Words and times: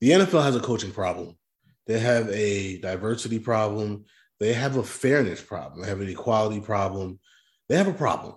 the 0.00 0.10
NFL 0.10 0.42
has 0.42 0.56
a 0.56 0.60
coaching 0.60 0.92
problem. 0.92 1.36
They 1.86 1.98
have 1.98 2.28
a 2.28 2.78
diversity 2.80 3.38
problem. 3.38 4.04
They 4.40 4.52
have 4.52 4.76
a 4.76 4.82
fairness 4.82 5.40
problem. 5.40 5.82
They 5.82 5.88
have 5.88 6.00
an 6.00 6.08
equality 6.08 6.60
problem. 6.60 7.18
They 7.68 7.76
have 7.76 7.88
a 7.88 7.94
problem. 7.94 8.34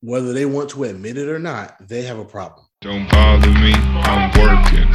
Whether 0.00 0.32
they 0.32 0.46
want 0.46 0.70
to 0.70 0.84
admit 0.84 1.18
it 1.18 1.28
or 1.28 1.38
not, 1.38 1.76
they 1.86 2.02
have 2.02 2.18
a 2.18 2.24
problem. 2.24 2.66
Don't 2.80 3.08
bother 3.08 3.50
me, 3.50 3.72
I'm 3.74 4.30
working. 4.40 4.90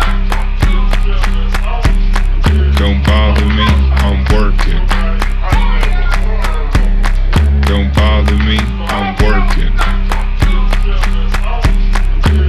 Don't 2.75 3.04
bother 3.05 3.45
me, 3.45 3.63
I'm 4.04 4.25
working. 4.35 4.88
Don't 7.61 7.93
bother 7.95 8.35
me, 8.35 8.57
I'm 8.59 9.15
working. 9.23 9.73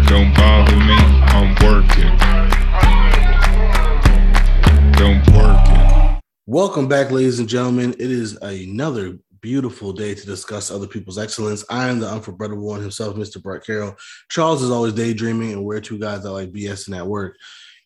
Don't 0.08 0.34
bother 0.34 0.76
me, 0.76 0.96
I'm 1.30 1.54
working. 1.62 2.27
Welcome 6.50 6.88
back, 6.88 7.10
ladies 7.10 7.40
and 7.40 7.48
gentlemen. 7.48 7.92
It 7.98 8.10
is 8.10 8.38
another 8.40 9.18
beautiful 9.42 9.92
day 9.92 10.14
to 10.14 10.24
discuss 10.24 10.70
other 10.70 10.86
people's 10.86 11.18
excellence. 11.18 11.62
I 11.68 11.88
am 11.88 11.98
the 11.98 12.08
unforgettable 12.08 12.64
one 12.64 12.80
himself, 12.80 13.16
Mr. 13.16 13.42
Brett 13.42 13.66
Carroll. 13.66 13.96
Charles 14.30 14.62
is 14.62 14.70
always 14.70 14.94
daydreaming, 14.94 15.52
and 15.52 15.62
we're 15.62 15.82
two 15.82 15.98
guys 15.98 16.22
that 16.22 16.32
like 16.32 16.50
BSing 16.50 16.96
at 16.96 17.06
work. 17.06 17.36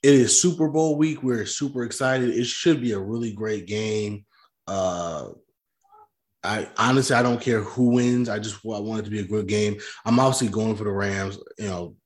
It 0.05 0.15
is 0.15 0.41
Super 0.41 0.69
Bowl 0.69 0.97
week. 0.97 1.25
We're 1.25 1.45
super 1.45 1.83
excited. 1.83 2.31
It 2.31 2.45
should 2.45 2.81
be 2.81 2.93
a 2.93 3.01
really 3.01 3.33
great 3.33 3.67
game. 3.67 4.27
Uh, 4.69 5.31
I 6.45 6.69
honestly, 6.79 7.17
I 7.17 7.23
don't 7.23 7.41
care 7.41 7.63
who 7.63 7.89
wins. 7.89 8.29
I 8.29 8.39
just 8.39 8.65
I 8.65 8.79
want 8.79 9.01
it 9.01 9.05
to 9.07 9.11
be 9.11 9.19
a 9.19 9.27
good 9.27 9.49
game. 9.49 9.81
I'm 10.05 10.21
obviously 10.21 10.47
going 10.47 10.77
for 10.77 10.85
the 10.85 10.93
Rams. 10.93 11.37
You 11.59 11.67
know, 11.67 11.97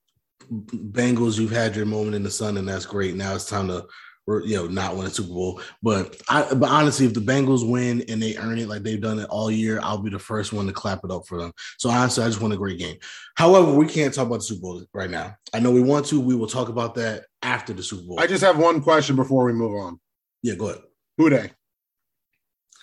Bengals, 0.50 1.38
you've 1.38 1.50
had 1.50 1.76
your 1.76 1.84
moment 1.84 2.14
in 2.14 2.22
the 2.22 2.30
sun, 2.30 2.56
and 2.56 2.66
that's 2.66 2.86
great. 2.86 3.14
Now 3.14 3.34
it's 3.34 3.46
time 3.46 3.68
to 3.68 3.86
you 4.26 4.56
know 4.56 4.66
not 4.66 4.96
win 4.96 5.06
a 5.06 5.10
Super 5.10 5.32
Bowl. 5.32 5.60
But 5.82 6.20
I 6.28 6.52
but 6.54 6.68
honestly, 6.68 7.06
if 7.06 7.14
the 7.14 7.20
Bengals 7.20 7.68
win 7.68 8.02
and 8.08 8.22
they 8.22 8.36
earn 8.36 8.58
it 8.58 8.68
like 8.68 8.82
they've 8.82 9.00
done 9.00 9.18
it 9.18 9.28
all 9.30 9.50
year, 9.50 9.80
I'll 9.82 9.98
be 9.98 10.10
the 10.10 10.18
first 10.18 10.52
one 10.52 10.66
to 10.66 10.72
clap 10.72 11.04
it 11.04 11.10
up 11.10 11.26
for 11.26 11.38
them. 11.38 11.52
So 11.78 11.90
honestly, 11.90 12.24
I 12.24 12.28
just 12.28 12.40
want 12.40 12.54
a 12.54 12.56
great 12.56 12.78
game. 12.78 12.96
However, 13.36 13.72
we 13.72 13.86
can't 13.86 14.12
talk 14.12 14.26
about 14.26 14.36
the 14.38 14.42
Super 14.42 14.62
Bowl 14.62 14.82
right 14.92 15.10
now. 15.10 15.36
I 15.54 15.60
know 15.60 15.70
we 15.70 15.80
want 15.80 16.06
to. 16.06 16.20
We 16.20 16.34
will 16.34 16.48
talk 16.48 16.68
about 16.68 16.94
that 16.96 17.24
after 17.42 17.72
the 17.72 17.82
Super 17.82 18.02
Bowl. 18.02 18.20
I 18.20 18.26
just 18.26 18.44
have 18.44 18.58
one 18.58 18.80
question 18.80 19.16
before 19.16 19.44
we 19.44 19.52
move 19.52 19.76
on. 19.76 20.00
yeah, 20.42 20.54
go 20.54 20.70
ahead. 20.70 20.82
Who 21.18 21.30
they? 21.30 21.50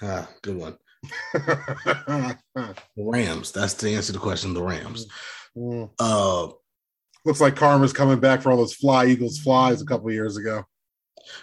Ah, 0.01 0.29
good 0.41 0.57
one. 0.57 0.77
Rams. 2.97 3.51
That's 3.51 3.73
the 3.75 3.93
answer 3.93 4.07
to 4.07 4.13
the 4.13 4.19
question. 4.19 4.53
The 4.53 4.63
Rams. 4.63 5.07
Mm. 5.57 5.89
Uh, 5.99 6.47
Looks 7.25 7.39
like 7.39 7.55
Karma's 7.55 7.93
coming 7.93 8.19
back 8.19 8.41
for 8.41 8.51
all 8.51 8.57
those 8.57 8.73
fly 8.73 9.05
Eagles 9.05 9.39
flies 9.39 9.81
a 9.81 9.85
couple 9.85 10.11
years 10.11 10.35
ago. 10.35 10.63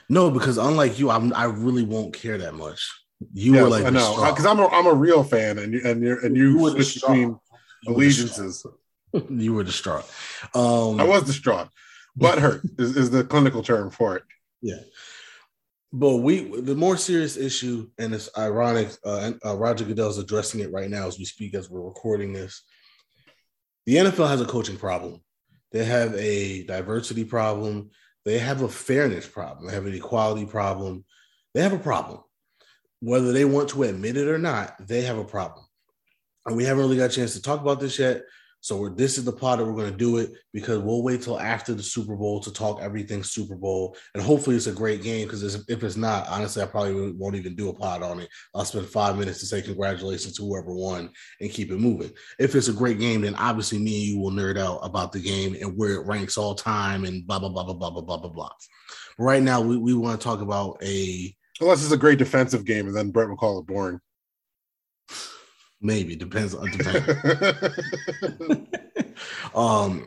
No, 0.09 0.31
because 0.31 0.59
unlike 0.59 0.99
you, 0.99 1.11
I'm 1.11 1.33
I 1.35 1.45
really 1.45 1.85
won't 1.85 2.15
care 2.15 2.39
that 2.39 2.55
much. 2.55 2.89
You 3.35 3.55
Yes, 3.55 3.63
were 3.63 3.69
like 3.69 3.85
I 3.85 3.91
know 3.91 4.25
because 4.31 4.47
I'm 4.47 4.59
a 4.59 4.67
I'm 4.69 4.87
a 4.87 4.95
real 4.95 5.23
fan, 5.25 5.59
and 5.59 5.73
you 5.75 5.81
and 5.85 6.03
you're 6.03 6.25
and 6.25 6.37
you, 6.37 6.59
You 6.59 6.71
switch 6.71 6.95
between 6.95 7.39
allegiances. 7.87 8.65
you 9.29 9.53
were 9.55 9.65
distraught. 9.65 10.05
Um, 10.55 11.01
I 11.01 11.05
was 11.05 11.25
distraught. 11.25 11.69
Butthurt 12.19 12.63
is, 12.81 12.97
is 12.97 13.11
the 13.11 13.25
clinical 13.25 13.63
term 13.63 13.91
for 13.91 14.17
it. 14.17 14.23
Yeah. 14.63 14.81
But 15.93 16.19
we, 16.19 16.61
the 16.61 16.77
more 16.77 16.97
serious 16.97 17.37
issue, 17.37 17.91
and 17.99 18.15
it's 18.15 18.31
ironic, 18.39 18.91
uh, 19.05 19.19
and, 19.23 19.41
uh, 19.45 19.57
Roger 19.57 19.85
Goodell's 19.85 20.19
addressing 20.19 20.61
it 20.61 20.71
right 20.71 20.89
now 20.89 21.09
as 21.09 21.19
we 21.19 21.25
speak, 21.25 21.55
as 21.55 21.69
we're 21.69 21.81
recording 21.83 22.33
this. 22.33 22.63
The 23.87 23.97
NFL 23.97 24.29
has 24.29 24.41
a 24.41 24.45
coaching 24.45 24.77
problem. 24.77 25.21
They 25.73 25.85
have 25.85 26.15
a 26.15 26.63
diversity 26.65 27.25
problem. 27.25 27.91
They 28.25 28.39
have 28.39 28.63
a 28.63 28.69
fairness 28.69 29.27
problem. 29.27 29.67
They 29.67 29.75
have 29.75 29.87
an 29.87 29.95
equality 29.95 30.47
problem. 30.47 31.05
They 31.55 31.63
have 31.63 31.73
a 31.73 31.79
problem. 31.79 32.21
Whether 33.01 33.33
they 33.33 33.45
want 33.45 33.71
to 33.71 33.85
admit 33.85 34.17
it 34.17 34.29
or 34.29 34.39
not, 34.39 34.75
they 34.87 35.03
have 35.03 35.19
a 35.19 35.25
problem. 35.25 35.65
And 36.47 36.57
we 36.57 36.65
haven't 36.65 36.85
really 36.85 36.97
got 36.97 37.11
a 37.11 37.15
chance 37.15 37.35
to 37.35 37.43
talk 37.43 37.61
about 37.61 37.81
this 37.81 37.99
yet. 37.99 38.23
So 38.63 38.89
this 38.91 39.17
is 39.17 39.25
the 39.25 39.33
pod 39.33 39.59
that 39.59 39.65
we're 39.65 39.73
going 39.73 39.91
to 39.91 39.97
do 39.97 40.19
it 40.19 40.33
because 40.53 40.81
we'll 40.81 41.03
wait 41.03 41.23
till 41.23 41.41
after 41.41 41.73
the 41.73 41.83
Super 41.83 42.15
Bowl 42.15 42.41
to 42.41 42.53
talk 42.53 42.81
everything 42.83 43.23
Super 43.23 43.57
Bowl, 43.57 43.97
and 44.15 44.23
hopefully 44.23 44.57
it's 44.57 44.67
a 44.67 44.73
great 44.73 45.03
game. 45.03 45.27
Because 45.27 45.43
if 45.69 45.83
it's 45.83 45.97
not, 45.97 46.29
honestly, 46.29 46.63
I 46.63 46.67
probably 46.67 47.13
won't 47.13 47.37
even 47.37 47.55
do 47.55 47.71
a 47.71 47.75
pod 47.75 48.03
on 48.03 48.21
it. 48.21 48.29
I'll 48.55 48.65
spend 48.65 48.87
five 48.87 49.19
minutes 49.19 49.41
to 49.41 49.47
say 49.47 49.63
congratulations 49.63 50.37
to 50.37 50.43
whoever 50.43 50.75
won 50.75 51.11
and 51.41 51.51
keep 51.51 51.71
it 51.71 51.79
moving. 51.79 52.11
If 52.39 52.55
it's 52.55 52.69
a 52.69 52.73
great 52.73 52.99
game, 52.99 53.23
then 53.23 53.35
obviously 53.37 53.79
me 53.79 53.97
and 53.97 54.05
you 54.05 54.19
will 54.21 54.31
nerd 54.31 54.59
out 54.59 54.81
about 54.83 55.13
the 55.13 55.21
game 55.21 55.57
and 55.61 55.77
where 55.77 55.95
it 55.95 56.07
ranks 56.07 56.37
all 56.37 56.55
time 56.55 57.05
and 57.05 57.27
blah 57.27 57.39
blah 57.39 57.49
blah 57.49 57.65
blah 57.65 57.75
blah 57.75 57.91
blah 57.91 58.03
blah 58.03 58.19
blah 58.19 58.31
blah. 58.31 58.51
Right 59.19 59.43
now, 59.43 59.61
we, 59.61 59.77
we 59.77 59.95
want 59.95 60.21
to 60.21 60.25
talk 60.25 60.41
about 60.41 60.83
a 60.83 61.35
Unless 61.61 61.83
it's 61.83 61.93
a 61.93 61.99
great 61.99 62.19
defensive 62.19 62.65
game, 62.65 62.87
and 62.87 62.97
then 62.97 63.11
Brett 63.11 63.29
will 63.29 63.37
call 63.37 63.59
it 63.59 63.67
boring. 63.67 64.01
Maybe 65.81 66.17
depends 66.17 66.55
on 66.55 66.71
depends. 66.71 67.79
um 69.55 70.07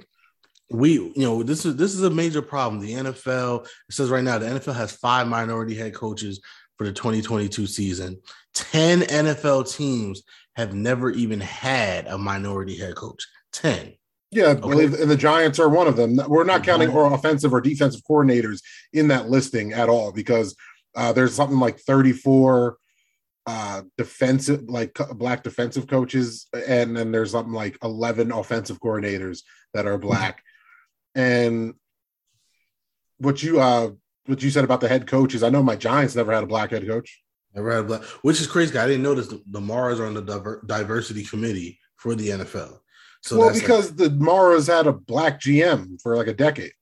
we 0.69 0.93
you 0.93 1.13
know 1.17 1.43
this 1.43 1.65
is 1.65 1.75
this 1.75 1.93
is 1.93 2.03
a 2.03 2.09
major 2.09 2.41
problem. 2.41 2.81
The 2.81 2.93
nfl 2.93 3.65
it 3.65 3.93
says 3.93 4.09
right 4.09 4.23
now 4.23 4.37
the 4.37 4.47
nfl 4.47 4.75
has 4.75 4.91
five 4.91 5.27
minority 5.27 5.75
head 5.75 5.93
coaches 5.93 6.41
for 6.77 6.85
the 6.85 6.93
2022 6.93 7.67
season. 7.67 8.19
10 8.53 9.01
nfl 9.01 9.75
teams 9.75 10.23
have 10.55 10.73
never 10.73 11.09
even 11.11 11.39
had 11.39 12.07
a 12.07 12.17
minority 12.17 12.77
head 12.77 12.95
coach. 12.95 13.25
10 13.53 13.93
yeah, 14.33 14.49
I 14.49 14.53
believe, 14.55 14.93
and 14.95 15.09
the 15.09 15.15
Giants 15.15 15.59
are 15.59 15.69
one 15.69 15.87
of 15.87 15.95
them. 15.95 16.19
We're 16.27 16.43
not 16.43 16.63
counting 16.63 16.89
or 16.89 17.13
offensive 17.13 17.53
or 17.53 17.61
defensive 17.61 18.01
coordinators 18.09 18.61
in 18.91 19.07
that 19.09 19.29
listing 19.29 19.73
at 19.73 19.89
all 19.89 20.11
because 20.11 20.55
uh, 20.95 21.13
there's 21.13 21.35
something 21.35 21.59
like 21.59 21.79
34 21.79 22.77
uh, 23.45 23.81
defensive, 23.97 24.63
like 24.67 24.97
black 25.13 25.43
defensive 25.43 25.87
coaches, 25.87 26.47
and 26.67 26.95
then 26.95 27.11
there's 27.11 27.31
something 27.31 27.53
like 27.53 27.77
11 27.83 28.31
offensive 28.31 28.79
coordinators 28.79 29.41
that 29.73 29.85
are 29.85 29.97
black. 29.97 30.41
And 31.15 31.73
what 33.17 33.43
you 33.43 33.59
uh, 33.59 33.91
what 34.25 34.41
you 34.41 34.49
said 34.49 34.63
about 34.63 34.81
the 34.81 34.87
head 34.87 35.07
coaches, 35.07 35.43
I 35.43 35.49
know 35.49 35.63
my 35.63 35.75
Giants 35.75 36.15
never 36.15 36.33
had 36.33 36.43
a 36.43 36.47
black 36.47 36.71
head 36.71 36.87
coach. 36.87 37.21
never 37.53 37.71
had 37.71 37.81
a 37.81 37.87
black 37.87 38.03
which 38.23 38.41
is 38.41 38.47
crazy 38.47 38.75
i 38.77 38.87
didn't 38.87 39.03
notice 39.03 39.27
the, 39.27 39.41
the 39.51 39.61
Maras 39.61 39.99
are 39.99 40.07
on 40.07 40.15
the 40.15 40.21
diver, 40.23 40.63
diversity 40.65 41.23
committee 41.23 41.77
for 41.97 42.15
the 42.15 42.29
nfl 42.29 42.79
so 43.23 43.37
well, 43.37 43.47
that's 43.47 43.59
like- 43.59 43.67
because 43.67 43.95
the 43.95 44.09
Maras 44.11 44.67
had 44.67 44.85
a 44.85 44.91
black 44.93 45.39
GM 45.39 46.01
for 46.01 46.15
like 46.17 46.27
a 46.27 46.33
decade. 46.33 46.73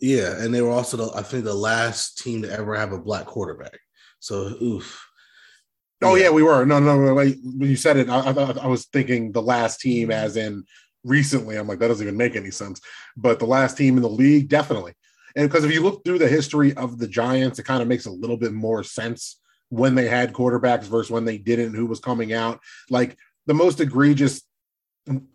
Yeah, 0.00 0.40
and 0.40 0.54
they 0.54 0.62
were 0.62 0.70
also 0.70 0.96
the 0.96 1.10
I 1.14 1.22
think 1.22 1.44
the 1.44 1.52
last 1.52 2.18
team 2.18 2.42
to 2.42 2.50
ever 2.50 2.74
have 2.76 2.92
a 2.92 2.98
black 2.98 3.26
quarterback. 3.26 3.78
So 4.20 4.56
oof. 4.62 5.04
Oh 6.02 6.16
yeah, 6.16 6.30
we 6.30 6.42
were. 6.42 6.64
No, 6.64 6.78
no, 6.78 6.98
no. 6.98 7.14
Wait. 7.14 7.38
When 7.42 7.70
you 7.70 7.76
said 7.76 7.96
it, 7.96 8.08
I, 8.08 8.20
I 8.20 8.32
I 8.32 8.66
was 8.66 8.86
thinking 8.86 9.32
the 9.32 9.42
last 9.42 9.80
team, 9.80 10.08
mm-hmm. 10.08 10.24
as 10.24 10.36
in 10.36 10.64
recently. 11.04 11.56
I'm 11.56 11.68
like, 11.68 11.78
that 11.78 11.88
doesn't 11.88 12.06
even 12.06 12.16
make 12.16 12.36
any 12.36 12.50
sense. 12.50 12.80
But 13.16 13.38
the 13.38 13.46
last 13.46 13.76
team 13.76 13.96
in 13.96 14.02
the 14.02 14.08
league, 14.08 14.48
definitely. 14.48 14.94
And 15.36 15.48
because 15.48 15.64
if 15.64 15.72
you 15.72 15.82
look 15.82 16.04
through 16.04 16.18
the 16.18 16.28
history 16.28 16.74
of 16.74 16.98
the 16.98 17.08
Giants, 17.08 17.58
it 17.58 17.64
kind 17.64 17.82
of 17.82 17.88
makes 17.88 18.06
a 18.06 18.10
little 18.10 18.36
bit 18.36 18.52
more 18.52 18.82
sense 18.82 19.40
when 19.68 19.94
they 19.94 20.08
had 20.08 20.32
quarterbacks 20.32 20.84
versus 20.84 21.10
when 21.10 21.24
they 21.24 21.38
didn't. 21.38 21.74
Who 21.74 21.86
was 21.86 22.00
coming 22.00 22.32
out? 22.32 22.60
Like 22.90 23.16
the 23.46 23.54
most 23.54 23.80
egregious 23.80 24.42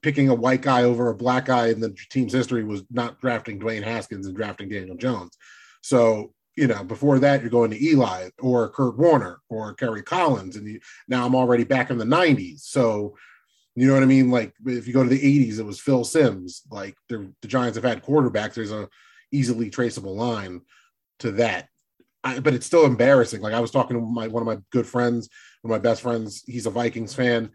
picking 0.02 0.30
a 0.30 0.36
white 0.36 0.62
guy 0.62 0.84
over 0.84 1.10
a 1.10 1.16
black 1.16 1.46
guy 1.46 1.68
in 1.68 1.80
the 1.80 1.96
team's 2.10 2.34
history 2.34 2.64
was 2.64 2.84
not 2.90 3.20
drafting 3.22 3.60
Dwayne 3.60 3.84
Haskins 3.84 4.26
and 4.26 4.36
drafting 4.36 4.70
Daniel 4.70 4.98
Jones. 4.98 5.38
So 5.82 6.34
you 6.60 6.68
know, 6.68 6.84
before 6.84 7.20
that, 7.20 7.40
you're 7.40 7.50
going 7.50 7.72
to 7.72 7.82
Eli 7.82 8.30
or 8.40 8.68
Kurt 8.68 8.98
Warner 8.98 9.40
or 9.48 9.74
Kerry 9.76 10.04
Collins, 10.04 10.58
and 10.58 10.68
you, 10.68 10.82
now 11.08 11.26
I'm 11.26 11.34
already 11.34 11.64
back 11.64 11.90
in 11.90 11.98
the 11.98 12.04
'90s. 12.04 12.60
So, 12.64 13.16
you 13.76 13.88
know 13.88 13.94
what 13.94 14.04
I 14.04 14.08
mean? 14.08 14.30
Like 14.30 14.54
if 14.66 14.86
you 14.86 14.94
go 14.94 15.02
to 15.02 15.10
the 15.10 15.48
'80s, 15.48 15.60
it 15.60 15.66
was 15.66 15.80
Phil 15.80 16.04
Simms. 16.04 16.64
Like 16.70 16.98
the, 17.08 17.32
Giants 17.48 17.78
have 17.78 17.86
had 17.86 18.04
quarterbacks. 18.04 18.56
There's 18.56 18.74
a 18.74 18.90
easily 19.32 19.70
traceable 19.70 20.18
line 20.18 20.60
to 21.20 21.32
that. 21.34 21.70
I, 22.26 22.40
but 22.40 22.54
it's 22.54 22.66
still 22.66 22.84
embarrassing. 22.84 23.40
Like 23.40 23.54
I 23.54 23.62
was 23.62 23.72
talking 23.72 23.96
to 23.96 24.06
my 24.06 24.28
one 24.28 24.44
of 24.44 24.48
my 24.48 24.58
good 24.70 24.86
friends, 24.86 25.30
one 25.62 25.74
of 25.74 25.82
my 25.82 25.90
best 25.90 26.02
friends. 26.02 26.44
He's 26.46 26.66
a 26.66 26.72
Vikings 26.72 27.14
fan. 27.14 27.52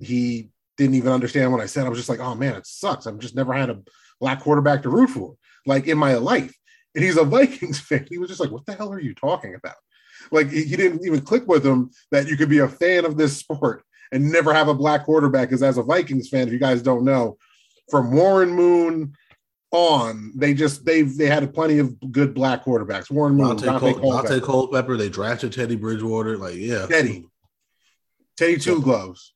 He 0.00 0.48
didn't 0.78 0.94
even 0.94 1.12
understand 1.12 1.52
what 1.52 1.60
I 1.60 1.66
said. 1.66 1.84
I 1.84 1.90
was 1.90 1.98
just 1.98 2.08
like, 2.08 2.20
oh 2.20 2.34
man, 2.34 2.54
it 2.54 2.66
sucks. 2.66 3.06
I've 3.06 3.18
just 3.18 3.36
never 3.36 3.52
had 3.52 3.68
a 3.68 3.82
black 4.18 4.40
quarterback 4.40 4.82
to 4.84 4.88
root 4.88 5.10
for, 5.10 5.36
like 5.66 5.88
in 5.88 5.98
my 5.98 6.14
life. 6.14 6.56
And 6.96 7.04
he's 7.04 7.18
a 7.18 7.24
Vikings 7.24 7.78
fan. 7.88 8.06
He 8.08 8.18
was 8.18 8.28
just 8.28 8.40
like, 8.40 8.50
what 8.50 8.66
the 8.66 8.74
hell 8.74 8.92
are 8.92 9.00
you 9.00 9.14
talking 9.14 9.54
about? 9.54 9.76
Like 10.32 10.50
he 10.50 10.64
he 10.64 10.76
didn't 10.76 11.06
even 11.06 11.20
click 11.20 11.46
with 11.46 11.64
him 11.64 11.90
that 12.10 12.26
you 12.26 12.36
could 12.36 12.48
be 12.48 12.58
a 12.58 12.68
fan 12.68 13.04
of 13.04 13.16
this 13.16 13.36
sport 13.36 13.84
and 14.10 14.32
never 14.32 14.52
have 14.52 14.66
a 14.66 14.74
black 14.74 15.04
quarterback. 15.04 15.48
Because 15.48 15.62
as 15.62 15.78
a 15.78 15.82
Vikings 15.82 16.28
fan, 16.28 16.48
if 16.48 16.52
you 16.52 16.58
guys 16.58 16.82
don't 16.82 17.04
know, 17.04 17.36
from 17.90 18.10
Warren 18.12 18.50
Moon 18.50 19.12
on, 19.70 20.32
they 20.34 20.54
just 20.54 20.84
they've 20.84 21.16
they 21.16 21.26
had 21.26 21.52
plenty 21.54 21.78
of 21.78 21.94
good 22.10 22.34
black 22.34 22.64
quarterbacks. 22.64 23.10
Warren 23.10 23.36
Moon, 23.36 23.56
Daunte, 23.56 23.78
Daunte, 23.78 23.80
Cole, 23.80 23.94
Culpepper, 23.94 24.34
Daunte 24.34 24.42
Culpepper, 24.42 24.96
they 24.96 25.08
drafted 25.08 25.52
Teddy 25.52 25.76
Bridgewater. 25.76 26.38
Like, 26.38 26.54
yeah. 26.56 26.86
Teddy, 26.86 27.28
Teddy 28.36 28.56
Two 28.56 28.80
Gloves. 28.80 29.34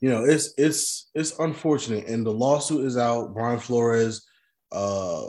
you 0.00 0.10
know, 0.10 0.24
it's 0.24 0.54
it's 0.58 1.10
it's 1.14 1.38
unfortunate, 1.38 2.06
and 2.06 2.24
the 2.24 2.32
lawsuit 2.32 2.84
is 2.84 2.96
out. 2.96 3.34
Brian 3.34 3.58
Flores, 3.58 4.26
uh, 4.70 5.26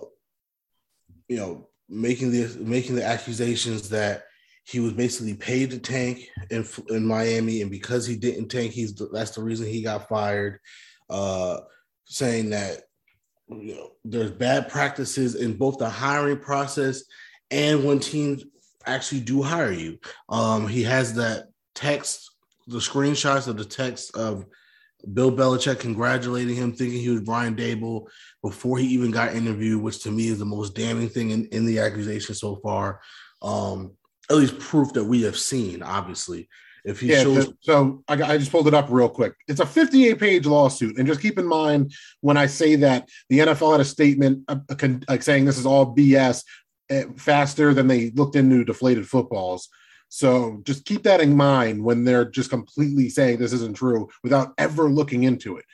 you 1.27 1.37
know, 1.37 1.69
making 1.89 2.31
the 2.31 2.57
making 2.59 2.95
the 2.95 3.05
accusations 3.05 3.89
that 3.89 4.23
he 4.65 4.79
was 4.79 4.93
basically 4.93 5.33
paid 5.33 5.71
to 5.71 5.79
tank 5.79 6.27
in 6.49 6.65
in 6.89 7.05
Miami, 7.05 7.61
and 7.61 7.71
because 7.71 8.05
he 8.05 8.15
didn't 8.15 8.49
tank, 8.49 8.71
he's 8.71 8.93
that's 9.11 9.31
the 9.31 9.43
reason 9.43 9.67
he 9.67 9.81
got 9.81 10.09
fired. 10.09 10.59
Uh, 11.09 11.59
saying 12.05 12.49
that 12.49 12.81
you 13.49 13.75
know 13.75 13.91
there's 14.03 14.31
bad 14.31 14.69
practices 14.69 15.35
in 15.35 15.53
both 15.53 15.77
the 15.77 15.89
hiring 15.89 16.39
process 16.39 17.03
and 17.51 17.83
when 17.83 17.99
teams 17.99 18.43
actually 18.85 19.21
do 19.21 19.41
hire 19.41 19.71
you. 19.71 19.97
Um, 20.29 20.67
he 20.67 20.83
has 20.83 21.13
that 21.15 21.47
text, 21.75 22.31
the 22.67 22.79
screenshots 22.79 23.47
of 23.47 23.57
the 23.57 23.65
text 23.65 24.15
of 24.15 24.45
Bill 25.13 25.31
Belichick 25.31 25.79
congratulating 25.79 26.55
him, 26.55 26.73
thinking 26.73 26.99
he 26.99 27.09
was 27.09 27.21
Brian 27.21 27.55
Daboll 27.55 28.07
before 28.41 28.77
he 28.77 28.87
even 28.87 29.11
got 29.11 29.35
interviewed, 29.35 29.81
which 29.81 30.01
to 30.03 30.11
me 30.11 30.27
is 30.27 30.39
the 30.39 30.45
most 30.45 30.75
damning 30.75 31.09
thing 31.09 31.31
in, 31.31 31.45
in 31.47 31.65
the 31.65 31.79
accusation 31.79 32.35
so 32.35 32.55
far. 32.57 33.01
Um, 33.41 33.93
at 34.29 34.37
least 34.37 34.59
proof 34.59 34.93
that 34.93 35.03
we 35.03 35.21
have 35.23 35.37
seen, 35.37 35.83
obviously. 35.83 36.49
If 36.83 37.01
he 37.01 37.07
yeah, 37.07 37.23
shows, 37.23 37.51
so 37.59 38.01
I, 38.07 38.13
I 38.13 38.37
just 38.37 38.51
pulled 38.51 38.67
it 38.67 38.73
up 38.73 38.87
real 38.89 39.09
quick. 39.09 39.33
It's 39.49 39.59
a 39.59 39.65
58 39.65 40.19
page 40.19 40.45
lawsuit, 40.45 40.97
and 40.97 41.05
just 41.05 41.21
keep 41.21 41.37
in 41.37 41.45
mind 41.45 41.93
when 42.21 42.37
I 42.37 42.45
say 42.45 42.77
that 42.77 43.09
the 43.29 43.39
NFL 43.39 43.73
had 43.73 43.81
a 43.81 43.85
statement 43.85 44.45
uh, 44.47 44.59
con- 44.77 45.03
like 45.09 45.21
saying 45.21 45.43
this 45.43 45.57
is 45.57 45.65
all 45.65 45.93
BS 45.93 46.43
uh, 46.89 47.01
faster 47.17 47.73
than 47.73 47.87
they 47.87 48.11
looked 48.11 48.37
into 48.37 48.63
deflated 48.63 49.07
footballs. 49.07 49.67
So 50.09 50.61
just 50.63 50.85
keep 50.85 51.03
that 51.03 51.21
in 51.21 51.35
mind 51.35 51.83
when 51.83 52.03
they're 52.03 52.29
just 52.29 52.49
completely 52.49 53.09
saying 53.09 53.37
this 53.37 53.53
isn't 53.53 53.75
true 53.75 54.07
without 54.23 54.53
ever 54.57 54.89
looking 54.89 55.23
into 55.23 55.57
it. 55.57 55.65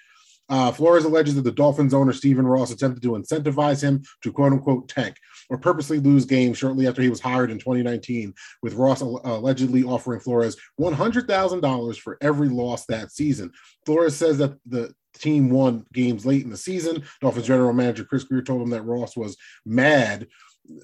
Uh, 0.50 0.72
Flores 0.72 1.06
alleges 1.06 1.36
that 1.36 1.44
the 1.44 1.52
Dolphins 1.52 1.94
owner 1.94 2.14
Stephen 2.14 2.46
Ross 2.46 2.72
attempted 2.72 3.02
to 3.04 3.12
incentivize 3.12 3.82
him 3.82 4.04
to 4.22 4.32
quote 4.32 4.52
unquote 4.52 4.90
tank 4.90 5.16
or 5.50 5.58
purposely 5.58 6.00
lose 6.00 6.26
games 6.26 6.58
shortly 6.58 6.88
after 6.88 7.02
he 7.02 7.10
was 7.10 7.22
hired 7.22 7.50
in 7.50 7.60
2019, 7.60 8.34
with 8.62 8.74
Ross 8.74 9.02
al- 9.02 9.22
allegedly 9.24 9.84
offering 9.84 10.20
Flores 10.20 10.58
$100,000 10.80 11.98
for 11.98 12.18
every 12.22 12.50
loss 12.50 12.86
that 12.86 13.12
season. 13.12 13.52
Flores 13.86 14.16
says 14.16 14.38
that 14.40 14.58
the 14.66 14.94
team 15.16 15.50
won 15.50 15.86
games 15.94 16.26
late 16.26 16.44
in 16.44 16.50
the 16.50 16.58
season. 16.58 17.04
Dolphins 17.22 17.48
general 17.48 17.74
manager 17.74 18.04
Chris 18.04 18.24
Grier 18.24 18.42
told 18.42 18.62
him 18.62 18.70
that 18.72 18.86
Ross 18.86 19.16
was 19.16 19.38
mad 19.66 20.28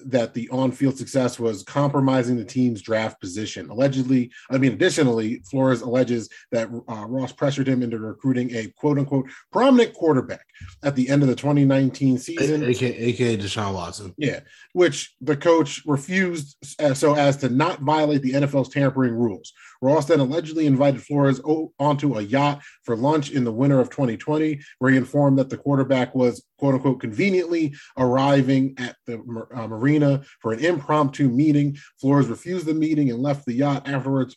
that 0.06 0.34
the 0.34 0.48
on-field 0.50 0.98
success 0.98 1.38
was 1.38 1.62
compromising 1.62 2.36
the 2.36 2.44
team's 2.44 2.82
draft 2.82 3.20
position. 3.20 3.70
Allegedly, 3.70 4.30
I 4.50 4.58
mean, 4.58 4.72
additionally, 4.72 5.42
Flores 5.50 5.80
alleges 5.80 6.28
that 6.52 6.68
uh, 6.88 7.06
Ross 7.06 7.32
pressured 7.32 7.66
him 7.66 7.82
into 7.82 7.98
recruiting 7.98 8.54
a 8.54 8.68
quote-unquote 8.76 9.26
prominent 9.50 9.94
quarterback 9.94 10.44
at 10.82 10.96
the 10.96 11.08
end 11.08 11.22
of 11.22 11.28
the 11.28 11.34
2019 11.34 12.18
season. 12.18 12.62
aka, 12.64 12.94
aka 12.94 13.36
Deshaun 13.36 13.74
Watson. 13.74 14.14
Yeah, 14.18 14.40
which 14.74 15.14
the 15.20 15.36
coach 15.36 15.82
refused 15.86 16.56
uh, 16.78 16.94
so 16.94 17.14
as 17.14 17.38
to 17.38 17.48
not 17.48 17.80
violate 17.80 18.22
the 18.22 18.32
NFL's 18.32 18.68
tampering 18.68 19.14
rules. 19.14 19.52
Ross 19.82 20.06
then 20.06 20.20
allegedly 20.20 20.66
invited 20.66 21.02
Flores 21.02 21.40
onto 21.78 22.18
a 22.18 22.22
yacht 22.22 22.62
for 22.84 22.96
lunch 22.96 23.30
in 23.30 23.44
the 23.44 23.52
winter 23.52 23.80
of 23.80 23.90
2020, 23.90 24.60
where 24.78 24.90
he 24.90 24.96
informed 24.96 25.38
that 25.38 25.48
the 25.48 25.56
quarterback 25.56 26.14
was 26.14 26.44
quote 26.58 26.74
unquote 26.74 27.00
conveniently 27.00 27.74
arriving 27.96 28.74
at 28.78 28.96
the 29.06 29.18
uh, 29.54 29.66
marina 29.66 30.22
for 30.40 30.52
an 30.52 30.64
impromptu 30.64 31.28
meeting. 31.28 31.76
Flores 32.00 32.26
refused 32.26 32.66
the 32.66 32.74
meeting 32.74 33.10
and 33.10 33.22
left 33.22 33.46
the 33.46 33.54
yacht 33.54 33.88
afterwards. 33.88 34.36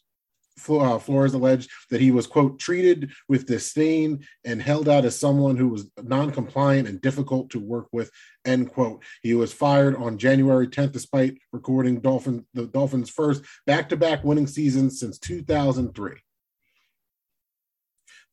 Uh, 0.70 1.00
Flores 1.00 1.34
alleged 1.34 1.70
that 1.90 2.02
he 2.02 2.12
was, 2.12 2.28
quote, 2.28 2.60
treated 2.60 3.12
with 3.28 3.48
disdain 3.48 4.26
and 4.46 4.62
held 4.62 4.88
out 4.88 5.06
as 5.06 5.20
someone 5.20 5.58
who 5.58 5.70
was 5.70 5.90
non-compliant 6.02 6.88
and 6.88 7.02
difficult 7.02 7.50
to 7.50 7.60
work 7.60 7.88
with, 7.92 8.12
end 8.46 8.72
quote. 8.72 9.04
He 9.22 9.34
was 9.34 9.52
fired 9.52 9.96
on 9.96 10.18
January 10.18 10.68
10th, 10.68 10.92
despite 10.92 11.38
recording 11.52 12.00
Dolphin, 12.00 12.46
the 12.54 12.68
Dolphins' 12.68 13.10
first 13.10 13.44
back-to-back 13.66 14.24
winning 14.24 14.48
season 14.48 14.90
since 14.90 15.18
2003. 15.20 16.14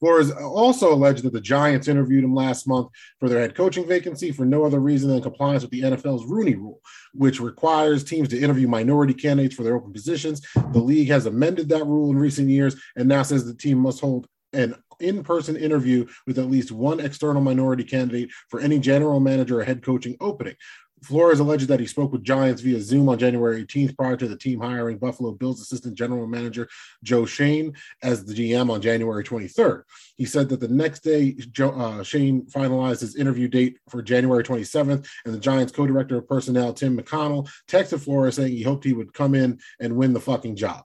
Flores 0.00 0.30
also 0.30 0.92
alleged 0.92 1.22
that 1.24 1.32
the 1.32 1.40
Giants 1.40 1.86
interviewed 1.86 2.24
him 2.24 2.34
last 2.34 2.66
month 2.66 2.88
for 3.18 3.28
their 3.28 3.40
head 3.40 3.54
coaching 3.54 3.86
vacancy 3.86 4.32
for 4.32 4.44
no 4.44 4.64
other 4.64 4.80
reason 4.80 5.10
than 5.10 5.22
compliance 5.22 5.62
with 5.62 5.70
the 5.70 5.82
NFL's 5.82 6.24
Rooney 6.24 6.54
Rule, 6.54 6.80
which 7.12 7.38
requires 7.38 8.02
teams 8.02 8.28
to 8.30 8.40
interview 8.40 8.66
minority 8.66 9.14
candidates 9.14 9.54
for 9.54 9.62
their 9.62 9.76
open 9.76 9.92
positions. 9.92 10.40
The 10.72 10.78
league 10.78 11.08
has 11.08 11.26
amended 11.26 11.68
that 11.68 11.86
rule 11.86 12.10
in 12.10 12.18
recent 12.18 12.48
years 12.48 12.80
and 12.96 13.08
now 13.08 13.22
says 13.22 13.44
the 13.44 13.54
team 13.54 13.78
must 13.78 14.00
hold 14.00 14.26
an 14.52 14.74
in-person 15.00 15.56
interview 15.56 16.06
with 16.26 16.38
at 16.38 16.50
least 16.50 16.72
one 16.72 17.00
external 17.00 17.42
minority 17.42 17.84
candidate 17.84 18.30
for 18.48 18.60
any 18.60 18.78
general 18.78 19.20
manager 19.20 19.60
or 19.60 19.64
head 19.64 19.82
coaching 19.82 20.16
opening. 20.20 20.54
Flores 21.02 21.40
alleged 21.40 21.68
that 21.68 21.80
he 21.80 21.86
spoke 21.86 22.12
with 22.12 22.22
Giants 22.22 22.62
via 22.62 22.80
Zoom 22.80 23.08
on 23.08 23.18
January 23.18 23.64
18th 23.64 23.96
prior 23.96 24.16
to 24.16 24.28
the 24.28 24.36
team 24.36 24.60
hiring 24.60 24.98
Buffalo 24.98 25.32
Bills 25.32 25.60
assistant 25.60 25.94
general 25.94 26.26
manager 26.26 26.68
Joe 27.02 27.24
Schoen 27.24 27.74
as 28.02 28.24
the 28.24 28.34
GM 28.34 28.70
on 28.70 28.82
January 28.82 29.24
23rd. 29.24 29.82
He 30.16 30.24
said 30.24 30.48
that 30.50 30.60
the 30.60 30.68
next 30.68 31.00
day, 31.00 31.32
Joe, 31.32 31.70
uh, 31.70 32.02
Schoen 32.02 32.42
finalized 32.42 33.00
his 33.00 33.16
interview 33.16 33.48
date 33.48 33.78
for 33.88 34.02
January 34.02 34.44
27th, 34.44 35.06
and 35.24 35.34
the 35.34 35.38
Giants 35.38 35.72
co-director 35.72 36.18
of 36.18 36.28
personnel 36.28 36.72
Tim 36.72 36.98
McDonnell 36.98 37.50
texted 37.68 38.00
Flores 38.00 38.36
saying 38.36 38.52
he 38.52 38.62
hoped 38.62 38.84
he 38.84 38.92
would 38.92 39.14
come 39.14 39.34
in 39.34 39.58
and 39.80 39.96
win 39.96 40.12
the 40.12 40.20
fucking 40.20 40.56
job. 40.56 40.84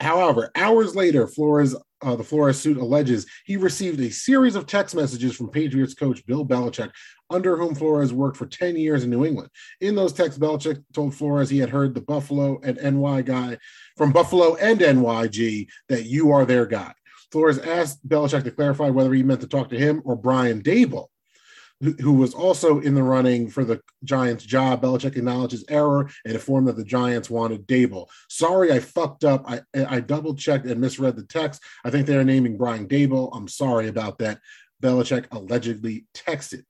However, 0.00 0.50
hours 0.56 0.96
later, 0.96 1.26
Flores, 1.26 1.76
uh, 2.02 2.16
the 2.16 2.24
Flores 2.24 2.58
suit 2.58 2.76
alleges 2.76 3.26
he 3.44 3.56
received 3.56 4.00
a 4.00 4.10
series 4.10 4.54
of 4.54 4.66
text 4.66 4.94
messages 4.94 5.36
from 5.36 5.50
Patriots 5.50 5.94
coach 5.94 6.24
Bill 6.26 6.44
Belichick, 6.44 6.90
under 7.28 7.56
whom 7.56 7.74
Flores 7.74 8.12
worked 8.12 8.36
for 8.36 8.46
10 8.46 8.76
years 8.76 9.04
in 9.04 9.10
New 9.10 9.24
England. 9.24 9.50
In 9.80 9.94
those 9.94 10.12
texts, 10.12 10.38
Belichick 10.38 10.82
told 10.92 11.14
Flores 11.14 11.50
he 11.50 11.58
had 11.58 11.70
heard 11.70 11.94
the 11.94 12.00
Buffalo 12.00 12.60
and 12.62 12.78
NY 12.82 13.22
guy 13.22 13.58
from 13.96 14.12
Buffalo 14.12 14.56
and 14.56 14.80
NYG 14.80 15.68
that 15.88 16.06
you 16.06 16.30
are 16.32 16.44
their 16.44 16.66
guy. 16.66 16.92
Flores 17.30 17.58
asked 17.58 18.06
Belichick 18.08 18.44
to 18.44 18.50
clarify 18.50 18.90
whether 18.90 19.12
he 19.12 19.22
meant 19.22 19.40
to 19.42 19.46
talk 19.46 19.68
to 19.70 19.78
him 19.78 20.02
or 20.04 20.16
Brian 20.16 20.62
Daboll 20.62 21.06
who- 21.80 21.94
who 22.00 22.12
was 22.12 22.34
also 22.34 22.78
in 22.80 22.94
the 22.94 23.02
running 23.02 23.48
for 23.48 23.64
the 23.64 23.80
Giants 24.04 24.44
job. 24.44 24.82
Belichick 24.82 25.16
acknowledged 25.16 25.52
his 25.52 25.64
error 25.68 26.08
and 26.24 26.34
informed 26.34 26.68
that 26.68 26.76
the 26.76 26.84
Giants 26.84 27.30
wanted 27.30 27.66
Daboll. 27.66 28.06
Sorry, 28.28 28.70
I 28.70 28.80
fucked 28.80 29.24
up. 29.24 29.44
I, 29.46 29.62
I 29.74 30.00
double 30.00 30.34
checked 30.34 30.66
and 30.66 30.80
misread 30.80 31.16
the 31.16 31.24
text. 31.24 31.62
I 31.84 31.90
think 31.90 32.06
they 32.06 32.16
are 32.16 32.24
naming 32.24 32.56
Brian 32.58 32.86
Daboll. 32.86 33.30
I'm 33.34 33.48
sorry 33.48 33.88
about 33.88 34.18
that. 34.18 34.40
Belichick 34.82 35.26
allegedly 35.32 36.06
texted. 36.14 36.64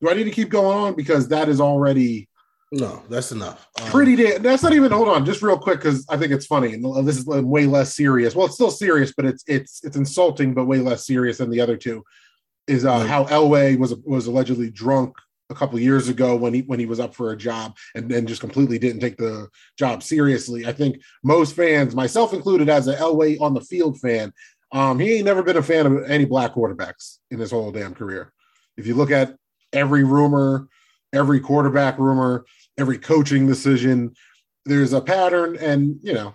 Do 0.00 0.10
I 0.10 0.14
need 0.14 0.24
to 0.24 0.30
keep 0.30 0.48
going 0.48 0.76
on? 0.76 0.94
Because 0.94 1.28
that 1.28 1.48
is 1.48 1.60
already 1.60 2.28
No, 2.72 3.02
that's 3.10 3.32
enough. 3.32 3.68
Um, 3.80 3.88
pretty 3.90 4.16
damn. 4.16 4.42
That's 4.42 4.62
not 4.62 4.72
even. 4.72 4.90
Hold 4.92 5.08
on, 5.08 5.24
just 5.26 5.42
real 5.42 5.58
quick, 5.58 5.78
because 5.78 6.06
I 6.08 6.16
think 6.16 6.32
it's 6.32 6.46
funny, 6.46 6.72
and 6.72 7.06
this 7.06 7.18
is 7.18 7.26
way 7.26 7.66
less 7.66 7.94
serious. 7.94 8.34
Well, 8.34 8.46
it's 8.46 8.54
still 8.54 8.70
serious, 8.70 9.12
but 9.14 9.26
it's 9.26 9.44
it's 9.46 9.84
it's 9.84 9.96
insulting, 9.96 10.54
but 10.54 10.64
way 10.64 10.78
less 10.78 11.06
serious 11.06 11.38
than 11.38 11.50
the 11.50 11.60
other 11.60 11.76
two. 11.76 12.02
Is 12.68 12.84
uh, 12.84 12.90
Right. 12.90 13.08
how 13.08 13.24
Elway 13.24 13.78
was 13.78 13.94
was 14.04 14.26
allegedly 14.26 14.70
drunk 14.70 15.16
a 15.50 15.54
couple 15.54 15.78
years 15.78 16.08
ago 16.08 16.36
when 16.36 16.54
he 16.54 16.60
when 16.62 16.78
he 16.78 16.86
was 16.86 17.00
up 17.00 17.14
for 17.14 17.32
a 17.32 17.36
job 17.36 17.76
and 17.94 18.08
then 18.10 18.26
just 18.26 18.40
completely 18.40 18.78
didn't 18.78 19.00
take 19.00 19.16
the 19.16 19.48
job 19.78 20.02
seriously. 20.02 20.66
I 20.66 20.72
think 20.72 20.96
most 21.24 21.54
fans, 21.56 21.94
myself 21.94 22.32
included, 22.32 22.68
as 22.68 22.86
an 22.86 22.96
Elway 22.96 23.40
on 23.40 23.52
the 23.54 23.60
field 23.60 23.98
fan, 24.00 24.32
um, 24.72 24.98
he 24.98 25.14
ain't 25.14 25.24
never 25.24 25.42
been 25.42 25.56
a 25.56 25.62
fan 25.62 25.86
of 25.86 26.04
any 26.10 26.24
black 26.24 26.54
quarterbacks 26.54 27.18
in 27.30 27.38
his 27.38 27.50
whole 27.50 27.72
damn 27.72 27.94
career. 27.94 28.32
If 28.76 28.86
you 28.86 28.94
look 28.94 29.10
at 29.10 29.36
every 29.72 30.04
rumor, 30.04 30.68
every 31.12 31.40
quarterback 31.40 31.98
rumor, 31.98 32.46
every 32.78 32.98
coaching 32.98 33.46
decision, 33.46 34.14
there's 34.64 34.92
a 34.92 35.00
pattern, 35.00 35.56
and 35.60 35.96
you 36.02 36.14
know, 36.14 36.34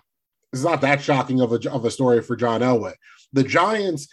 it's 0.54 0.64
not 0.64 0.82
that 0.82 1.02
shocking 1.02 1.42
of 1.42 1.52
a 1.54 1.72
of 1.72 1.86
a 1.86 1.92
story 1.92 2.22
for 2.22 2.36
John 2.36 2.62
Elway. 2.62 2.94
The 3.34 3.44
Giants, 3.44 4.08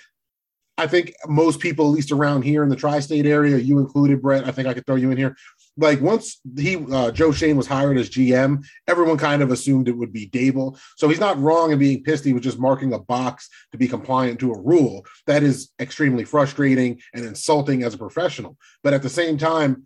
I 0.76 0.88
think 0.88 1.14
most 1.26 1.60
people, 1.60 1.86
at 1.86 1.94
least 1.94 2.10
around 2.10 2.42
here 2.42 2.64
in 2.64 2.68
the 2.68 2.76
tri-state 2.76 3.26
area, 3.26 3.58
you 3.58 3.78
included, 3.78 4.20
Brett. 4.20 4.44
I 4.44 4.50
think 4.50 4.66
I 4.66 4.74
could 4.74 4.84
throw 4.86 4.96
you 4.96 5.12
in 5.12 5.16
here. 5.16 5.36
Like 5.76 6.00
once 6.00 6.40
he 6.56 6.76
uh, 6.76 7.10
Joe 7.10 7.32
Schoen 7.32 7.56
was 7.56 7.66
hired 7.66 7.96
as 7.96 8.10
GM, 8.10 8.64
everyone 8.88 9.16
kind 9.16 9.42
of 9.42 9.50
assumed 9.50 9.88
it 9.88 9.96
would 9.96 10.12
be 10.12 10.28
Daboll. 10.28 10.78
So 10.96 11.08
he's 11.08 11.20
not 11.20 11.38
wrong 11.38 11.72
in 11.72 11.78
being 11.78 12.02
pissed. 12.02 12.24
He 12.24 12.32
was 12.32 12.42
just 12.42 12.58
marking 12.58 12.92
a 12.92 12.98
box 12.98 13.48
to 13.72 13.78
be 13.78 13.88
compliant 13.88 14.40
to 14.40 14.52
a 14.52 14.60
rule. 14.60 15.04
That 15.26 15.42
is 15.42 15.70
extremely 15.80 16.24
frustrating 16.24 17.00
and 17.12 17.24
insulting 17.24 17.82
as 17.82 17.94
a 17.94 17.98
professional. 17.98 18.56
But 18.82 18.94
at 18.94 19.02
the 19.02 19.08
same 19.08 19.38
time, 19.38 19.84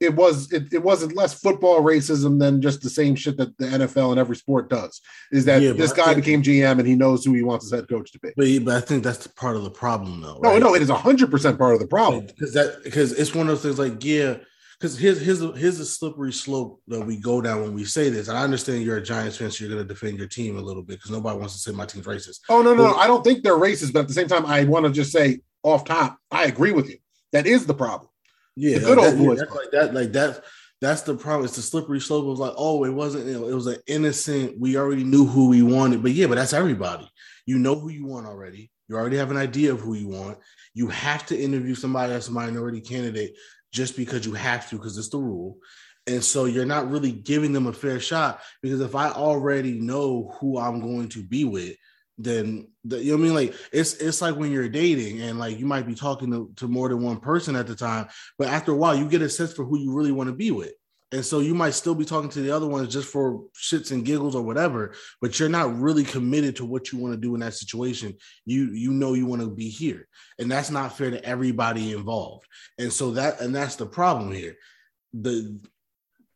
it 0.00 0.14
was 0.16 0.50
it, 0.52 0.72
it 0.72 0.82
wasn't 0.82 1.14
less 1.14 1.34
football 1.34 1.82
racism 1.82 2.38
than 2.38 2.62
just 2.62 2.80
the 2.80 2.90
same 2.90 3.14
shit 3.14 3.36
that 3.36 3.56
the 3.58 3.66
NFL 3.66 4.10
and 4.10 4.18
every 4.18 4.36
sport 4.36 4.70
does. 4.70 5.00
Is 5.30 5.44
that 5.44 5.60
Yeah, 5.62 5.72
this 5.72 5.92
guy 5.92 6.14
think- 6.14 6.24
became 6.24 6.42
GM 6.42 6.78
and 6.78 6.86
he 6.88 6.94
knows 6.96 7.24
who 7.24 7.34
he 7.34 7.42
wants 7.42 7.66
his 7.66 7.72
head 7.72 7.88
coach 7.88 8.10
to 8.12 8.18
be. 8.18 8.30
But, 8.36 8.64
but 8.64 8.76
I 8.76 8.80
think 8.80 9.04
that's 9.04 9.26
part 9.26 9.56
of 9.56 9.62
the 9.64 9.70
problem, 9.70 10.20
though. 10.22 10.38
No, 10.42 10.50
right? 10.52 10.60
no, 10.60 10.74
it 10.74 10.82
is 10.82 10.88
hundred 10.90 11.30
percent 11.30 11.58
part 11.58 11.74
of 11.74 11.80
the 11.80 11.86
problem. 11.86 12.26
because 12.26 12.52
that 12.54 12.80
because 12.82 13.12
it's 13.12 13.34
one 13.34 13.48
of 13.48 13.62
those 13.62 13.62
things 13.62 13.78
like 13.78 14.02
yeah 14.04 14.36
because 14.78 14.98
here's 14.98 15.20
here's 15.20 15.42
a, 15.42 15.52
here's 15.52 15.78
a 15.78 15.84
slippery 15.84 16.32
slope 16.32 16.80
that 16.88 17.04
we 17.04 17.16
go 17.18 17.42
down 17.42 17.60
when 17.62 17.74
we 17.74 17.84
say 17.84 18.08
this 18.08 18.28
and 18.28 18.38
i 18.38 18.42
understand 18.42 18.82
you're 18.82 18.96
a 18.96 19.02
giants 19.02 19.36
fan 19.36 19.50
so 19.50 19.62
you're 19.64 19.74
going 19.74 19.86
to 19.86 19.94
defend 19.94 20.16
your 20.16 20.26
team 20.26 20.56
a 20.56 20.60
little 20.60 20.82
bit 20.82 20.96
because 20.96 21.10
nobody 21.10 21.38
wants 21.38 21.52
to 21.52 21.58
say 21.60 21.70
my 21.70 21.84
team's 21.84 22.06
racist 22.06 22.40
Oh 22.48 22.62
no, 22.62 22.74
no, 22.74 22.84
Well- 22.84 22.92
no, 22.94 22.98
I 22.98 23.06
don't 23.06 23.22
think 23.22 23.42
they're 23.42 23.58
racist, 23.58 23.92
but 23.92 24.00
at 24.00 24.08
the 24.08 24.14
same 24.14 24.26
time, 24.28 24.46
I 24.46 24.64
want 24.64 24.86
to 24.86 24.90
just 24.92 25.12
say 25.12 25.40
off 25.62 25.84
top, 25.84 26.18
I 26.30 26.44
agree 26.46 26.72
with 26.72 26.88
you. 26.88 26.96
That 27.32 27.46
is 27.46 27.66
the 27.66 27.74
problem. 27.74 28.09
Yeah 28.60 28.78
The 28.78 28.86
good 28.86 28.98
like 28.98 29.06
old 29.06 29.18
that, 29.18 29.24
yeah, 29.24 29.34
that's 29.34 29.54
like 29.54 29.70
that 29.72 29.94
like 29.94 30.12
that 30.12 30.44
that's 30.80 31.02
the 31.02 31.14
problem. 31.14 31.44
It's 31.44 31.56
the 31.56 31.62
slippery 31.62 32.00
slope. 32.00 32.24
It 32.24 32.28
was 32.28 32.38
like, 32.38 32.54
oh, 32.56 32.84
it 32.84 32.90
wasn't. 32.90 33.26
You 33.26 33.40
know, 33.40 33.48
it 33.48 33.54
was 33.54 33.66
an 33.66 33.76
innocent. 33.86 34.58
We 34.58 34.78
already 34.78 35.04
knew 35.04 35.26
who 35.26 35.48
we 35.48 35.62
wanted, 35.62 36.02
but 36.02 36.12
yeah, 36.12 36.26
but 36.26 36.36
that's 36.36 36.54
everybody. 36.54 37.06
You 37.44 37.58
know 37.58 37.78
who 37.78 37.90
you 37.90 38.06
want 38.06 38.26
already. 38.26 38.70
You 38.88 38.96
already 38.96 39.18
have 39.18 39.30
an 39.30 39.36
idea 39.36 39.72
of 39.72 39.80
who 39.80 39.94
you 39.94 40.08
want. 40.08 40.38
You 40.74 40.88
have 40.88 41.26
to 41.26 41.38
interview 41.38 41.74
somebody 41.74 42.12
that's 42.12 42.28
a 42.28 42.32
minority 42.32 42.80
candidate 42.80 43.36
just 43.72 43.96
because 43.96 44.24
you 44.24 44.32
have 44.32 44.68
to, 44.70 44.76
because 44.76 44.96
it's 44.96 45.10
the 45.10 45.18
rule. 45.18 45.58
And 46.06 46.24
so 46.24 46.46
you're 46.46 46.64
not 46.64 46.90
really 46.90 47.12
giving 47.12 47.52
them 47.52 47.66
a 47.66 47.72
fair 47.72 48.00
shot 48.00 48.40
because 48.62 48.80
if 48.80 48.96
I 48.96 49.10
already 49.10 49.78
know 49.78 50.34
who 50.40 50.58
I'm 50.58 50.80
going 50.80 51.08
to 51.10 51.22
be 51.22 51.44
with, 51.44 51.76
then 52.24 52.68
the, 52.84 53.02
you 53.02 53.12
know 53.12 53.16
what 53.16 53.20
I 53.20 53.24
mean? 53.24 53.34
Like 53.34 53.54
it's 53.72 53.94
it's 53.94 54.20
like 54.20 54.36
when 54.36 54.52
you're 54.52 54.68
dating 54.68 55.20
and 55.22 55.38
like 55.38 55.58
you 55.58 55.66
might 55.66 55.86
be 55.86 55.94
talking 55.94 56.30
to, 56.30 56.50
to 56.56 56.68
more 56.68 56.88
than 56.88 57.02
one 57.02 57.18
person 57.18 57.56
at 57.56 57.66
the 57.66 57.74
time, 57.74 58.08
but 58.38 58.48
after 58.48 58.72
a 58.72 58.76
while 58.76 58.94
you 58.94 59.08
get 59.08 59.22
a 59.22 59.28
sense 59.28 59.52
for 59.52 59.64
who 59.64 59.78
you 59.78 59.94
really 59.94 60.12
want 60.12 60.28
to 60.28 60.34
be 60.34 60.50
with. 60.50 60.72
And 61.12 61.24
so 61.24 61.40
you 61.40 61.54
might 61.54 61.74
still 61.74 61.96
be 61.96 62.04
talking 62.04 62.30
to 62.30 62.40
the 62.40 62.52
other 62.52 62.68
ones 62.68 62.92
just 62.92 63.08
for 63.08 63.42
shits 63.56 63.90
and 63.90 64.04
giggles 64.04 64.36
or 64.36 64.42
whatever, 64.42 64.94
but 65.20 65.40
you're 65.40 65.48
not 65.48 65.76
really 65.76 66.04
committed 66.04 66.54
to 66.56 66.64
what 66.64 66.92
you 66.92 66.98
want 66.98 67.14
to 67.14 67.20
do 67.20 67.34
in 67.34 67.40
that 67.40 67.54
situation. 67.54 68.16
You 68.44 68.72
you 68.72 68.92
know 68.92 69.14
you 69.14 69.26
want 69.26 69.42
to 69.42 69.50
be 69.50 69.68
here. 69.68 70.06
And 70.38 70.50
that's 70.50 70.70
not 70.70 70.96
fair 70.96 71.10
to 71.10 71.24
everybody 71.24 71.92
involved. 71.92 72.46
And 72.78 72.92
so 72.92 73.12
that 73.12 73.40
and 73.40 73.54
that's 73.54 73.76
the 73.76 73.86
problem 73.86 74.30
here. 74.30 74.56
The 75.14 75.58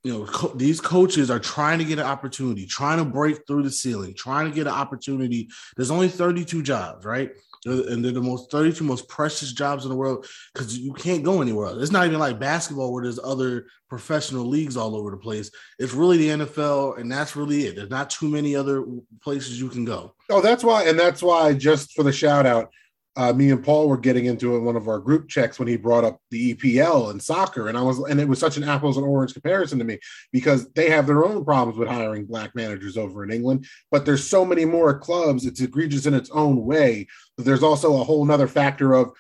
you 0.05 0.13
know, 0.13 0.27
co- 0.27 0.55
these 0.55 0.81
coaches 0.81 1.31
are 1.31 1.41
trying 1.41 1.79
to 1.79 1.85
get 1.85 1.99
an 1.99 2.05
opportunity, 2.05 2.67
trying 2.67 2.99
to 2.99 3.05
break 3.05 3.47
through 3.47 3.63
the 3.63 3.71
ceiling, 3.71 4.15
trying 4.15 4.49
to 4.49 4.55
get 4.55 4.67
an 4.67 4.75
opportunity. 4.75 5.49
There's 5.77 5.91
only 5.91 6.09
32 6.09 6.63
jobs, 6.63 7.07
right? 7.07 7.31
And 7.65 8.05
they're 8.05 8.13
the 8.13 8.21
most 8.21 8.51
32 8.51 8.85
most 8.85 9.09
precious 9.09 9.55
jobs 9.55 9.85
in 9.85 9.91
the 9.91 9.97
world 9.97 10.27
because 10.53 10.79
you 10.79 10.93
can't 10.93 11.23
go 11.23 11.41
anywhere 11.41 11.69
else. 11.69 11.83
It's 11.83 11.91
not 11.91 12.07
even 12.07 12.19
like 12.19 12.39
basketball 12.39 12.93
where 12.93 13.03
there's 13.03 13.19
other 13.19 13.65
professional 13.89 14.45
leagues 14.45 14.77
all 14.77 14.95
over 14.95 15.11
the 15.11 15.17
place. 15.17 15.51
It's 15.79 15.95
really 15.95 16.19
the 16.19 16.45
NFL, 16.45 16.99
and 16.99 17.11
that's 17.11 17.35
really 17.35 17.65
it. 17.65 17.77
There's 17.77 17.89
not 17.89 18.11
too 18.11 18.29
many 18.29 18.55
other 18.55 18.85
places 19.23 19.59
you 19.59 19.71
can 19.71 19.87
go. 19.87 20.15
Oh, 20.29 20.43
that's 20.43 20.63
why, 20.63 20.85
and 20.85 20.99
that's 20.99 21.23
why. 21.23 21.55
Just 21.55 21.95
for 21.95 22.03
the 22.03 22.13
shout 22.13 22.45
out, 22.45 22.69
uh, 23.17 23.33
me 23.33 23.51
and 23.51 23.63
Paul 23.63 23.89
were 23.89 23.97
getting 23.97 24.25
into 24.25 24.55
it 24.55 24.59
in 24.59 24.65
one 24.65 24.77
of 24.77 24.89
our 24.89 24.99
group 24.99 25.29
checks 25.29 25.59
when 25.59 25.69
he 25.69 25.77
brought 25.77 26.05
up 26.05 26.19
the 26.31 26.55
EPL 26.55 27.11
and 27.11 27.23
soccer, 27.23 27.69
and 27.69 27.79
I 27.79 27.83
was, 27.83 27.99
and 28.01 28.21
it 28.21 28.29
was 28.29 28.41
such 28.41 28.57
an 28.57 28.65
apples 28.65 28.97
and 28.97 29.07
orange 29.07 29.35
comparison 29.35 29.79
to 29.79 29.85
me 29.85 29.99
because 30.33 30.71
they 30.73 30.91
have 30.91 31.07
their 31.07 31.25
own 31.25 31.45
problems 31.45 31.79
with 31.79 31.89
hiring 31.89 32.27
black 32.27 32.55
managers 32.57 32.97
over 32.97 33.23
in 33.23 33.31
England, 33.31 33.67
but 33.91 34.05
there's 34.05 34.29
so 34.29 34.45
many 34.45 34.65
more 34.65 34.99
clubs. 34.99 35.47
It's 35.47 35.61
egregious 35.61 36.07
in 36.07 36.15
its 36.15 36.31
own 36.31 36.65
way. 36.65 37.07
But 37.37 37.47
there's 37.47 37.63
also 37.63 38.01
a 38.01 38.05
whole 38.05 38.25
nother 38.25 38.49
factor 38.49 38.95
of 38.95 39.13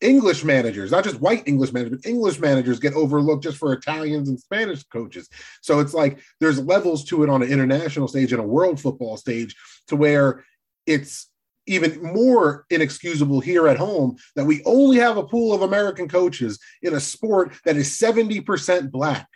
English 0.00 0.44
managers, 0.44 0.90
not 0.90 1.04
just 1.04 1.20
white 1.20 1.42
English 1.46 1.72
managers, 1.72 2.00
but 2.02 2.08
English 2.08 2.40
managers 2.40 2.80
get 2.80 2.94
overlooked 2.94 3.44
just 3.44 3.58
for 3.58 3.72
Italians 3.72 4.28
and 4.28 4.40
Spanish 4.40 4.82
coaches. 4.84 5.28
So 5.60 5.80
it's 5.80 5.94
like 5.94 6.20
there's 6.40 6.58
levels 6.60 7.04
to 7.06 7.22
it 7.22 7.30
on 7.30 7.42
an 7.42 7.50
international 7.50 8.08
stage 8.08 8.32
and 8.32 8.40
a 8.40 8.46
world 8.46 8.80
football 8.80 9.16
stage 9.16 9.54
to 9.88 9.96
where 9.96 10.44
it's 10.86 11.29
even 11.70 12.02
more 12.02 12.66
inexcusable 12.70 13.40
here 13.40 13.68
at 13.68 13.76
home 13.76 14.16
that 14.34 14.44
we 14.44 14.62
only 14.64 14.96
have 14.98 15.16
a 15.16 15.26
pool 15.26 15.54
of 15.54 15.62
American 15.62 16.08
coaches 16.08 16.58
in 16.82 16.94
a 16.94 17.00
sport 17.00 17.54
that 17.64 17.76
is 17.76 17.98
70% 17.98 18.90
black. 18.90 19.28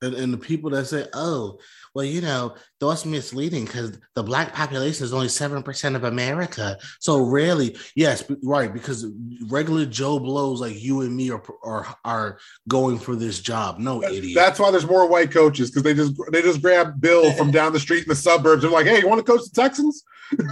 And, 0.00 0.14
and 0.14 0.32
the 0.32 0.38
people 0.38 0.70
that 0.70 0.86
say, 0.86 1.06
oh, 1.12 1.58
well, 1.92 2.04
you 2.04 2.20
know, 2.20 2.54
that's 2.80 3.04
misleading 3.04 3.64
because 3.64 3.98
the 4.14 4.22
black 4.22 4.54
population 4.54 5.04
is 5.04 5.12
only 5.12 5.26
7% 5.26 5.96
of 5.96 6.04
America. 6.04 6.78
So 7.00 7.22
rarely, 7.22 7.76
yes, 7.96 8.24
right, 8.42 8.72
because 8.72 9.06
regular 9.48 9.84
Joe 9.84 10.18
blows 10.18 10.60
like 10.60 10.80
you 10.80 11.00
and 11.00 11.14
me 11.14 11.30
are 11.30 11.42
are, 11.64 11.86
are 12.04 12.38
going 12.68 12.98
for 12.98 13.16
this 13.16 13.40
job. 13.40 13.78
No 13.78 14.02
idiot. 14.02 14.34
That's 14.34 14.60
why 14.60 14.70
there's 14.70 14.86
more 14.86 15.08
white 15.08 15.32
coaches 15.32 15.70
because 15.70 15.82
they 15.82 15.94
just 15.94 16.14
they 16.30 16.42
just 16.42 16.62
grab 16.62 17.00
Bill 17.00 17.32
from 17.36 17.50
down 17.50 17.72
the 17.72 17.80
street 17.80 18.04
in 18.04 18.08
the 18.08 18.14
suburbs. 18.14 18.62
They're 18.62 18.70
like, 18.70 18.86
hey, 18.86 19.00
you 19.00 19.08
want 19.08 19.24
to 19.24 19.30
coach 19.30 19.42
the 19.44 19.60
Texans? 19.60 20.04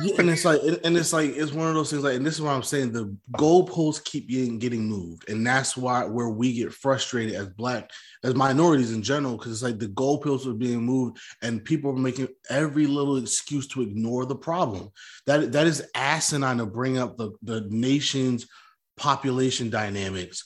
yeah, 0.03 0.15
and 0.19 0.31
it's 0.31 0.45
like 0.45 0.61
and 0.85 0.97
it's 0.97 1.13
like 1.13 1.31
it's 1.37 1.53
one 1.53 1.69
of 1.69 1.75
those 1.75 1.91
things 1.91 2.03
like 2.03 2.17
and 2.17 2.25
this 2.25 2.35
is 2.35 2.41
why 2.41 2.55
I'm 2.55 2.63
saying 2.63 2.93
the 2.93 3.15
goalposts 3.33 4.03
keep 4.03 4.29
getting 4.29 4.59
getting 4.59 4.85
moved 4.85 5.29
and 5.29 5.47
that's 5.47 5.77
why 5.77 6.05
where 6.05 6.29
we 6.29 6.55
get 6.55 6.73
frustrated 6.73 7.35
as 7.35 7.49
black 7.49 7.91
as 8.25 8.35
minorities 8.35 8.93
in 8.93 9.03
general 9.03 9.37
because 9.37 9.53
it's 9.53 9.63
like 9.63 9.79
the 9.79 9.89
goalposts 9.89 10.47
are 10.47 10.55
being 10.55 10.81
moved 10.81 11.19
and 11.43 11.65
people 11.65 11.91
are 11.91 11.97
making 11.97 12.16
every 12.51 12.87
little 12.87 13.17
excuse 13.17 13.67
to 13.69 13.83
ignore 13.83 14.27
the 14.27 14.37
problem 14.37 14.91
that 15.27 15.53
that 15.53 15.67
is 15.67 15.89
asinine 15.95 16.59
to 16.59 16.67
bring 16.67 16.99
up 16.99 17.17
the 17.17 17.33
the 17.43 17.63
nation's 17.71 18.47
population 18.97 19.71
dynamics 19.71 20.45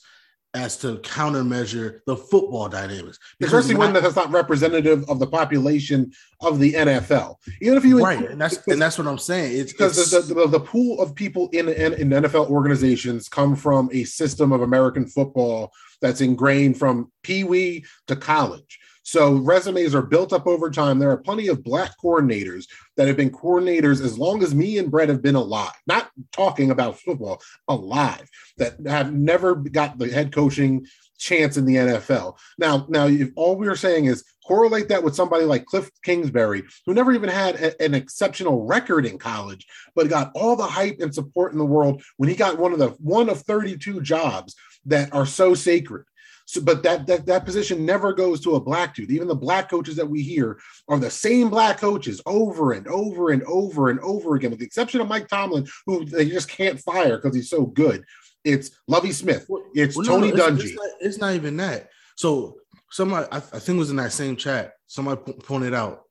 as 0.52 0.76
to 0.76 0.96
countermeasure 0.96 2.00
the 2.06 2.16
football 2.16 2.68
dynamics. 2.68 3.18
Especially 3.40 3.76
when 3.76 3.92
that's 3.92 4.16
not 4.16 4.30
representative 4.32 5.08
of 5.08 5.20
the 5.20 5.26
population 5.26 6.12
of 6.40 6.58
the 6.58 6.72
NFL. 6.72 7.36
Even 7.62 7.78
if 7.78 7.84
you 7.84 8.02
right, 8.02 8.30
and 8.30 8.40
that's 8.40 8.66
and 8.66 8.82
that's 8.82 8.98
what 8.98 9.06
I'm 9.06 9.18
saying. 9.18 9.56
It's 9.56 9.72
because 9.72 9.98
it's, 9.98 10.28
the, 10.28 10.34
the, 10.34 10.46
the, 10.48 10.60
pool 10.60 11.00
of 11.00 11.14
people 11.14 11.48
in, 11.52 11.68
in 11.68 11.92
in 11.94 12.10
NFL 12.10 12.50
organizations 12.50 13.28
come 13.28 13.54
from 13.54 13.90
a 13.92 14.04
system 14.04 14.52
of 14.52 14.62
American 14.62 15.06
football 15.06 15.72
that's 16.00 16.20
ingrained 16.20 16.78
from 16.78 17.12
pee 17.22 17.44
wee 17.44 17.84
to 18.08 18.16
college. 18.16 18.80
So 19.02 19.35
resumes 19.35 19.95
are 19.95 20.02
built 20.02 20.33
up 20.33 20.47
over 20.47 20.71
time. 20.71 20.99
There 20.99 21.11
are 21.11 21.16
plenty 21.16 21.49
of 21.49 21.64
black 21.64 21.92
coordinators 22.02 22.66
that 22.97 23.09
have 23.09 23.16
been 23.16 23.30
coordinators 23.30 24.04
as 24.04 24.19
long 24.19 24.42
as 24.42 24.54
me 24.54 24.78
and 24.78 24.90
Brett 24.90 25.09
have 25.09 25.23
been 25.23 25.35
alive, 25.35 25.73
not 25.87 26.11
talking 26.33 26.71
about 26.71 27.00
football, 27.00 27.40
alive, 27.69 28.28
that 28.59 28.75
have 28.87 29.12
never 29.12 29.54
got 29.54 29.99
the 29.99 30.09
head 30.09 30.33
coaching 30.33 30.87
chance 31.19 31.57
in 31.57 31.66
the 31.66 31.76
NFL. 31.76 32.37
Now, 32.59 32.87
now 32.88 33.07
if 33.07 33.30
all 33.37 33.57
we 33.57 33.69
are 33.69 33.76
saying 33.76 34.07
is 34.07 34.25
correlate 34.47 34.88
that 34.88 35.04
with 35.04 35.14
somebody 35.14 35.45
like 35.45 35.66
Cliff 35.66 35.90
Kingsbury, 36.02 36.64
who 36.87 36.95
never 36.95 37.12
even 37.12 37.28
had 37.28 37.54
a, 37.57 37.83
an 37.83 37.95
exceptional 37.95 38.66
record 38.66 39.07
in 39.07 39.19
college, 39.19 39.66
but 39.95 40.09
got 40.09 40.33
all 40.35 40.57
the 40.57 40.66
hype 40.66 40.99
and 41.00 41.14
support 41.14 41.52
in 41.52 41.59
the 41.59 41.64
world 41.64 42.02
when 42.16 42.28
he 42.28 42.35
got 42.35 42.59
one 42.59 42.73
of 42.73 42.78
the 42.78 42.88
one 42.99 43.28
of 43.28 43.42
32 43.42 44.00
jobs 44.00 44.57
that 44.87 45.12
are 45.14 45.26
so 45.26 45.54
sacred. 45.54 46.04
So, 46.50 46.61
but 46.61 46.83
that, 46.83 47.07
that 47.07 47.26
that 47.26 47.45
position 47.45 47.87
never 47.87 48.12
goes 48.12 48.40
to 48.40 48.57
a 48.57 48.61
black 48.61 48.97
dude. 48.97 49.12
Even 49.12 49.28
the 49.28 49.37
black 49.37 49.71
coaches 49.71 49.95
that 49.95 50.11
we 50.11 50.21
hear 50.21 50.59
are 50.88 50.99
the 50.99 51.09
same 51.09 51.49
black 51.49 51.78
coaches 51.78 52.21
over 52.26 52.73
and 52.73 52.88
over 52.88 53.30
and 53.30 53.45
over 53.45 53.88
and 53.88 54.00
over 54.00 54.35
again, 54.35 54.50
with 54.50 54.59
the 54.59 54.66
exception 54.66 55.00
of 55.00 55.07
Mike 55.07 55.28
Tomlin, 55.28 55.69
who 55.87 56.04
they 56.04 56.28
just 56.28 56.49
can't 56.49 56.80
fire 56.80 57.19
because 57.19 57.37
he's 57.37 57.50
so 57.50 57.66
good. 57.66 58.04
It's 58.42 58.73
Lovie 58.88 59.12
Smith. 59.12 59.49
It's 59.75 59.97
well, 59.97 60.04
Tony 60.04 60.33
no, 60.33 60.49
Dungy. 60.49 60.64
It's 60.64 60.75
not, 60.75 60.88
it's 60.99 61.19
not, 61.19 61.35
even 61.35 61.57
that. 61.59 61.90
So 62.16 62.57
somebody, 62.90 63.28
I, 63.30 63.37
I, 63.37 63.40
think 63.40 63.76
it 63.76 63.78
was 63.78 63.90
in 63.90 63.97
that 63.97 64.12
same 64.12 64.35
chat, 64.35 64.73
somebody 64.88 65.21
p- 65.25 65.33
pointed 65.35 65.73
out 65.73 66.02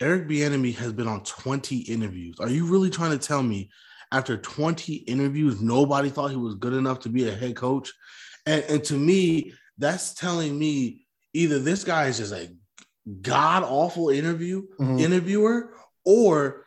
Eric 0.00 0.28
Bieniemy 0.28 0.74
has 0.74 0.92
been 0.92 1.08
on 1.08 1.24
20 1.24 1.78
interviews. 1.78 2.40
Are 2.40 2.50
you 2.50 2.66
really 2.66 2.90
trying 2.90 3.18
to 3.18 3.26
tell 3.26 3.42
me 3.42 3.70
after 4.12 4.36
20 4.36 4.96
interviews, 4.96 5.62
nobody 5.62 6.10
thought 6.10 6.30
he 6.30 6.36
was 6.36 6.56
good 6.56 6.74
enough 6.74 7.00
to 7.00 7.08
be 7.08 7.26
a 7.26 7.34
head 7.34 7.56
coach? 7.56 7.90
And, 8.44 8.62
and 8.64 8.84
to 8.84 8.94
me, 8.94 9.54
that's 9.78 10.14
telling 10.14 10.58
me 10.58 11.06
either 11.32 11.58
this 11.58 11.84
guy 11.84 12.06
is 12.06 12.18
just 12.18 12.32
a 12.32 12.50
god 13.22 13.62
awful 13.62 14.10
interview 14.10 14.62
mm-hmm. 14.78 14.98
interviewer 14.98 15.72
or 16.04 16.66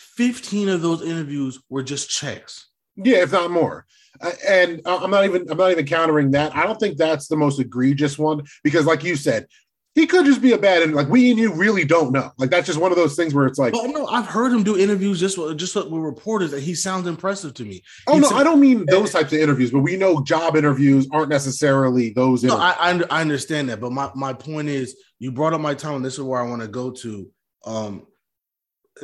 15 0.00 0.68
of 0.68 0.82
those 0.82 1.02
interviews 1.02 1.60
were 1.68 1.82
just 1.82 2.08
checks. 2.08 2.68
Yeah, 2.96 3.18
if 3.18 3.32
not 3.32 3.50
more. 3.50 3.86
Uh, 4.20 4.32
and 4.46 4.80
I'm 4.84 5.10
not 5.10 5.24
even 5.24 5.50
I'm 5.50 5.58
not 5.58 5.70
even 5.70 5.86
countering 5.86 6.32
that. 6.32 6.54
I 6.56 6.64
don't 6.66 6.78
think 6.78 6.96
that's 6.96 7.28
the 7.28 7.36
most 7.36 7.60
egregious 7.60 8.18
one 8.18 8.42
because, 8.64 8.86
like 8.86 9.04
you 9.04 9.16
said, 9.16 9.46
he 9.94 10.06
could 10.06 10.24
just 10.24 10.40
be 10.40 10.52
a 10.52 10.58
bad 10.58 10.82
and 10.82 10.94
like 10.94 11.08
we 11.08 11.30
and 11.30 11.38
you 11.38 11.52
really 11.52 11.84
don't 11.84 12.12
know. 12.12 12.30
Like 12.38 12.50
that's 12.50 12.66
just 12.66 12.78
one 12.78 12.92
of 12.92 12.96
those 12.96 13.16
things 13.16 13.34
where 13.34 13.46
it's 13.46 13.58
like. 13.58 13.72
But 13.72 13.88
no, 13.88 14.06
I've 14.06 14.26
heard 14.26 14.52
him 14.52 14.62
do 14.62 14.78
interviews 14.78 15.18
just 15.18 15.36
just 15.56 15.74
with 15.74 15.90
reporters, 15.90 16.52
and 16.52 16.62
he 16.62 16.74
sounds 16.74 17.08
impressive 17.08 17.54
to 17.54 17.64
me. 17.64 17.82
Oh 18.06 18.18
no, 18.18 18.28
I 18.28 18.44
don't 18.44 18.60
mean 18.60 18.86
those 18.86 19.10
types 19.10 19.32
of 19.32 19.40
interviews, 19.40 19.72
but 19.72 19.80
we 19.80 19.96
know 19.96 20.22
job 20.22 20.56
interviews 20.56 21.08
aren't 21.12 21.28
necessarily 21.28 22.10
those. 22.10 22.44
No, 22.44 22.56
I, 22.56 23.00
I 23.10 23.20
understand 23.20 23.68
that, 23.70 23.80
but 23.80 23.90
my 23.90 24.10
my 24.14 24.32
point 24.32 24.68
is, 24.68 24.96
you 25.18 25.32
brought 25.32 25.54
up 25.54 25.60
Mike 25.60 25.78
Tomlin. 25.78 26.02
This 26.02 26.14
is 26.14 26.22
where 26.22 26.40
I 26.40 26.48
want 26.48 26.62
to 26.62 26.68
go 26.68 26.92
to. 26.92 27.28
Um, 27.64 28.06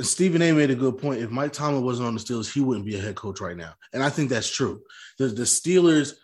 Stephen 0.00 0.42
A. 0.42 0.52
made 0.52 0.70
a 0.70 0.74
good 0.74 0.98
point. 0.98 1.20
If 1.20 1.30
Mike 1.30 1.52
Tomlin 1.52 1.84
wasn't 1.84 2.06
on 2.06 2.14
the 2.14 2.20
Steelers, 2.20 2.52
he 2.52 2.60
wouldn't 2.60 2.86
be 2.86 2.96
a 2.96 3.00
head 3.00 3.16
coach 3.16 3.40
right 3.40 3.56
now, 3.56 3.74
and 3.92 4.04
I 4.04 4.08
think 4.08 4.30
that's 4.30 4.48
true. 4.48 4.82
The 5.18 5.26
the 5.26 5.42
Steelers 5.42 6.14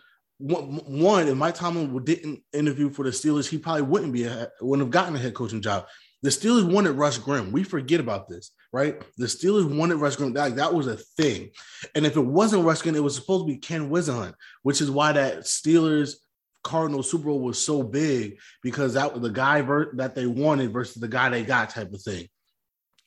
one, 0.43 1.27
if 1.27 1.37
Mike 1.37 1.55
Tomlin 1.55 2.03
didn't 2.03 2.43
interview 2.51 2.89
for 2.89 3.03
the 3.03 3.11
Steelers, 3.11 3.47
he 3.47 3.57
probably 3.57 3.83
wouldn't 3.83 4.11
be 4.11 4.25
a, 4.25 4.49
wouldn't 4.61 4.85
have 4.85 4.91
gotten 4.91 5.15
a 5.15 5.19
head 5.19 5.33
coaching 5.33 5.61
job. 5.61 5.87
The 6.21 6.29
Steelers 6.29 6.69
wanted 6.69 6.91
Russ 6.91 7.17
Grimm. 7.17 7.51
We 7.51 7.63
forget 7.63 7.99
about 7.99 8.27
this, 8.27 8.51
right? 8.71 9.01
The 9.17 9.25
Steelers 9.25 9.73
wanted 9.77 9.97
Russ 9.97 10.15
Grimm. 10.15 10.33
That, 10.33 10.55
that 10.57 10.73
was 10.73 10.87
a 10.87 10.97
thing. 10.97 11.49
And 11.95 12.05
if 12.05 12.17
it 12.17 12.25
wasn't 12.25 12.65
Russ 12.65 12.81
Grimm, 12.81 12.95
it 12.95 13.03
was 13.03 13.15
supposed 13.15 13.45
to 13.45 13.53
be 13.53 13.57
Ken 13.57 13.89
Whisenhunt, 13.89 14.33
which 14.63 14.81
is 14.81 14.91
why 14.91 15.13
that 15.13 15.39
Steelers 15.39 16.15
Cardinal 16.63 17.03
Super 17.03 17.25
Bowl 17.25 17.41
was 17.41 17.63
so 17.63 17.83
big 17.83 18.39
because 18.61 18.93
that 18.93 19.13
was 19.13 19.21
the 19.21 19.29
guy 19.29 19.61
ver- 19.61 19.93
that 19.95 20.15
they 20.15 20.25
wanted 20.25 20.71
versus 20.71 20.95
the 20.95 21.07
guy 21.07 21.29
they 21.29 21.43
got 21.43 21.69
type 21.69 21.93
of 21.93 22.01
thing. 22.01 22.27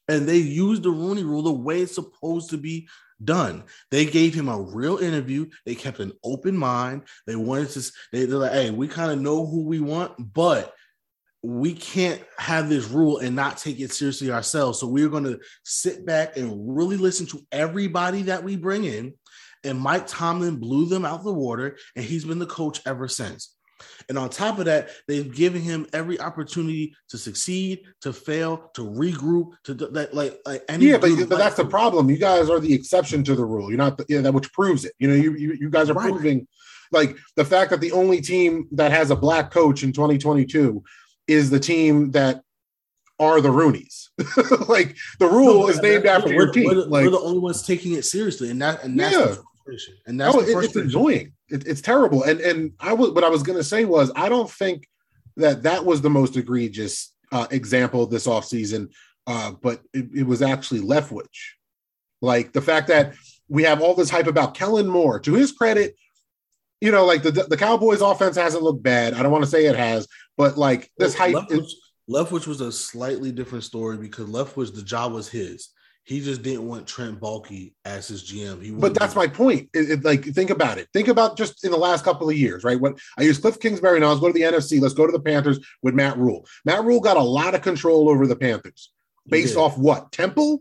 And 0.09 0.27
they 0.27 0.37
used 0.37 0.83
the 0.83 0.91
Rooney 0.91 1.25
rule 1.25 1.43
the 1.43 1.53
way 1.53 1.81
it's 1.81 1.95
supposed 1.95 2.51
to 2.51 2.59
be 2.59 2.89
done. 3.23 3.65
They 3.91 4.05
gave 4.05 4.35
him 4.35 4.49
a 4.49 4.61
real 4.61 4.99
interview. 4.99 5.47
They 5.65 5.75
kept 5.75 6.01
an 6.01 6.13
open 6.25 6.57
mind. 6.57 7.03
They 7.27 7.37
wanted 7.37 7.71
to, 7.71 7.93
they, 8.13 8.25
they're 8.25 8.39
like, 8.39 8.53
hey, 8.53 8.71
we 8.71 8.89
kind 8.89 9.11
of 9.11 9.21
know 9.21 9.47
who 9.47 9.65
we 9.65 9.81
want, 9.81 10.33
but 10.35 10.75
we 11.43 11.75
can't 11.75 12.23
have 12.39 12.69
this 12.69 12.89
rule 12.89 13.19
and 13.19 13.37
not 13.37 13.59
take 13.59 13.79
it 13.81 13.93
seriously 13.93 14.31
ourselves. 14.31 14.81
So 14.81 14.87
we're 14.87 15.09
going 15.09 15.25
to 15.25 15.39
sit 15.65 16.05
back 16.05 16.37
and 16.37 16.77
really 16.77 16.97
listen 16.97 17.27
to 17.27 17.47
everybody 17.53 18.23
that 18.23 18.43
we 18.43 18.57
bring 18.57 18.85
in. 18.85 19.15
And 19.65 19.81
Mike 19.81 20.07
Tomlin 20.07 20.57
blew 20.57 20.87
them 20.87 21.05
out 21.05 21.25
the 21.25 21.33
water, 21.33 21.77
and 21.97 22.05
he's 22.05 22.25
been 22.25 22.39
the 22.39 22.47
coach 22.47 22.81
ever 22.87 23.09
since. 23.09 23.56
And 24.09 24.17
on 24.19 24.31
top 24.31 24.59
of 24.59 24.65
that, 24.67 24.91
they've 25.09 25.35
given 25.35 25.61
him 25.63 25.87
every 25.93 26.19
opportunity 26.21 26.95
to 27.09 27.19
succeed, 27.19 27.83
to 28.01 28.13
fail, 28.13 28.71
to 28.75 28.83
regroup, 28.83 29.53
to 29.65 29.75
that 29.75 30.15
like, 30.15 30.39
like 30.47 30.65
any 30.69 30.87
Yeah, 30.87 30.99
but, 30.99 31.11
but 31.29 31.39
that's 31.39 31.57
the 31.57 31.65
problem. 31.67 32.09
You 32.11 32.17
guys 32.19 32.49
are 32.49 32.61
the 32.61 32.73
exception 32.73 33.25
to 33.25 33.35
the 33.35 33.45
rule. 33.45 33.69
You're 33.69 33.79
not 33.79 33.99
the, 33.99 34.07
yeah, 34.09 34.21
that 34.23 34.33
which 34.33 34.53
proves 34.53 34.85
it. 34.85 34.93
You 34.99 35.09
know, 35.09 35.15
you 35.15 35.35
you, 35.35 35.53
you 35.55 35.71
guys 35.71 35.91
are 35.91 35.95
Right. 35.95 36.11
proving 36.11 36.47
like 36.93 37.17
the 37.35 37.45
fact 37.45 37.71
that 37.71 37.81
the 37.81 37.93
only 37.93 38.21
team 38.21 38.69
that 38.73 38.93
has 38.93 39.11
a 39.11 39.17
black 39.17 39.51
coach 39.51 39.83
in 39.83 39.93
2022 39.93 40.83
is 41.27 41.51
the 41.51 41.59
team 41.61 42.13
that 42.13 42.43
are 43.19 43.41
the 43.41 43.49
Roonies. 43.49 44.09
like 44.69 44.97
the 45.19 45.27
rule 45.27 45.63
No, 45.63 45.69
is 45.69 45.81
named 45.83 46.07
after 46.07 46.29
we're, 46.29 46.45
your 46.45 46.53
team. 46.53 46.65
We're 46.67 46.75
the, 46.75 46.85
like 46.87 47.05
we're 47.05 47.11
the 47.11 47.19
only 47.19 47.39
ones 47.41 47.63
taking 47.67 47.93
it 47.93 48.05
seriously, 48.05 48.51
and 48.51 48.61
that 48.63 48.85
and 48.85 48.99
that's 48.99 49.13
Yeah. 49.15 49.25
the 49.27 49.43
frustration. 49.65 49.95
And 50.07 50.21
that's 50.21 50.35
oh, 50.35 50.41
the 50.41 50.47
it- 50.47 50.65
it's 50.65 50.73
frustration. 50.73 51.33
It, 51.49 51.67
it's 51.67 51.81
terrible. 51.81 52.23
And 52.25 52.41
and 52.41 52.73
I 52.81 52.93
was 52.93 53.11
what 53.11 53.25
I 53.25 53.29
was 53.29 53.43
going 53.43 53.59
to 53.59 53.65
say 53.65 53.85
was 53.85 54.11
I 54.17 54.29
don't 54.29 54.51
think 54.51 54.89
that 55.37 55.63
that 55.65 55.85
was 55.85 56.01
the 56.01 56.11
most 56.11 56.37
egregious 56.37 57.13
uh, 57.33 57.47
example 57.51 58.07
this 58.07 58.27
offseason, 58.27 58.91
uh, 59.27 59.53
but 59.63 59.83
it, 59.93 60.07
it 60.15 60.23
was 60.25 60.43
actually 60.43 60.81
Leftwich. 60.81 61.53
Like 62.23 62.53
the 62.53 62.63
fact 62.63 62.89
that 62.89 63.15
we 63.49 63.63
have 63.65 63.81
all 63.81 63.95
this 63.95 64.11
hype 64.11 64.27
about 64.27 64.55
Kellen 64.55 64.89
Moore. 64.89 65.21
To 65.21 65.35
his 65.35 65.53
credit, 65.53 65.97
you 66.81 66.91
know, 66.91 67.05
like 67.05 67.23
the 67.23 67.31
the 67.31 67.57
Cowboys 67.57 68.01
offense 68.01 68.37
hasn't 68.37 68.63
looked 68.63 68.83
bad. 68.83 69.15
I 69.15 69.23
don't 69.23 69.33
want 69.33 69.45
to 69.45 69.51
say 69.51 69.67
it 69.67 69.77
has, 69.77 70.09
but 70.37 70.57
like 70.57 70.91
this 70.99 71.15
hype 71.15 71.35
Leftwich, 71.35 71.65
is 71.65 71.81
Leftwich 72.11 72.47
was 72.47 72.61
a 72.61 72.73
slightly 72.73 73.33
different 73.33 73.65
story 73.65 73.97
because 73.97 74.29
Leftwich, 74.29 74.75
the 74.75 74.83
job 74.83 75.13
was 75.13 75.29
his. 75.29 75.71
He 76.07 76.21
just 76.21 76.43
didn't 76.45 76.69
want 76.69 76.87
Trent 76.87 77.19
Baalke 77.19 77.73
as 77.85 78.07
his 78.07 78.23
GM. 78.23 78.63
He 78.63 78.71
But 78.71 78.95
that's 78.95 79.17
my 79.17 79.27
point. 79.27 79.69
It- 79.75 79.91
it- 79.91 80.05
like, 80.05 80.25
think 80.25 80.51
about 80.51 80.79
it. 80.79 80.87
Think 80.93 81.09
about 81.09 81.37
just 81.37 81.65
in 81.65 81.73
the 81.73 81.77
last 81.77 82.05
couple 82.05 82.31
of 82.31 82.37
years, 82.37 82.63
right? 82.63 82.81
What 82.81 83.01
I 83.19 83.23
use 83.25 83.39
Cliff 83.39 83.59
Kingsbury 83.59 83.99
now, 83.99 84.11
let's 84.11 84.21
go 84.21 84.29
to 84.29 84.33
the 84.33 84.43
NFC. 84.45 84.79
Let's 84.79 84.95
go 84.95 85.05
to 85.05 85.11
the 85.13 85.19
Panthers 85.19 85.59
with 85.83 85.95
Matt 85.95 86.17
Rhule. 86.17 86.47
Matt 86.65 86.85
Rhule 86.85 87.01
got 87.01 87.17
a 87.17 87.23
lot 87.23 87.57
of 87.57 87.63
control 87.63 88.09
over 88.09 88.25
the 88.25 88.37
Panthers 88.37 88.93
based 89.29 89.57
off 89.57 89.77
what 89.77 90.13
Temple, 90.13 90.61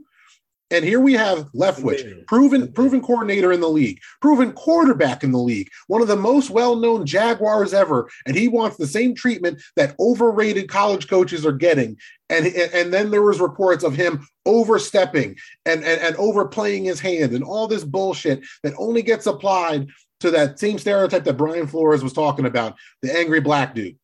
and 0.71 0.83
here 0.83 0.99
we 0.99 1.13
have 1.13 1.51
Leftwich, 1.53 2.25
proven 2.25 2.71
proven 2.71 3.01
coordinator 3.01 3.51
in 3.51 3.61
the 3.61 3.69
league, 3.69 3.99
proven 4.19 4.51
quarterback 4.51 5.23
in 5.23 5.31
the 5.31 5.39
league, 5.39 5.69
one 5.87 6.01
of 6.01 6.07
the 6.07 6.15
most 6.15 6.49
well 6.49 6.75
known 6.75 7.05
Jaguars 7.05 7.73
ever, 7.73 8.09
and 8.25 8.35
he 8.35 8.47
wants 8.47 8.77
the 8.77 8.87
same 8.87 9.13
treatment 9.13 9.61
that 9.75 9.95
overrated 9.99 10.67
college 10.67 11.07
coaches 11.07 11.45
are 11.45 11.51
getting. 11.51 11.97
And 12.29 12.47
and 12.47 12.91
then 12.91 13.11
there 13.11 13.21
was 13.21 13.39
reports 13.39 13.83
of 13.83 13.95
him 13.95 14.27
overstepping 14.45 15.37
and 15.65 15.83
and, 15.83 16.01
and 16.01 16.15
overplaying 16.15 16.85
his 16.85 16.99
hand 16.99 17.33
and 17.33 17.43
all 17.43 17.67
this 17.67 17.83
bullshit 17.83 18.43
that 18.63 18.73
only 18.77 19.03
gets 19.03 19.27
applied 19.27 19.87
to 20.21 20.31
that 20.31 20.57
same 20.59 20.79
stereotype 20.79 21.25
that 21.25 21.37
Brian 21.37 21.67
Flores 21.67 22.03
was 22.03 22.13
talking 22.13 22.45
about, 22.45 22.75
the 23.01 23.15
angry 23.15 23.41
black 23.41 23.75
dude. 23.75 23.97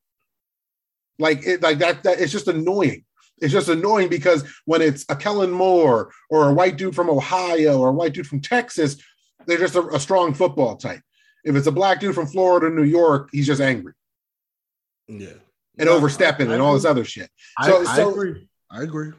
Like 1.18 1.46
it, 1.46 1.62
like 1.64 1.80
that, 1.80 2.04
that 2.04 2.20
it's 2.20 2.32
just 2.32 2.48
annoying. 2.48 3.04
It's 3.42 3.52
just 3.52 3.70
annoying 3.70 4.08
because 4.10 4.44
when 4.66 4.82
it's 4.82 5.04
a 5.10 5.16
Kellen 5.16 5.52
Moore 5.52 6.12
or 6.30 6.50
a 6.50 6.54
white 6.54 6.78
dude 6.78 6.96
from 6.96 7.10
Ohio 7.10 7.80
or 7.80 7.90
a 7.90 7.94
white 7.94 8.14
dude 8.14 8.28
from 8.28 8.40
Texas, 8.40 8.98
they're 9.48 9.58
just 9.58 9.76
a, 9.76 9.82
a 9.88 10.00
strong 10.00 10.34
football 10.34 10.78
type. 10.78 11.02
If 11.44 11.56
it's 11.56 11.68
a 11.68 11.72
black 11.72 12.00
dude 12.00 12.14
from 12.16 12.28
Florida, 12.28 12.70
New 12.70 12.84
York, 12.84 13.30
he's 13.32 13.48
just 13.48 13.62
angry 13.62 13.94
yeah, 15.08 15.34
and 15.78 15.90
overstepping 15.90 16.48
I- 16.48 16.52
I 16.52 16.54
and 16.54 16.62
all 16.64 16.74
this 16.76 16.86
other 16.86 17.04
shit. 17.04 17.30
I, 17.58 17.68
So- 17.68 17.86
I 17.86 17.96
so- 17.96 18.12
agree. 18.12 18.48
I 18.70 18.84
agree. 18.84 19.12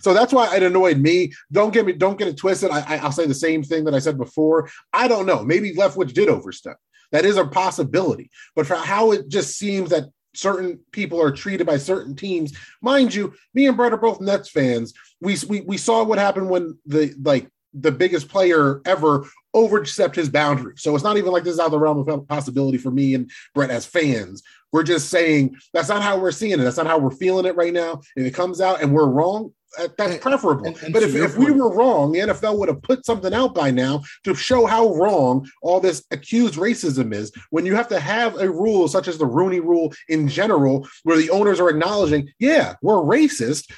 So 0.00 0.12
that's 0.12 0.32
why 0.32 0.54
it 0.54 0.62
annoyed 0.62 0.98
me. 0.98 1.32
Don't 1.50 1.72
get 1.72 1.86
me, 1.86 1.92
don't 1.94 2.18
get 2.18 2.28
it 2.28 2.36
twisted. 2.36 2.70
I, 2.70 2.80
I, 2.80 2.96
I'll 2.98 3.10
say 3.10 3.26
the 3.26 3.34
same 3.34 3.62
thing 3.62 3.84
that 3.84 3.94
I 3.94 3.98
said 3.98 4.18
before. 4.18 4.68
I 4.92 5.08
don't 5.08 5.24
know. 5.24 5.42
Maybe 5.42 5.72
Leftwich 5.74 6.12
did 6.12 6.28
overstep. 6.28 6.76
That 7.12 7.24
is 7.24 7.38
a 7.38 7.46
possibility. 7.46 8.30
But 8.54 8.66
for 8.66 8.76
how 8.76 9.12
it 9.12 9.28
just 9.28 9.56
seems 9.56 9.88
that 9.90 10.04
certain 10.36 10.80
people 10.92 11.20
are 11.20 11.30
treated 11.30 11.66
by 11.66 11.76
certain 11.76 12.14
teams, 12.14 12.56
mind 12.82 13.14
you, 13.14 13.34
me 13.54 13.66
and 13.66 13.76
Brett 13.76 13.92
are 13.92 13.98
both 13.98 14.20
Nets 14.20 14.50
fans. 14.50 14.94
We 15.20 15.36
we, 15.48 15.60
we 15.62 15.76
saw 15.76 16.04
what 16.04 16.18
happened 16.18 16.50
when 16.50 16.78
the 16.86 17.14
like 17.22 17.48
the 17.72 17.92
biggest 17.92 18.28
player 18.28 18.80
ever 18.84 19.26
overstepped 19.54 20.16
his 20.16 20.28
boundary. 20.28 20.74
So 20.76 20.94
it's 20.94 21.04
not 21.04 21.16
even 21.16 21.32
like 21.32 21.44
this 21.44 21.54
is 21.54 21.60
out 21.60 21.66
of 21.66 21.72
the 21.72 21.78
realm 21.78 22.06
of 22.06 22.28
possibility 22.28 22.78
for 22.78 22.90
me 22.90 23.14
and 23.14 23.30
Brett 23.54 23.70
as 23.70 23.86
fans. 23.86 24.42
We're 24.72 24.82
just 24.82 25.08
saying 25.08 25.56
that's 25.72 25.88
not 25.88 26.02
how 26.02 26.18
we're 26.18 26.32
seeing 26.32 26.54
it. 26.54 26.64
That's 26.64 26.76
not 26.76 26.86
how 26.86 26.98
we're 26.98 27.10
feeling 27.10 27.46
it 27.46 27.56
right 27.56 27.72
now. 27.72 28.00
If 28.16 28.26
it 28.26 28.34
comes 28.34 28.60
out 28.60 28.82
and 28.82 28.92
we're 28.92 29.08
wrong, 29.08 29.52
Uh, 29.78 29.88
that's 29.98 30.12
And- 30.12 30.20
preferable. 30.20 30.66
and- 30.66 30.76
and 30.82 30.92
but 30.92 31.02
if, 31.02 31.14
if 31.14 31.36
we 31.36 31.50
were 31.50 31.74
wrong, 31.74 32.12
the 32.12 32.20
NFL 32.20 32.58
would 32.58 32.68
have 32.68 32.82
put 32.82 33.04
something 33.04 33.32
out 33.34 33.54
by 33.54 33.70
now 33.70 34.02
to 34.24 34.34
show 34.34 34.66
how 34.66 34.94
wrong 34.94 35.46
all 35.62 35.80
this 35.80 36.04
accused 36.10 36.54
racism 36.54 37.12
is. 37.14 37.32
When 37.50 37.66
you 37.66 37.74
have 37.74 37.88
to 37.88 38.00
have 38.00 38.36
a 38.40 38.50
rule 38.50 38.88
such 38.88 39.08
as 39.08 39.18
the 39.18 39.26
Rooney 39.26 39.60
Rule 39.60 39.92
in 40.08 40.28
general, 40.28 40.86
where 41.04 41.16
the 41.16 41.30
owners 41.30 41.60
are 41.60 41.68
acknowledging, 41.68 42.30
yeah, 42.38 42.74
we're 42.82 42.94
racist. 42.96 43.70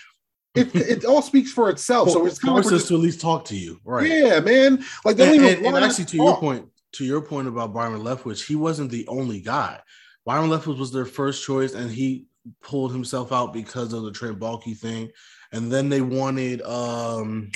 It, 0.55 0.75
it 0.75 1.05
all 1.05 1.23
speaks 1.23 1.53
for 1.53 1.71
itself. 1.71 2.11
So 2.11 2.27
it's 2.27 2.39
kind 2.39 2.59
of 2.59 2.65
force 2.65 2.75
us 2.83 2.89
to 2.89 2.95
at 2.95 3.01
least 3.01 3.21
talk 3.21 3.45
to 3.47 3.57
you, 3.57 3.79
right? 3.85 4.09
yeah, 4.09 4.41
man. 4.41 4.85
Like 5.05 5.17
they 5.17 5.37
and, 5.37 5.45
and- 5.47 5.67
and 5.67 5.85
actually, 5.85 6.07
to 6.07 6.17
your 6.17 6.37
point, 6.37 6.67
to 6.93 7.05
your 7.05 7.21
point 7.21 7.49
about 7.49 7.75
Byron 7.75 8.01
Leftwich, 8.01 8.47
he 8.47 8.57
wasn't 8.57 8.91
the 8.91 9.07
only 9.09 9.41
guy. 9.41 9.79
Byron 10.25 10.51
Leftwich 10.51 10.79
was 10.79 10.93
their 10.93 11.05
first 11.05 11.45
choice, 11.45 11.75
and 11.75 11.91
he 11.91 12.27
pulled 12.63 12.93
himself 12.93 13.31
out 13.31 13.53
because 13.53 13.93
of 13.93 14.03
the 14.05 14.11
Trent 14.13 14.39
Baalke 14.39 14.77
thing. 14.77 15.11
And 15.53 15.71
then 15.73 15.89
they 15.89 16.01
wanted, 16.01 16.63
um, 16.63 17.51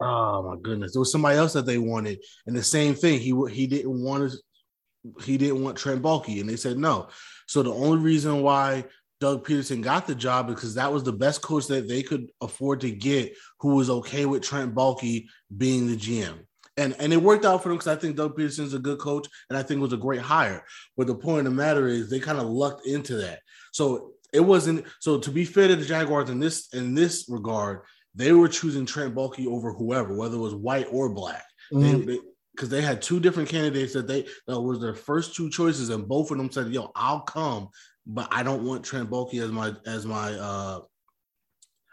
oh 0.00 0.42
my 0.42 0.56
goodness, 0.62 0.92
there 0.92 1.00
was 1.00 1.12
somebody 1.12 1.36
else 1.36 1.52
that 1.52 1.66
they 1.66 1.78
wanted, 1.78 2.20
and 2.46 2.56
the 2.56 2.62
same 2.62 2.94
thing. 2.94 3.20
He 3.20 3.34
he 3.50 3.66
didn't 3.66 4.02
want 4.02 4.30
to, 4.30 5.22
he 5.24 5.36
didn't 5.36 5.62
want 5.62 5.76
Trent 5.76 6.02
Baalke, 6.02 6.40
and 6.40 6.48
they 6.48 6.56
said 6.56 6.78
no. 6.78 7.08
So 7.46 7.62
the 7.62 7.72
only 7.72 7.98
reason 7.98 8.42
why 8.42 8.84
Doug 9.20 9.46
Pederson 9.46 9.82
got 9.82 10.06
the 10.06 10.14
job 10.14 10.48
because 10.48 10.74
that 10.74 10.92
was 10.92 11.02
the 11.02 11.12
best 11.12 11.42
coach 11.42 11.66
that 11.68 11.88
they 11.88 12.02
could 12.02 12.30
afford 12.40 12.80
to 12.82 12.90
get, 12.90 13.34
who 13.60 13.74
was 13.74 13.90
okay 13.90 14.26
with 14.26 14.42
Trent 14.42 14.74
Baalke 14.74 15.26
being 15.56 15.86
the 15.86 15.96
GM. 15.96 16.40
And, 16.76 16.94
and 16.98 17.12
it 17.12 17.22
worked 17.22 17.44
out 17.44 17.62
for 17.62 17.68
them 17.68 17.78
because 17.78 17.96
I 17.96 17.98
think 17.98 18.16
Doug 18.16 18.36
Pederson's 18.36 18.74
a 18.74 18.78
good 18.78 18.98
coach 18.98 19.28
and 19.48 19.56
I 19.56 19.62
think 19.62 19.78
it 19.78 19.82
was 19.82 19.92
a 19.92 19.96
great 19.98 20.20
hire. 20.20 20.64
But 20.96 21.06
the 21.06 21.14
point 21.14 21.46
of 21.46 21.52
the 21.52 21.56
matter 21.56 21.86
is 21.86 22.10
they 22.10 22.18
kind 22.18 22.38
of 22.38 22.48
lucked 22.48 22.86
into 22.86 23.16
that. 23.16 23.40
So 23.72 24.12
it 24.34 24.40
wasn't 24.40 24.84
so 25.00 25.18
to 25.18 25.30
be 25.30 25.44
fair 25.44 25.68
to 25.68 25.76
the 25.76 25.84
Jaguars 25.84 26.28
in 26.30 26.40
this 26.40 26.68
in 26.74 26.94
this 26.94 27.26
regard, 27.28 27.80
they 28.14 28.32
were 28.32 28.48
choosing 28.48 28.84
Trent 28.84 29.14
Baalke 29.14 29.46
over 29.46 29.72
whoever, 29.72 30.14
whether 30.14 30.36
it 30.36 30.40
was 30.40 30.54
white 30.54 30.88
or 30.90 31.08
black. 31.08 31.44
Mhm. 31.72 32.06
They, 32.06 32.18
because 32.54 32.68
they 32.68 32.82
had 32.82 33.02
two 33.02 33.18
different 33.18 33.48
candidates 33.48 33.94
that 33.94 34.06
they 34.06 34.26
that 34.46 34.60
was 34.60 34.80
their 34.80 34.94
first 34.94 35.34
two 35.34 35.50
choices, 35.50 35.88
and 35.88 36.06
both 36.06 36.30
of 36.30 36.38
them 36.38 36.50
said, 36.52 36.72
"Yo, 36.72 36.90
I'll 36.94 37.20
come, 37.22 37.68
but 38.06 38.28
I 38.30 38.42
don't 38.42 38.64
want 38.64 38.84
Trent 38.84 39.10
Baalke 39.10 39.42
as 39.42 39.50
my 39.50 39.74
as 39.86 40.06
my." 40.06 40.32
uh 40.34 40.80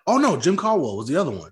Oh 0.07 0.17
no, 0.17 0.37
Jim 0.37 0.57
Caldwell 0.57 0.97
was 0.97 1.07
the 1.07 1.15
other 1.15 1.31
one. 1.31 1.51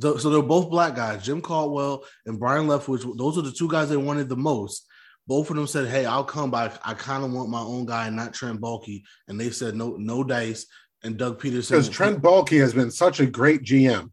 So, 0.00 0.16
so 0.16 0.30
they're 0.30 0.42
both 0.42 0.70
black 0.70 0.94
guys, 0.94 1.24
Jim 1.24 1.40
Caldwell 1.42 2.04
and 2.24 2.38
Brian 2.38 2.66
Leftwich. 2.66 3.04
Those 3.16 3.36
are 3.36 3.42
the 3.42 3.52
two 3.52 3.68
guys 3.68 3.88
they 3.88 3.96
wanted 3.96 4.28
the 4.28 4.36
most. 4.36 4.86
Both 5.26 5.50
of 5.50 5.56
them 5.56 5.66
said, 5.66 5.88
"Hey, 5.88 6.06
I'll 6.06 6.24
come, 6.24 6.50
but 6.50 6.80
I, 6.84 6.90
I 6.90 6.94
kind 6.94 7.24
of 7.24 7.32
want 7.32 7.50
my 7.50 7.60
own 7.60 7.86
guy, 7.86 8.08
not 8.10 8.34
Trent 8.34 8.60
Baalke." 8.60 9.02
And 9.28 9.38
they 9.38 9.50
said, 9.50 9.74
"No, 9.76 9.96
no 9.96 10.24
dice." 10.24 10.66
And 11.02 11.16
Doug 11.16 11.40
Pederson 11.40 11.70
Because 11.70 11.88
Trent 11.88 12.20
Baalke 12.20 12.60
has 12.60 12.74
been 12.74 12.90
such 12.90 13.20
a 13.20 13.26
great 13.26 13.62
GM. 13.62 14.10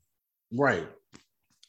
Right. 0.53 0.87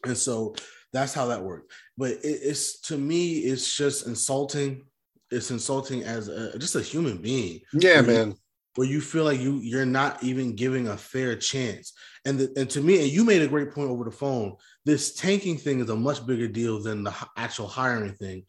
And 0.05 0.17
so 0.17 0.55
that's 0.93 1.13
how 1.13 1.27
that 1.27 1.43
worked. 1.43 1.73
But 1.97 2.13
it, 2.13 2.23
it's 2.43 2.81
to 2.83 2.97
me, 2.97 3.39
it's 3.39 3.77
just 3.77 4.07
insulting. 4.07 4.85
It's 5.31 5.51
insulting 5.51 6.05
as 6.05 6.29
a, 6.29 6.57
just 6.59 6.77
a 6.77 6.81
human 6.81 7.19
being 7.19 7.61
Yeah, 7.75 8.01
Mhm. 8.03 8.07
man. 8.07 8.35
where 8.77 8.87
you 8.87 9.01
feel 9.01 9.25
like 9.25 9.41
you 9.41 9.59
you're 9.59 9.85
not 9.85 10.23
even 10.23 10.55
giving 10.55 10.87
a 10.89 10.97
fair 10.97 11.35
chance. 11.37 11.93
And 12.25 12.39
the, 12.39 12.53
and 12.57 12.71
to 12.71 12.81
me, 12.81 13.01
and 13.03 13.09
you 13.11 13.25
made 13.25 13.43
a 13.43 13.49
great 13.49 13.73
point 13.73 13.91
over 13.91 14.05
the 14.05 14.11
phone. 14.13 14.55
This 14.85 15.15
tanking 15.15 15.59
thing 15.59 15.81
is 15.81 15.91
a 15.91 15.97
much 15.97 16.25
bigger 16.27 16.47
deal 16.49 16.81
than 16.81 17.03
the 17.03 17.13
actual 17.37 17.67
hiring 17.67 18.15
thing. 18.15 18.45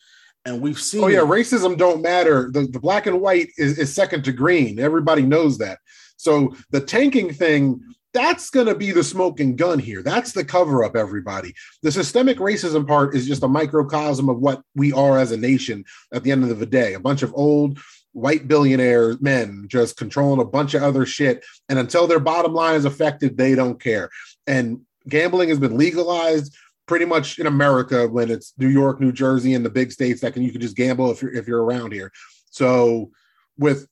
And 0.46 0.62
we've 0.62 0.80
seen. 0.80 1.04
Oh 1.04 1.08
yeah, 1.08 1.20
it- 1.22 1.26
racism 1.28 1.78
don't 1.78 2.02
matter. 2.02 2.50
The, 2.52 2.62
the 2.62 2.80
black 2.80 3.06
and 3.08 3.22
white 3.22 3.50
is, 3.58 3.78
is 3.78 3.94
second 3.94 4.24
to 4.26 4.32
green. 4.32 4.80
Everybody 4.80 5.22
knows 5.24 5.58
that. 5.60 5.80
So 6.18 6.56
the 6.72 6.82
tanking 6.82 7.34
thing, 7.34 7.82
that's 8.14 8.50
going 8.50 8.66
to 8.68 8.76
be 8.76 8.92
the 8.92 9.04
smoking 9.04 9.56
gun 9.56 9.80
here. 9.80 10.02
That's 10.02 10.32
the 10.32 10.44
cover 10.44 10.84
up, 10.84 10.96
everybody. 10.96 11.54
The 11.84 11.92
systemic 11.92 12.38
racism 12.40 12.88
part 12.88 13.16
is 13.16 13.28
just 13.28 13.44
a 13.44 13.48
microcosm 13.48 14.30
of 14.30 14.40
what 14.40 14.62
we 14.76 14.92
are 14.92 15.20
as 15.20 15.32
a 15.32 15.38
nation 15.38 15.86
at 16.14 16.24
the 16.24 16.32
end 16.32 16.50
of 16.50 16.60
the 16.60 16.66
day. 16.66 16.96
A 16.96 17.00
bunch 17.00 17.22
of 17.22 17.34
old 17.36 17.80
white 18.14 18.48
billionaire 18.48 19.16
men 19.22 19.66
just 19.68 19.98
controlling 19.98 20.42
a 20.42 20.46
bunch 20.46 20.74
of 20.74 20.82
other 20.82 21.06
shit. 21.06 21.46
And 21.70 21.78
until 21.78 22.08
their 22.08 22.20
bottom 22.20 22.54
line 22.54 22.76
is 22.76 22.86
affected, 22.86 23.38
they 23.38 23.54
don't 23.54 23.80
care. 23.80 24.10
And 24.48 24.82
gambling 25.08 25.50
has 25.50 25.60
been 25.60 25.78
legalized 25.78 26.56
pretty 26.90 27.06
much 27.06 27.38
in 27.38 27.46
America 27.46 28.08
when 28.08 28.32
it's 28.32 28.54
New 28.58 28.68
York, 28.68 29.00
New 29.00 29.12
Jersey, 29.12 29.54
and 29.54 29.64
the 29.64 29.70
big 29.70 29.92
states 29.92 30.22
that 30.22 30.34
can 30.34 30.42
you 30.42 30.52
can 30.52 30.60
just 30.60 30.76
gamble 30.76 31.12
if 31.12 31.22
you're 31.22 31.32
if 31.34 31.48
you're 31.48 31.64
around 31.64 31.94
here. 31.94 32.12
So 32.50 33.12
with 33.60 33.88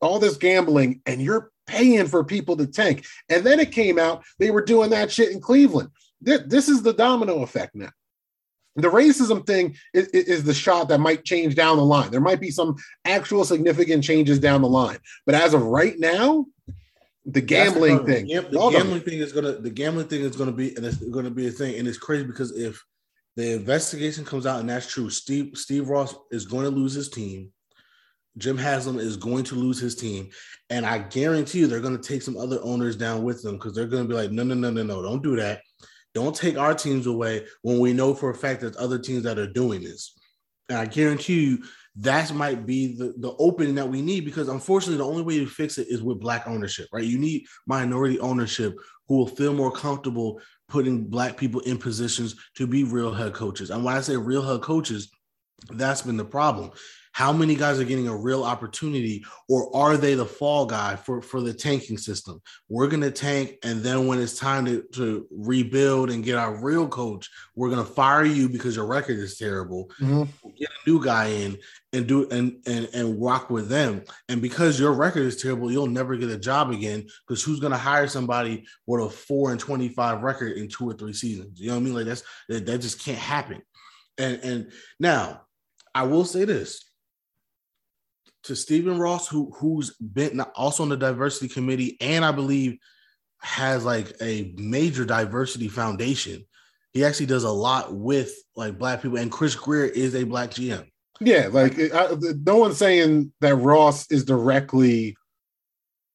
all 0.00 0.20
this 0.20 0.36
gambling, 0.36 1.02
and 1.06 1.20
you're 1.20 1.50
paying 1.66 2.06
for 2.06 2.22
people 2.22 2.56
to 2.56 2.66
tank. 2.66 3.04
And 3.28 3.44
then 3.44 3.58
it 3.58 3.72
came 3.72 3.98
out 3.98 4.24
they 4.38 4.52
were 4.52 4.64
doing 4.64 4.90
that 4.90 5.10
shit 5.10 5.32
in 5.32 5.40
Cleveland. 5.40 5.90
This 6.20 6.68
is 6.68 6.82
the 6.82 6.92
domino 6.92 7.42
effect 7.42 7.74
now. 7.74 7.90
The 8.76 8.88
racism 8.88 9.44
thing 9.44 9.74
is, 9.92 10.06
is, 10.08 10.44
the 10.44 10.52
shot 10.52 10.88
that 10.88 11.00
might 11.00 11.24
change 11.24 11.54
down 11.54 11.78
the 11.78 11.84
line. 11.84 12.10
There 12.10 12.20
might 12.20 12.40
be 12.40 12.50
some 12.50 12.76
actual 13.06 13.44
significant 13.44 14.04
changes 14.04 14.38
down 14.38 14.60
the 14.60 14.68
line. 14.68 14.98
But 15.24 15.34
as 15.34 15.54
of 15.54 15.62
right 15.62 15.98
now, 15.98 16.46
the 17.26 17.40
gambling 17.40 18.06
thing. 18.06 18.28
The, 18.28 18.40
the 18.42 18.70
gambling 18.70 19.00
thing 19.00 19.18
is 19.18 19.32
gonna 19.32 19.52
the 19.52 19.70
gambling 19.70 20.08
thing 20.08 20.22
is 20.22 20.36
gonna 20.36 20.52
be 20.52 20.74
and 20.76 20.86
it's 20.86 20.96
gonna 20.96 21.30
be 21.30 21.48
a 21.48 21.50
thing. 21.50 21.78
And 21.78 21.88
it's 21.88 21.98
crazy 21.98 22.24
because 22.24 22.56
if 22.56 22.82
the 23.36 23.54
investigation 23.54 24.24
comes 24.24 24.46
out 24.46 24.60
and 24.60 24.68
that's 24.68 24.90
true, 24.90 25.10
Steve 25.10 25.52
Steve 25.54 25.88
Ross 25.88 26.14
is 26.30 26.46
going 26.46 26.64
to 26.64 26.70
lose 26.70 26.94
his 26.94 27.10
team. 27.10 27.52
Jim 28.38 28.58
Haslam 28.58 28.98
is 28.98 29.16
going 29.16 29.44
to 29.44 29.54
lose 29.54 29.78
his 29.78 29.94
team. 29.94 30.28
And 30.68 30.84
I 30.84 30.98
guarantee 30.98 31.60
you 31.60 31.66
they're 31.66 31.80
going 31.80 31.98
to 31.98 32.08
take 32.08 32.22
some 32.22 32.36
other 32.36 32.58
owners 32.62 32.96
down 32.96 33.22
with 33.22 33.42
them 33.42 33.54
because 33.54 33.74
they're 33.74 33.86
going 33.86 34.02
to 34.02 34.08
be 34.08 34.14
like, 34.14 34.30
no, 34.30 34.42
no, 34.42 34.54
no, 34.54 34.70
no, 34.70 34.82
no, 34.82 35.02
don't 35.02 35.22
do 35.22 35.36
that. 35.36 35.62
Don't 36.14 36.36
take 36.36 36.58
our 36.58 36.74
teams 36.74 37.06
away 37.06 37.46
when 37.62 37.78
we 37.78 37.92
know 37.92 38.14
for 38.14 38.30
a 38.30 38.34
fact 38.34 38.60
that 38.60 38.76
other 38.76 38.98
teams 38.98 39.22
that 39.22 39.38
are 39.38 39.46
doing 39.46 39.82
this. 39.82 40.14
And 40.68 40.78
I 40.78 40.86
guarantee 40.86 41.44
you 41.44 41.64
that 41.98 42.32
might 42.34 42.66
be 42.66 42.96
the, 42.96 43.14
the 43.18 43.34
opening 43.38 43.74
that 43.76 43.88
we 43.88 44.02
need 44.02 44.24
because 44.24 44.48
unfortunately 44.48 44.98
the 44.98 45.06
only 45.06 45.22
way 45.22 45.38
to 45.38 45.46
fix 45.46 45.78
it 45.78 45.88
is 45.88 46.02
with 46.02 46.20
black 46.20 46.46
ownership, 46.46 46.88
right? 46.92 47.04
You 47.04 47.18
need 47.18 47.46
minority 47.66 48.20
ownership 48.20 48.76
who 49.08 49.18
will 49.18 49.26
feel 49.26 49.54
more 49.54 49.72
comfortable 49.72 50.40
putting 50.68 51.04
black 51.04 51.36
people 51.36 51.60
in 51.60 51.78
positions 51.78 52.36
to 52.56 52.66
be 52.66 52.84
real 52.84 53.14
head 53.14 53.32
coaches. 53.32 53.70
And 53.70 53.84
when 53.84 53.94
I 53.94 54.00
say 54.00 54.16
real 54.16 54.42
head 54.42 54.60
coaches, 54.60 55.10
that's 55.70 56.02
been 56.02 56.18
the 56.18 56.24
problem 56.24 56.72
how 57.16 57.32
many 57.32 57.54
guys 57.54 57.80
are 57.80 57.84
getting 57.84 58.08
a 58.08 58.14
real 58.14 58.44
opportunity 58.44 59.24
or 59.48 59.74
are 59.74 59.96
they 59.96 60.12
the 60.12 60.26
fall 60.26 60.66
guy 60.66 60.94
for, 60.96 61.22
for 61.22 61.40
the 61.40 61.52
tanking 61.52 61.96
system 61.96 62.42
we're 62.68 62.88
going 62.88 63.00
to 63.00 63.10
tank 63.10 63.56
and 63.62 63.82
then 63.82 64.06
when 64.06 64.20
it's 64.20 64.38
time 64.38 64.66
to, 64.66 64.84
to 64.92 65.26
rebuild 65.30 66.10
and 66.10 66.24
get 66.24 66.36
our 66.36 66.62
real 66.62 66.86
coach 66.86 67.30
we're 67.54 67.70
going 67.70 67.84
to 67.84 67.90
fire 67.90 68.26
you 68.26 68.50
because 68.50 68.76
your 68.76 68.84
record 68.84 69.18
is 69.18 69.38
terrible 69.38 69.90
mm-hmm. 69.98 70.24
get 70.58 70.68
a 70.68 70.90
new 70.90 71.02
guy 71.02 71.28
in 71.28 71.56
and 71.96 72.06
do 72.06 72.28
and, 72.30 72.62
and 72.66 72.88
and 72.92 73.20
rock 73.20 73.50
with 73.50 73.68
them. 73.68 74.04
And 74.28 74.42
because 74.42 74.78
your 74.78 74.92
record 74.92 75.22
is 75.22 75.40
terrible 75.40 75.72
you'll 75.72 75.86
never 75.86 76.16
get 76.16 76.30
a 76.30 76.38
job 76.38 76.70
again 76.70 77.06
because 77.26 77.42
who's 77.42 77.60
going 77.60 77.72
to 77.72 77.78
hire 77.78 78.06
somebody 78.06 78.66
with 78.86 79.04
a 79.04 79.10
4 79.10 79.52
and 79.52 79.60
25 79.60 80.22
record 80.22 80.56
in 80.56 80.68
two 80.68 80.88
or 80.88 80.92
three 80.92 81.14
seasons? 81.14 81.60
You 81.60 81.68
know 81.68 81.74
what 81.74 81.80
i 81.80 81.84
mean? 81.84 81.94
Like 81.94 82.06
that's 82.06 82.22
that, 82.48 82.66
that 82.66 82.78
just 82.78 83.04
can't 83.04 83.18
happen. 83.18 83.62
And 84.18 84.40
and 84.42 84.72
now 85.00 85.42
i 85.94 86.04
will 86.04 86.24
say 86.24 86.44
this. 86.44 86.82
To 88.44 88.54
Stephen 88.54 89.00
Ross, 89.00 89.26
who 89.26 89.52
who's 89.56 89.96
been 89.96 90.40
also 90.54 90.84
on 90.84 90.88
the 90.88 90.96
diversity 90.96 91.48
committee, 91.48 91.96
and 92.00 92.24
I 92.24 92.30
believe 92.30 92.78
has 93.40 93.84
like 93.84 94.12
a 94.20 94.54
major 94.56 95.04
diversity 95.04 95.66
foundation. 95.66 96.44
He 96.92 97.04
actually 97.04 97.26
does 97.26 97.42
a 97.42 97.50
lot 97.50 97.94
with 97.94 98.32
like 98.54 98.78
black 98.78 99.02
people, 99.02 99.18
and 99.18 99.32
Chris 99.32 99.56
Grier 99.56 99.86
is 99.86 100.14
a 100.14 100.22
black 100.22 100.50
GM. 100.50 100.86
Yeah, 101.20 101.48
like 101.50 101.78
I, 101.94 102.14
no 102.44 102.56
one's 102.56 102.78
saying 102.78 103.32
that 103.40 103.56
Ross 103.56 104.10
is 104.10 104.24
directly 104.24 105.16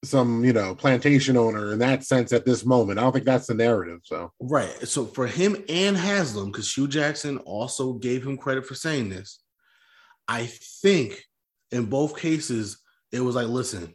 some 0.03 0.43
you 0.43 0.53
know 0.53 0.73
plantation 0.73 1.37
owner 1.37 1.73
in 1.73 1.79
that 1.79 2.03
sense 2.03 2.33
at 2.33 2.45
this 2.45 2.65
moment. 2.65 2.99
I 2.99 3.03
don't 3.03 3.11
think 3.11 3.25
that's 3.25 3.47
the 3.47 3.53
narrative. 3.53 3.99
So 4.03 4.31
right. 4.39 4.87
So 4.87 5.05
for 5.05 5.27
him 5.27 5.55
and 5.69 5.95
Haslam, 5.97 6.51
because 6.51 6.73
Hue 6.73 6.87
Jackson 6.87 7.37
also 7.39 7.93
gave 7.93 8.25
him 8.25 8.37
credit 8.37 8.65
for 8.65 8.75
saying 8.75 9.09
this, 9.09 9.41
I 10.27 10.45
think 10.81 11.23
in 11.71 11.85
both 11.85 12.17
cases, 12.17 12.79
it 13.11 13.21
was 13.21 13.35
like, 13.35 13.47
listen, 13.47 13.93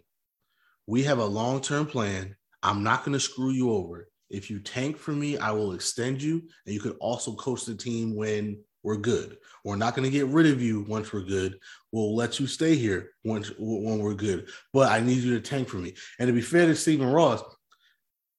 we 0.86 1.02
have 1.04 1.18
a 1.18 1.24
long 1.24 1.60
term 1.60 1.86
plan. 1.86 2.36
I'm 2.62 2.82
not 2.82 3.04
going 3.04 3.12
to 3.12 3.20
screw 3.20 3.50
you 3.50 3.72
over. 3.72 4.08
If 4.28 4.50
you 4.50 4.58
tank 4.58 4.96
for 4.96 5.12
me, 5.12 5.38
I 5.38 5.52
will 5.52 5.72
extend 5.72 6.20
you, 6.20 6.42
and 6.64 6.74
you 6.74 6.80
could 6.80 6.96
also 7.00 7.34
coach 7.34 7.64
the 7.64 7.76
team 7.76 8.16
when 8.16 8.58
we're 8.86 8.96
good. 8.96 9.36
We're 9.64 9.74
not 9.74 9.96
going 9.96 10.04
to 10.08 10.16
get 10.16 10.28
rid 10.28 10.46
of 10.46 10.62
you 10.62 10.82
once 10.82 11.12
we're 11.12 11.22
good. 11.22 11.58
We'll 11.90 12.14
let 12.14 12.38
you 12.38 12.46
stay 12.46 12.76
here 12.76 13.10
once 13.24 13.50
when 13.58 13.98
we're 13.98 14.14
good. 14.14 14.48
But 14.72 14.92
I 14.92 15.00
need 15.00 15.24
you 15.24 15.34
to 15.34 15.40
tank 15.40 15.68
for 15.68 15.78
me. 15.78 15.96
And 16.20 16.28
to 16.28 16.32
be 16.32 16.40
fair 16.40 16.66
to 16.66 16.76
Stephen 16.76 17.10
Ross, 17.10 17.42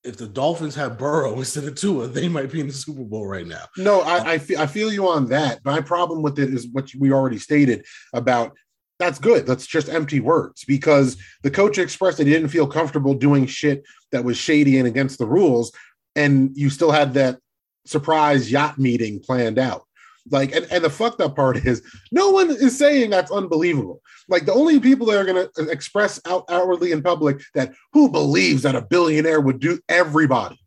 if 0.05 0.15
the 0.15 0.25
Dolphins 0.25 0.73
have 0.75 0.97
Burrow 0.97 1.33
instead 1.37 1.65
of 1.65 1.75
Tua, 1.75 2.07
they 2.07 2.29
might 2.29 2.49
be 2.49 2.61
in 2.61 2.67
the 2.67 2.73
Super 2.73 3.03
Bowl 3.03 3.27
right 3.27 3.45
now. 3.45 3.65
No, 3.75 3.99
I, 3.99 4.33
I, 4.33 4.37
feel, 4.37 4.57
I 4.57 4.67
feel 4.67 4.91
you 4.91 5.09
on 5.09 5.27
that. 5.27 5.59
My 5.65 5.81
problem 5.81 6.21
with 6.23 6.39
it 6.39 6.53
is 6.53 6.65
what 6.71 6.89
we 6.97 7.11
already 7.11 7.39
stated 7.39 7.85
about 8.13 8.55
that's 8.99 9.19
good. 9.19 9.45
That's 9.45 9.67
just 9.67 9.89
empty 9.89 10.21
words 10.21 10.63
because 10.65 11.17
the 11.43 11.51
coach 11.51 11.77
expressed 11.77 12.17
that 12.17 12.25
he 12.25 12.33
didn't 12.33 12.49
feel 12.49 12.65
comfortable 12.65 13.13
doing 13.13 13.45
shit 13.45 13.83
that 14.13 14.23
was 14.23 14.37
shady 14.37 14.79
and 14.79 14.87
against 14.87 15.19
the 15.19 15.27
rules. 15.27 15.71
And 16.15 16.51
you 16.55 16.71
still 16.71 16.89
had 16.89 17.13
that 17.15 17.37
surprise 17.85 18.51
yacht 18.51 18.79
meeting 18.79 19.19
planned 19.19 19.59
out. 19.59 19.86
Like, 20.29 20.53
and, 20.55 20.67
and 20.71 20.83
the 20.83 20.89
fucked 20.89 21.21
up 21.21 21.35
part 21.35 21.65
is 21.65 21.81
no 22.11 22.31
one 22.31 22.49
is 22.49 22.77
saying 22.77 23.09
that's 23.09 23.31
unbelievable. 23.31 24.01
Like, 24.27 24.45
the 24.45 24.53
only 24.53 24.79
people 24.79 25.07
that 25.07 25.17
are 25.17 25.25
going 25.25 25.47
to 25.55 25.69
express 25.69 26.19
out 26.25 26.45
outwardly 26.49 26.91
in 26.91 27.01
public 27.01 27.41
that 27.53 27.73
who 27.93 28.09
believes 28.09 28.63
that 28.63 28.75
a 28.75 28.81
billionaire 28.81 29.41
would 29.41 29.59
do 29.59 29.79
everybody, 29.87 30.59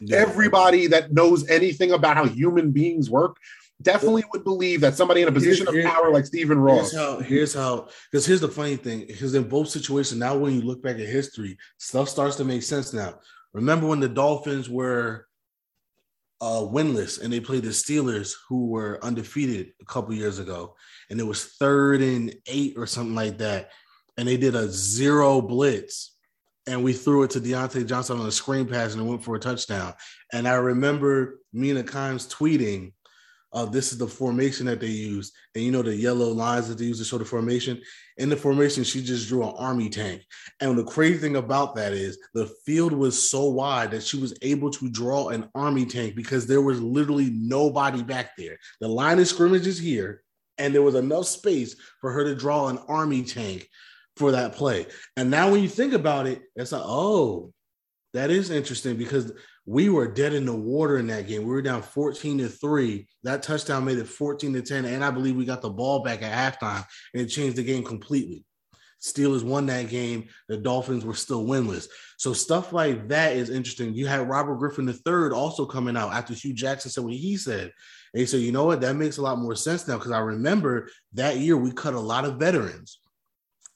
yeah. 0.00 0.18
everybody 0.18 0.86
that 0.88 1.12
knows 1.12 1.48
anything 1.48 1.92
about 1.92 2.16
how 2.16 2.26
human 2.26 2.70
beings 2.70 3.10
work 3.10 3.36
definitely 3.80 4.22
would 4.32 4.44
believe 4.44 4.80
that 4.80 4.94
somebody 4.94 5.22
in 5.22 5.28
a 5.28 5.32
position 5.32 5.66
of 5.66 5.74
power 5.84 6.10
like 6.10 6.24
Stephen 6.24 6.58
Ross. 6.58 6.92
Here's 6.92 6.94
how, 6.94 7.18
here's 7.18 7.54
how, 7.54 7.88
because 8.10 8.24
here's 8.24 8.40
the 8.40 8.48
funny 8.48 8.76
thing, 8.76 9.06
because 9.06 9.34
in 9.34 9.48
both 9.48 9.68
situations, 9.68 10.20
now 10.20 10.36
when 10.36 10.54
you 10.54 10.62
look 10.62 10.82
back 10.82 10.96
at 10.96 11.08
history, 11.08 11.58
stuff 11.78 12.08
starts 12.08 12.36
to 12.36 12.44
make 12.44 12.62
sense 12.62 12.92
now. 12.92 13.18
Remember 13.52 13.88
when 13.88 14.00
the 14.00 14.08
Dolphins 14.08 14.70
were 14.70 15.26
uh, 16.42 16.60
winless 16.60 17.22
and 17.22 17.32
they 17.32 17.38
played 17.38 17.62
the 17.62 17.68
Steelers, 17.68 18.34
who 18.48 18.66
were 18.66 18.98
undefeated 19.02 19.72
a 19.80 19.84
couple 19.84 20.12
years 20.12 20.40
ago, 20.40 20.74
and 21.08 21.20
it 21.20 21.22
was 21.22 21.44
third 21.44 22.02
and 22.02 22.34
eight 22.48 22.74
or 22.76 22.84
something 22.84 23.14
like 23.14 23.38
that, 23.38 23.70
and 24.18 24.26
they 24.26 24.36
did 24.36 24.56
a 24.56 24.68
zero 24.68 25.40
blitz. 25.40 26.16
And 26.66 26.84
we 26.84 26.92
threw 26.92 27.24
it 27.24 27.30
to 27.30 27.40
Diontae 27.40 27.86
Johnson 27.86 28.20
on 28.20 28.26
a 28.26 28.32
screen 28.32 28.66
pass 28.68 28.92
and 28.92 29.02
it 29.02 29.04
went 29.04 29.24
for 29.24 29.34
a 29.34 29.40
touchdown. 29.40 29.94
And 30.32 30.46
I 30.46 30.54
remember 30.54 31.40
Mina 31.52 31.82
Kimes 31.82 32.32
tweeting, 32.32 32.92
uh, 33.52 33.66
this 33.66 33.92
is 33.92 33.98
the 33.98 34.06
formation 34.06 34.66
that 34.66 34.80
they 34.80 34.86
use. 34.86 35.32
And 35.54 35.62
you 35.62 35.70
know 35.70 35.82
the 35.82 35.94
yellow 35.94 36.28
lines 36.28 36.68
that 36.68 36.78
they 36.78 36.86
use 36.86 36.98
to 36.98 37.04
show 37.04 37.18
the 37.18 37.24
formation. 37.24 37.80
In 38.16 38.28
the 38.28 38.36
formation, 38.36 38.84
she 38.84 39.02
just 39.02 39.28
drew 39.28 39.42
an 39.42 39.54
army 39.58 39.88
tank. 39.88 40.24
And 40.60 40.78
the 40.78 40.84
crazy 40.84 41.18
thing 41.18 41.36
about 41.36 41.74
that 41.76 41.92
is 41.92 42.18
the 42.34 42.46
field 42.64 42.92
was 42.92 43.30
so 43.30 43.46
wide 43.46 43.90
that 43.90 44.02
she 44.02 44.18
was 44.18 44.34
able 44.42 44.70
to 44.70 44.90
draw 44.90 45.28
an 45.28 45.48
army 45.54 45.84
tank 45.84 46.14
because 46.14 46.46
there 46.46 46.62
was 46.62 46.80
literally 46.80 47.30
nobody 47.30 48.02
back 48.02 48.36
there. 48.36 48.58
The 48.80 48.88
line 48.88 49.18
of 49.18 49.28
scrimmage 49.28 49.66
is 49.66 49.78
here, 49.78 50.22
and 50.58 50.74
there 50.74 50.82
was 50.82 50.94
enough 50.94 51.26
space 51.26 51.76
for 52.00 52.10
her 52.12 52.24
to 52.24 52.34
draw 52.34 52.68
an 52.68 52.78
army 52.88 53.22
tank 53.22 53.68
for 54.16 54.32
that 54.32 54.54
play. 54.54 54.86
And 55.16 55.30
now 55.30 55.50
when 55.50 55.62
you 55.62 55.68
think 55.68 55.92
about 55.92 56.26
it, 56.26 56.42
it's 56.56 56.72
like, 56.72 56.82
oh, 56.84 57.52
that 58.14 58.30
is 58.30 58.50
interesting 58.50 58.96
because 58.96 59.32
we 59.64 59.88
were 59.88 60.08
dead 60.08 60.32
in 60.32 60.44
the 60.44 60.54
water 60.54 60.98
in 60.98 61.06
that 61.08 61.28
game. 61.28 61.42
We 61.42 61.52
were 61.52 61.62
down 61.62 61.82
14 61.82 62.38
to 62.38 62.48
3. 62.48 63.06
That 63.22 63.42
touchdown 63.42 63.84
made 63.84 63.98
it 63.98 64.08
14 64.08 64.52
to 64.54 64.62
10. 64.62 64.84
And 64.84 65.04
I 65.04 65.10
believe 65.10 65.36
we 65.36 65.44
got 65.44 65.62
the 65.62 65.70
ball 65.70 66.02
back 66.02 66.22
at 66.22 66.60
halftime 66.60 66.84
and 67.14 67.22
it 67.22 67.28
changed 67.28 67.56
the 67.56 67.62
game 67.62 67.84
completely. 67.84 68.44
Steelers 69.00 69.42
won 69.42 69.66
that 69.66 69.88
game. 69.88 70.28
The 70.48 70.56
Dolphins 70.56 71.04
were 71.04 71.14
still 71.14 71.44
winless. 71.44 71.88
So 72.18 72.32
stuff 72.32 72.72
like 72.72 73.08
that 73.08 73.36
is 73.36 73.50
interesting. 73.50 73.94
You 73.94 74.06
had 74.06 74.28
Robert 74.28 74.56
Griffin 74.56 74.88
III 74.88 75.30
also 75.30 75.66
coming 75.66 75.96
out 75.96 76.12
after 76.12 76.34
Hue 76.34 76.54
Jackson 76.54 76.90
said 76.90 77.04
what 77.04 77.12
he 77.12 77.36
said. 77.36 77.72
And 78.14 78.20
he 78.20 78.26
said, 78.26 78.40
you 78.40 78.52
know 78.52 78.64
what? 78.64 78.80
That 78.80 78.94
makes 78.94 79.16
a 79.16 79.22
lot 79.22 79.38
more 79.38 79.56
sense 79.56 79.88
now 79.88 79.96
because 79.96 80.12
I 80.12 80.20
remember 80.20 80.88
that 81.14 81.38
year 81.38 81.56
we 81.56 81.72
cut 81.72 81.94
a 81.94 82.00
lot 82.00 82.24
of 82.24 82.38
veterans 82.38 82.98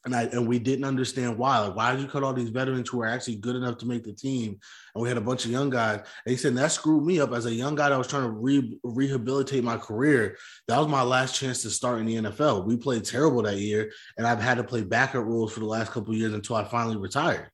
and 0.07 0.15
I 0.15 0.23
and 0.23 0.47
we 0.47 0.59
didn't 0.59 0.85
understand 0.85 1.37
why. 1.37 1.59
Like, 1.59 1.77
why 1.77 1.93
did 1.93 2.01
you 2.01 2.09
cut 2.09 2.23
all 2.23 2.33
these 2.33 2.49
veterans 2.49 2.89
who 2.89 2.99
were 2.99 3.07
actually 3.07 3.37
good 3.37 3.57
enough 3.57 3.77
to 3.79 3.87
make 3.87 4.05
the 4.05 4.13
team? 4.13 4.59
And 4.95 5.03
we 5.03 5.09
had 5.09 5.19
a 5.19 5.23
bunch 5.23 5.45
of 5.45 5.51
young 5.51 5.69
guys. 5.69 5.99
And 6.25 6.31
he 6.31 6.37
said 6.37 6.55
that 6.55 6.73
screwed 6.73 7.05
me 7.05 7.21
up 7.21 7.33
as 7.33 7.45
a 7.45 7.53
young 7.53 7.75
guy 7.75 7.91
that 7.91 7.99
was 7.99 8.07
trying 8.07 8.23
to 8.23 8.31
re- 8.31 8.79
rehabilitate 8.85 9.65
my 9.65 9.77
career. 9.77 10.39
That 10.69 10.79
was 10.79 10.89
my 10.89 11.03
last 11.03 11.35
chance 11.35 11.61
to 11.63 11.71
start 11.71 11.99
in 11.99 12.07
the 12.07 12.15
NFL. 12.15 12.65
We 12.65 12.77
played 12.77 13.05
terrible 13.05 13.43
that 13.43 13.59
year, 13.59 13.93
and 14.17 14.27
I've 14.27 14.41
had 14.41 14.57
to 14.59 14.65
play 14.65 14.83
backup 14.83 15.25
roles 15.25 15.53
for 15.53 15.61
the 15.61 15.67
last 15.67 15.91
couple 15.91 16.15
years 16.15 16.33
until 16.33 16.57
I 16.57 16.65
finally 16.65 16.97
retired. 16.97 17.51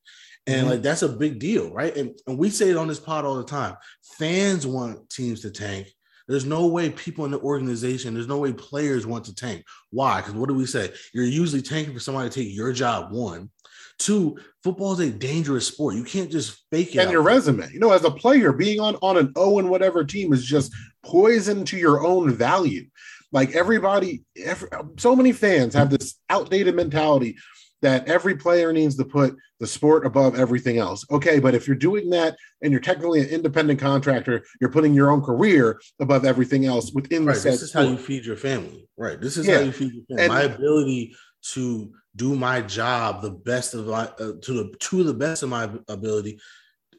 And 0.47 0.63
mm-hmm. 0.63 0.71
like 0.71 0.83
that's 0.83 1.03
a 1.03 1.09
big 1.09 1.39
deal, 1.39 1.73
right? 1.73 1.97
And, 1.97 2.19
and 2.27 2.37
we 2.37 2.51
say 2.51 2.69
it 2.71 2.77
on 2.77 2.89
this 2.89 3.01
pod 3.01 3.25
all 3.25 3.37
the 3.37 3.45
time. 3.45 3.77
Fans 4.19 4.67
want 4.67 5.09
teams 5.09 5.41
to 5.41 5.51
tank 5.51 5.89
there's 6.29 6.45
no 6.45 6.67
way 6.67 6.91
people 6.91 7.25
in 7.25 7.31
the 7.31 7.41
organization, 7.41 8.15
there's 8.15 8.29
no 8.29 8.39
way 8.39 8.53
players 8.53 9.07
want 9.07 9.25
to 9.27 9.35
tank. 9.35 9.65
Why? 9.91 10.21
Because 10.21 10.35
what 10.35 10.49
do 10.49 10.55
we 10.55 10.67
say? 10.67 10.93
You're 11.13 11.25
usually 11.25 11.63
tanking 11.63 11.95
for 11.95 12.01
somebody 12.01 12.29
to 12.29 12.35
take 12.35 12.55
your 12.55 12.73
job, 12.73 13.13
one. 13.13 13.51
Two, 13.99 14.37
football 14.65 14.93
is 14.95 15.01
a 15.01 15.11
dangerous 15.11 15.67
sport. 15.67 15.95
You 15.95 16.05
can't 16.05 16.31
just 16.31 16.63
fake 16.71 16.95
it. 16.95 16.99
And 16.99 17.13
your 17.13 17.23
resume, 17.23 17.71
you 17.73 17.79
know, 17.79 17.93
as 17.93 18.05
a 18.05 18.11
player, 18.11 18.53
being 18.53 18.81
on, 18.81 18.97
on 18.97 19.17
an 19.17 19.33
O 19.37 19.59
and 19.59 19.71
whatever 19.71 20.03
team 20.05 20.33
is 20.33 20.45
just 20.45 20.73
poison 21.05 21.65
to 21.67 21.77
your 21.77 22.05
own 22.05 22.33
value. 22.33 22.87
Like 23.31 23.55
everybody, 23.55 24.25
every, 24.43 24.69
so 24.99 25.15
many 25.17 25.33
fans 25.33 25.75
have 25.75 25.91
this 25.91 26.17
outdated 26.29 26.75
mentality 26.75 27.37
that 27.83 28.09
every 28.09 28.37
player 28.37 28.73
needs 28.73 28.97
to 28.97 29.05
put 29.05 29.37
the 29.61 29.67
sport 29.67 30.07
above 30.07 30.39
everything 30.39 30.79
else. 30.79 31.05
Okay, 31.11 31.39
but 31.41 31.55
if 31.55 31.67
you're 31.67 31.77
doing 31.77 32.09
that 32.11 32.37
and 32.63 32.71
you're 32.73 32.81
technically 32.81 33.21
an 33.21 33.27
independent 33.29 33.81
contractor, 33.81 34.45
you're 34.61 34.71
putting 34.71 34.95
your 34.95 35.11
own 35.11 35.21
career 35.21 35.81
above 36.01 36.25
everything 36.25 36.65
else 36.65 36.93
within 36.93 37.27
right, 37.27 37.37
the 37.37 37.43
this 37.51 37.63
is 37.63 37.71
sport. 37.71 37.85
how 37.87 37.91
you 37.91 37.99
feed 37.99 38.25
your 38.25 38.37
family. 38.37 38.89
Right. 38.97 39.21
This 39.21 39.37
is 39.37 39.47
Yeah. 39.47 39.59
how 39.59 39.65
you 39.65 39.73
feed 39.73 39.93
your 39.95 40.05
family. 40.07 40.23
And- 40.25 40.33
my 40.33 40.43
ability 40.43 41.15
to 41.55 41.93
do 42.15 42.37
my 42.37 42.61
job 42.63 43.21
the 43.21 43.31
best 43.31 43.75
of 43.75 43.87
my 43.87 44.05
uh, 44.21 44.33
to 44.43 44.53
the 44.53 44.75
to 44.79 45.03
the 45.03 45.15
best 45.15 45.43
of 45.43 45.49
my 45.49 45.69
ability 45.89 46.39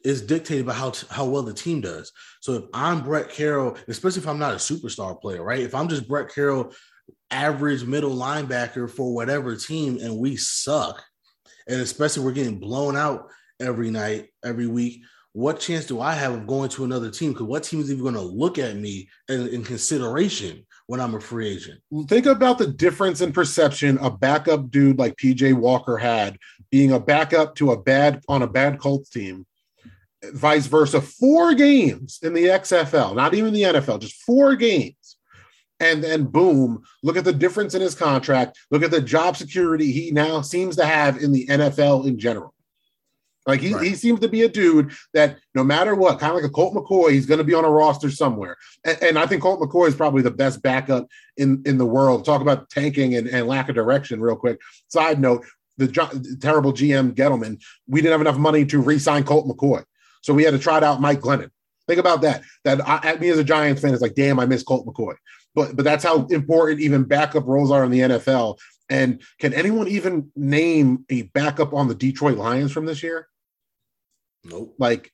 is 0.04 0.20
dictated 0.20 0.66
by 0.66 0.74
how 0.74 0.90
t- 0.90 1.06
how 1.08 1.24
well 1.24 1.42
the 1.42 1.54
team 1.54 1.80
does. 1.80 2.12
So 2.42 2.52
if 2.54 2.64
I'm 2.74 3.02
Brett 3.02 3.30
Carroll, 3.30 3.78
especially 3.88 4.20
if 4.20 4.28
I'm 4.28 4.38
not 4.38 4.52
a 4.52 4.56
superstar 4.56 5.18
player, 5.18 5.42
right? 5.42 5.60
If 5.60 5.74
I'm 5.74 5.88
just 5.88 6.06
Brett 6.06 6.28
Carroll, 6.34 6.74
average 7.30 7.84
middle 7.84 8.14
linebacker 8.14 8.90
for 8.90 9.14
whatever 9.14 9.56
team, 9.56 9.98
and 10.00 10.16
we 10.16 10.36
suck, 10.36 11.02
and 11.66 11.80
especially 11.80 12.24
we're 12.24 12.32
getting 12.32 12.58
blown 12.58 12.96
out 12.96 13.28
every 13.60 13.90
night, 13.90 14.28
every 14.44 14.66
week. 14.66 15.02
What 15.32 15.58
chance 15.58 15.84
do 15.86 16.00
I 16.00 16.12
have 16.12 16.32
of 16.32 16.46
going 16.46 16.68
to 16.70 16.84
another 16.84 17.10
team? 17.10 17.32
Because 17.32 17.46
what 17.46 17.64
team 17.64 17.80
is 17.80 17.90
even 17.90 18.02
going 18.02 18.14
to 18.14 18.20
look 18.20 18.56
at 18.56 18.76
me 18.76 19.08
in, 19.28 19.48
in 19.48 19.64
consideration 19.64 20.64
when 20.86 21.00
I'm 21.00 21.14
a 21.14 21.20
free 21.20 21.48
agent? 21.48 21.80
Think 22.06 22.26
about 22.26 22.58
the 22.58 22.68
difference 22.68 23.20
in 23.20 23.32
perception 23.32 23.98
a 23.98 24.10
backup 24.10 24.70
dude 24.70 24.98
like 24.98 25.16
PJ 25.16 25.54
Walker 25.54 25.98
had 25.98 26.38
being 26.70 26.92
a 26.92 27.00
backup 27.00 27.56
to 27.56 27.72
a 27.72 27.80
bad 27.80 28.22
on 28.28 28.42
a 28.42 28.46
bad 28.46 28.78
Colts 28.78 29.08
team, 29.10 29.44
vice 30.32 30.66
versa. 30.66 31.00
Four 31.00 31.54
games 31.54 32.20
in 32.22 32.32
the 32.32 32.44
XFL, 32.44 33.16
not 33.16 33.34
even 33.34 33.52
the 33.52 33.62
NFL, 33.62 34.00
just 34.00 34.22
four 34.22 34.54
games. 34.56 34.94
And 35.84 36.02
then 36.02 36.24
boom, 36.24 36.82
look 37.02 37.18
at 37.18 37.24
the 37.24 37.32
difference 37.32 37.74
in 37.74 37.82
his 37.82 37.94
contract. 37.94 38.58
Look 38.70 38.82
at 38.82 38.90
the 38.90 39.02
job 39.02 39.36
security 39.36 39.92
he 39.92 40.10
now 40.10 40.40
seems 40.40 40.76
to 40.76 40.86
have 40.86 41.18
in 41.22 41.30
the 41.30 41.46
NFL 41.46 42.06
in 42.08 42.18
general. 42.18 42.54
Like 43.46 43.60
he, 43.60 43.74
Right. 43.74 43.86
he 43.86 43.94
seems 43.94 44.20
to 44.20 44.28
be 44.28 44.40
a 44.42 44.48
dude 44.48 44.92
that 45.12 45.36
no 45.54 45.62
matter 45.62 45.94
what, 45.94 46.18
kind 46.18 46.30
of 46.30 46.36
like 46.36 46.50
a 46.50 46.52
Colt 46.52 46.72
McCoy, 46.72 47.10
he's 47.10 47.26
going 47.26 47.36
to 47.38 47.44
be 47.44 47.52
on 47.52 47.66
a 47.66 47.70
roster 47.70 48.10
somewhere. 48.10 48.56
And, 48.86 49.02
and 49.02 49.18
I 49.18 49.26
think 49.26 49.42
Colt 49.42 49.60
McCoy 49.60 49.88
is 49.88 49.94
probably 49.94 50.22
the 50.22 50.30
best 50.30 50.62
backup 50.62 51.06
in, 51.36 51.62
in 51.66 51.76
the 51.76 51.84
world. 51.84 52.24
Talk 52.24 52.40
about 52.40 52.70
tanking 52.70 53.14
and, 53.14 53.28
and 53.28 53.46
lack 53.46 53.68
of 53.68 53.74
direction, 53.74 54.22
real 54.22 54.36
quick. 54.36 54.58
Side 54.88 55.20
note: 55.20 55.44
the, 55.76 55.88
jo- 55.88 56.08
terrible 56.40 56.72
GM 56.72 57.12
Gettleman. 57.14 57.62
We 57.86 58.00
didn't 58.00 58.12
have 58.12 58.22
enough 58.22 58.38
money 58.38 58.64
to 58.64 58.80
re-sign 58.80 59.24
Colt 59.24 59.46
McCoy, 59.46 59.84
so 60.22 60.32
we 60.32 60.44
had 60.44 60.52
to 60.52 60.58
trot 60.58 60.82
out 60.82 61.02
Mike 61.02 61.20
Glennon. 61.20 61.50
Think 61.86 62.00
about 62.00 62.22
that. 62.22 62.40
That 62.64 62.88
I, 62.88 63.00
at 63.02 63.20
me 63.20 63.28
as 63.28 63.38
a 63.38 63.44
Giants 63.44 63.82
fan 63.82 63.92
is 63.92 64.00
like, 64.00 64.14
damn, 64.14 64.40
I 64.40 64.46
miss 64.46 64.62
Colt 64.62 64.86
McCoy. 64.86 65.16
But 65.54 65.76
but 65.76 65.84
that's 65.84 66.04
how 66.04 66.26
important 66.26 66.80
even 66.80 67.04
backup 67.04 67.46
roles 67.46 67.70
are 67.70 67.84
in 67.84 67.90
the 67.90 68.00
NFL. 68.00 68.58
And 68.88 69.22
can 69.38 69.54
anyone 69.54 69.88
even 69.88 70.30
name 70.36 71.04
a 71.10 71.22
backup 71.22 71.72
on 71.72 71.88
the 71.88 71.94
Detroit 71.94 72.36
Lions 72.36 72.72
from 72.72 72.86
this 72.86 73.02
year? 73.02 73.28
Nope. 74.44 74.74
Like, 74.78 75.10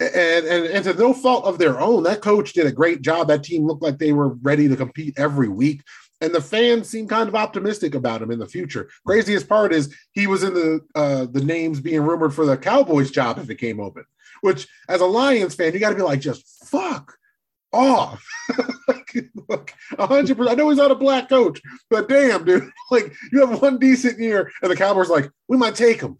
and, 0.00 0.46
and 0.46 0.66
and 0.66 0.84
to 0.84 0.94
no 0.94 1.14
fault 1.14 1.44
of 1.44 1.58
their 1.58 1.80
own, 1.80 2.02
that 2.02 2.20
coach 2.20 2.52
did 2.52 2.66
a 2.66 2.72
great 2.72 3.02
job. 3.02 3.28
That 3.28 3.44
team 3.44 3.66
looked 3.66 3.82
like 3.82 3.98
they 3.98 4.12
were 4.12 4.34
ready 4.34 4.68
to 4.68 4.76
compete 4.76 5.14
every 5.16 5.48
week, 5.48 5.82
and 6.20 6.34
the 6.34 6.42
fans 6.42 6.88
seem 6.88 7.06
kind 7.06 7.28
of 7.28 7.34
optimistic 7.34 7.94
about 7.94 8.22
him 8.22 8.30
in 8.30 8.38
the 8.38 8.46
future. 8.46 8.90
Craziest 9.06 9.48
part 9.48 9.72
is 9.72 9.94
he 10.12 10.26
was 10.26 10.42
in 10.42 10.54
the 10.54 10.80
uh, 10.94 11.26
the 11.30 11.44
names 11.44 11.80
being 11.80 12.02
rumored 12.02 12.34
for 12.34 12.44
the 12.44 12.56
Cowboys 12.56 13.10
job 13.10 13.38
if 13.38 13.48
it 13.48 13.56
came 13.56 13.80
open. 13.80 14.04
Which, 14.40 14.66
as 14.88 15.02
a 15.02 15.06
Lions 15.06 15.54
fan, 15.54 15.74
you 15.74 15.80
got 15.80 15.90
to 15.90 15.96
be 15.96 16.02
like, 16.02 16.20
just 16.20 16.66
fuck 16.66 17.18
off. 17.72 18.26
like, 18.88 19.74
hundred 19.98 20.36
percent. 20.36 20.50
I 20.50 20.54
know 20.54 20.68
he's 20.68 20.78
not 20.78 20.90
a 20.90 20.96
black 20.96 21.28
coach, 21.28 21.60
but 21.88 22.08
damn, 22.08 22.44
dude, 22.44 22.70
like 22.90 23.12
you 23.32 23.46
have 23.46 23.62
one 23.62 23.78
decent 23.78 24.18
year, 24.18 24.50
and 24.62 24.70
the 24.70 24.76
Cowboys 24.76 25.08
like, 25.08 25.30
we 25.48 25.56
might 25.56 25.74
take 25.74 26.00
him. 26.00 26.18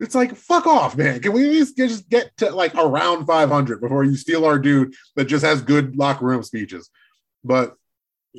It's 0.00 0.14
like 0.14 0.34
fuck 0.34 0.66
off, 0.66 0.96
man. 0.96 1.20
Can 1.20 1.32
we 1.32 1.52
get, 1.52 1.76
just 1.76 2.08
get 2.08 2.34
to 2.38 2.50
like 2.50 2.74
around 2.74 3.26
500 3.26 3.80
before 3.80 4.04
you 4.04 4.16
steal 4.16 4.46
our 4.46 4.58
dude 4.58 4.94
that 5.16 5.26
just 5.26 5.44
has 5.44 5.60
good 5.60 5.96
locker 5.96 6.24
room 6.24 6.42
speeches? 6.42 6.88
But 7.44 7.76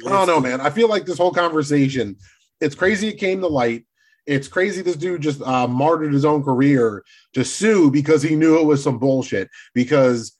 I 0.05 0.09
don't 0.09 0.27
know, 0.27 0.39
man. 0.39 0.61
I 0.61 0.71
feel 0.71 0.89
like 0.89 1.05
this 1.05 1.17
whole 1.17 1.33
conversation, 1.33 2.17
it's 2.59 2.75
crazy 2.75 3.09
it 3.09 3.19
came 3.19 3.41
to 3.41 3.47
light. 3.47 3.85
It's 4.25 4.47
crazy 4.47 4.81
this 4.81 4.95
dude 4.95 5.21
just 5.21 5.41
uh, 5.41 5.67
martyred 5.67 6.13
his 6.13 6.25
own 6.25 6.43
career 6.43 7.03
to 7.33 7.43
sue 7.43 7.91
because 7.91 8.21
he 8.23 8.35
knew 8.35 8.59
it 8.59 8.65
was 8.65 8.83
some 8.83 8.99
bullshit. 8.99 9.49
Because 9.73 10.37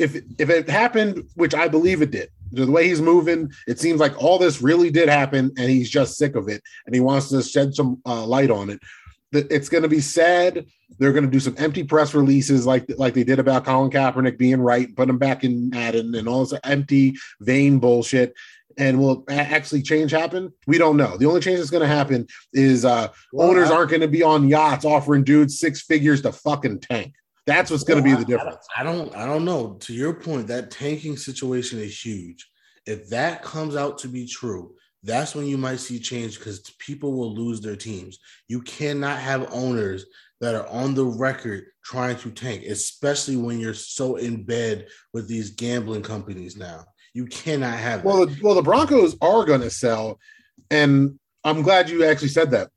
if 0.00 0.16
if 0.38 0.50
it 0.50 0.68
happened, 0.68 1.24
which 1.34 1.54
I 1.54 1.68
believe 1.68 2.02
it 2.02 2.10
did, 2.10 2.30
the 2.52 2.70
way 2.70 2.88
he's 2.88 3.00
moving, 3.00 3.50
it 3.68 3.78
seems 3.78 4.00
like 4.00 4.20
all 4.22 4.38
this 4.38 4.60
really 4.62 4.90
did 4.90 5.08
happen, 5.08 5.52
and 5.56 5.70
he's 5.70 5.90
just 5.90 6.16
sick 6.16 6.34
of 6.36 6.48
it, 6.48 6.62
and 6.86 6.94
he 6.94 7.00
wants 7.00 7.28
to 7.28 7.42
shed 7.42 7.74
some 7.74 8.00
uh, 8.06 8.24
light 8.24 8.50
on 8.50 8.70
it. 8.70 8.80
That 9.32 9.50
it's 9.52 9.68
going 9.68 9.84
to 9.84 9.88
be 9.88 10.00
sad. 10.00 10.66
They're 10.98 11.12
going 11.12 11.24
to 11.24 11.30
do 11.30 11.38
some 11.38 11.54
empty 11.58 11.84
press 11.84 12.14
releases 12.14 12.66
like 12.66 12.84
like 12.98 13.14
they 13.14 13.22
did 13.24 13.38
about 13.38 13.64
Colin 13.64 13.90
Kaepernick 13.90 14.38
being 14.38 14.60
right, 14.60 14.94
put 14.96 15.08
him 15.08 15.18
back 15.18 15.44
in 15.44 15.70
Madden, 15.70 16.14
and 16.16 16.26
all 16.28 16.44
this 16.44 16.58
empty, 16.64 17.14
vain 17.40 17.78
bullshit. 17.78 18.34
And 18.78 18.98
will 18.98 19.24
actually 19.28 19.82
change 19.82 20.10
happen? 20.12 20.52
We 20.66 20.78
don't 20.78 20.96
know. 20.96 21.16
The 21.18 21.26
only 21.26 21.40
change 21.40 21.58
that's 21.58 21.70
going 21.70 21.82
to 21.82 21.88
happen 21.88 22.26
is 22.54 22.84
uh, 22.84 23.08
Well, 23.32 23.50
owners 23.50 23.70
I- 23.70 23.74
aren't 23.76 23.90
going 23.90 24.00
to 24.00 24.08
be 24.08 24.22
on 24.22 24.48
yachts 24.48 24.84
offering 24.84 25.22
dudes 25.22 25.58
six 25.58 25.82
figures 25.82 26.22
to 26.22 26.32
fucking 26.32 26.80
tank. 26.80 27.12
That's 27.46 27.70
what's 27.70 27.84
going 27.84 28.02
to 28.02 28.08
Well, 28.08 28.18
be 28.18 28.24
the 28.24 28.30
difference. 28.30 28.66
I, 28.76 28.82
don't. 28.82 29.14
I 29.16 29.26
don't 29.26 29.44
know. 29.44 29.74
To 29.80 29.92
your 29.92 30.14
point, 30.14 30.46
that 30.48 30.70
tanking 30.70 31.16
situation 31.16 31.78
is 31.78 31.98
huge. 32.04 32.48
If 32.86 33.08
that 33.10 33.42
comes 33.42 33.76
out 33.76 33.98
to 33.98 34.08
be 34.08 34.26
true, 34.26 34.74
that's 35.02 35.34
when 35.34 35.46
you 35.46 35.56
might 35.56 35.80
see 35.80 35.98
change 35.98 36.38
because 36.38 36.60
people 36.78 37.12
will 37.12 37.34
lose 37.34 37.60
their 37.60 37.76
teams. 37.76 38.18
You 38.48 38.60
cannot 38.62 39.18
have 39.18 39.52
owners 39.52 40.06
that 40.40 40.54
are 40.54 40.66
on 40.68 40.94
the 40.94 41.04
record 41.04 41.64
trying 41.84 42.16
to 42.18 42.30
tank, 42.30 42.64
especially 42.64 43.36
when 43.36 43.60
you're 43.60 43.74
so 43.74 44.16
in 44.16 44.44
bed 44.44 44.88
with 45.12 45.28
these 45.28 45.50
gambling 45.50 46.02
companies 46.02 46.56
now. 46.56 46.84
You 47.14 47.26
cannot 47.26 47.78
have. 47.78 48.04
Well, 48.04 48.26
the, 48.26 48.38
well, 48.42 48.54
the 48.54 48.62
Broncos 48.62 49.16
are 49.20 49.44
going 49.44 49.62
to 49.62 49.70
sell, 49.70 50.18
and 50.70 51.18
I'm 51.44 51.62
glad 51.62 51.90
you 51.90 52.04
actually 52.04 52.28
said 52.28 52.50
that. 52.52 52.70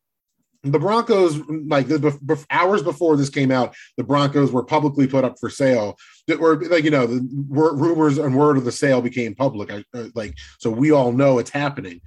The 0.64 0.80
Broncos, 0.80 1.38
like 1.68 1.88
the, 1.88 2.46
hours 2.50 2.82
before 2.82 3.18
this 3.18 3.30
came 3.30 3.52
out, 3.52 3.76
the 3.98 4.04
Broncos 4.04 4.52
were 4.52 4.64
publicly 4.64 5.08
put 5.08 5.26
up 5.26 5.38
for 5.40 5.50
sale. 5.50 5.98
That 6.28 6.40
were 6.40 6.64
like 6.70 6.86
you 6.86 6.92
know 6.92 7.06
the 7.06 7.28
rumors 7.50 8.18
and 8.18 8.36
word 8.36 8.58
of 8.58 8.64
the 8.64 8.72
sale 8.72 9.02
became 9.02 9.36
public. 9.36 9.72
I, 9.72 9.84
uh, 9.94 10.08
like 10.16 10.38
so, 10.60 10.70
we 10.70 10.92
all 10.92 11.12
know 11.12 11.38
it's 11.38 11.50
happening. 11.50 12.00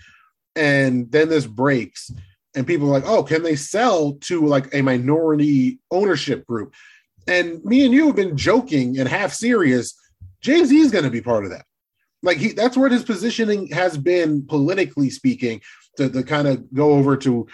And 0.54 1.10
then 1.12 1.28
this 1.28 1.46
breaks, 1.46 2.10
and 2.54 2.66
people 2.66 2.88
are 2.88 2.92
like, 2.92 3.06
"Oh, 3.06 3.22
can 3.22 3.42
they 3.42 3.56
sell 3.56 4.14
to 4.22 4.46
like 4.46 4.74
a 4.74 4.80
minority 4.80 5.78
ownership 5.90 6.46
group?" 6.46 6.72
And 7.26 7.62
me 7.62 7.84
and 7.84 7.92
you 7.92 8.06
have 8.06 8.16
been 8.16 8.38
joking 8.38 8.98
and 8.98 9.08
half 9.08 9.34
serious. 9.34 9.94
Jay 10.40 10.64
Z 10.64 10.74
is 10.78 10.92
going 10.92 11.04
to 11.04 11.10
be 11.10 11.20
part 11.20 11.44
of 11.44 11.50
that 11.50 11.66
like 12.22 12.38
he 12.38 12.52
that's 12.52 12.76
where 12.76 12.88
his 12.88 13.04
positioning 13.04 13.68
has 13.68 13.96
been 13.96 14.46
politically 14.46 15.10
speaking 15.10 15.60
to, 15.96 16.10
to 16.10 16.22
kind 16.22 16.48
of 16.48 16.72
go 16.74 16.92
over 16.92 17.16
to 17.16 17.46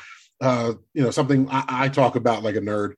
uh 0.43 0.75
you 0.95 1.03
know 1.03 1.11
something 1.11 1.49
I, 1.51 1.65
I 1.69 1.89
talk 1.89 2.17
about 2.17 2.43
like 2.43 2.57
a 2.57 2.61
nerd 2.61 2.93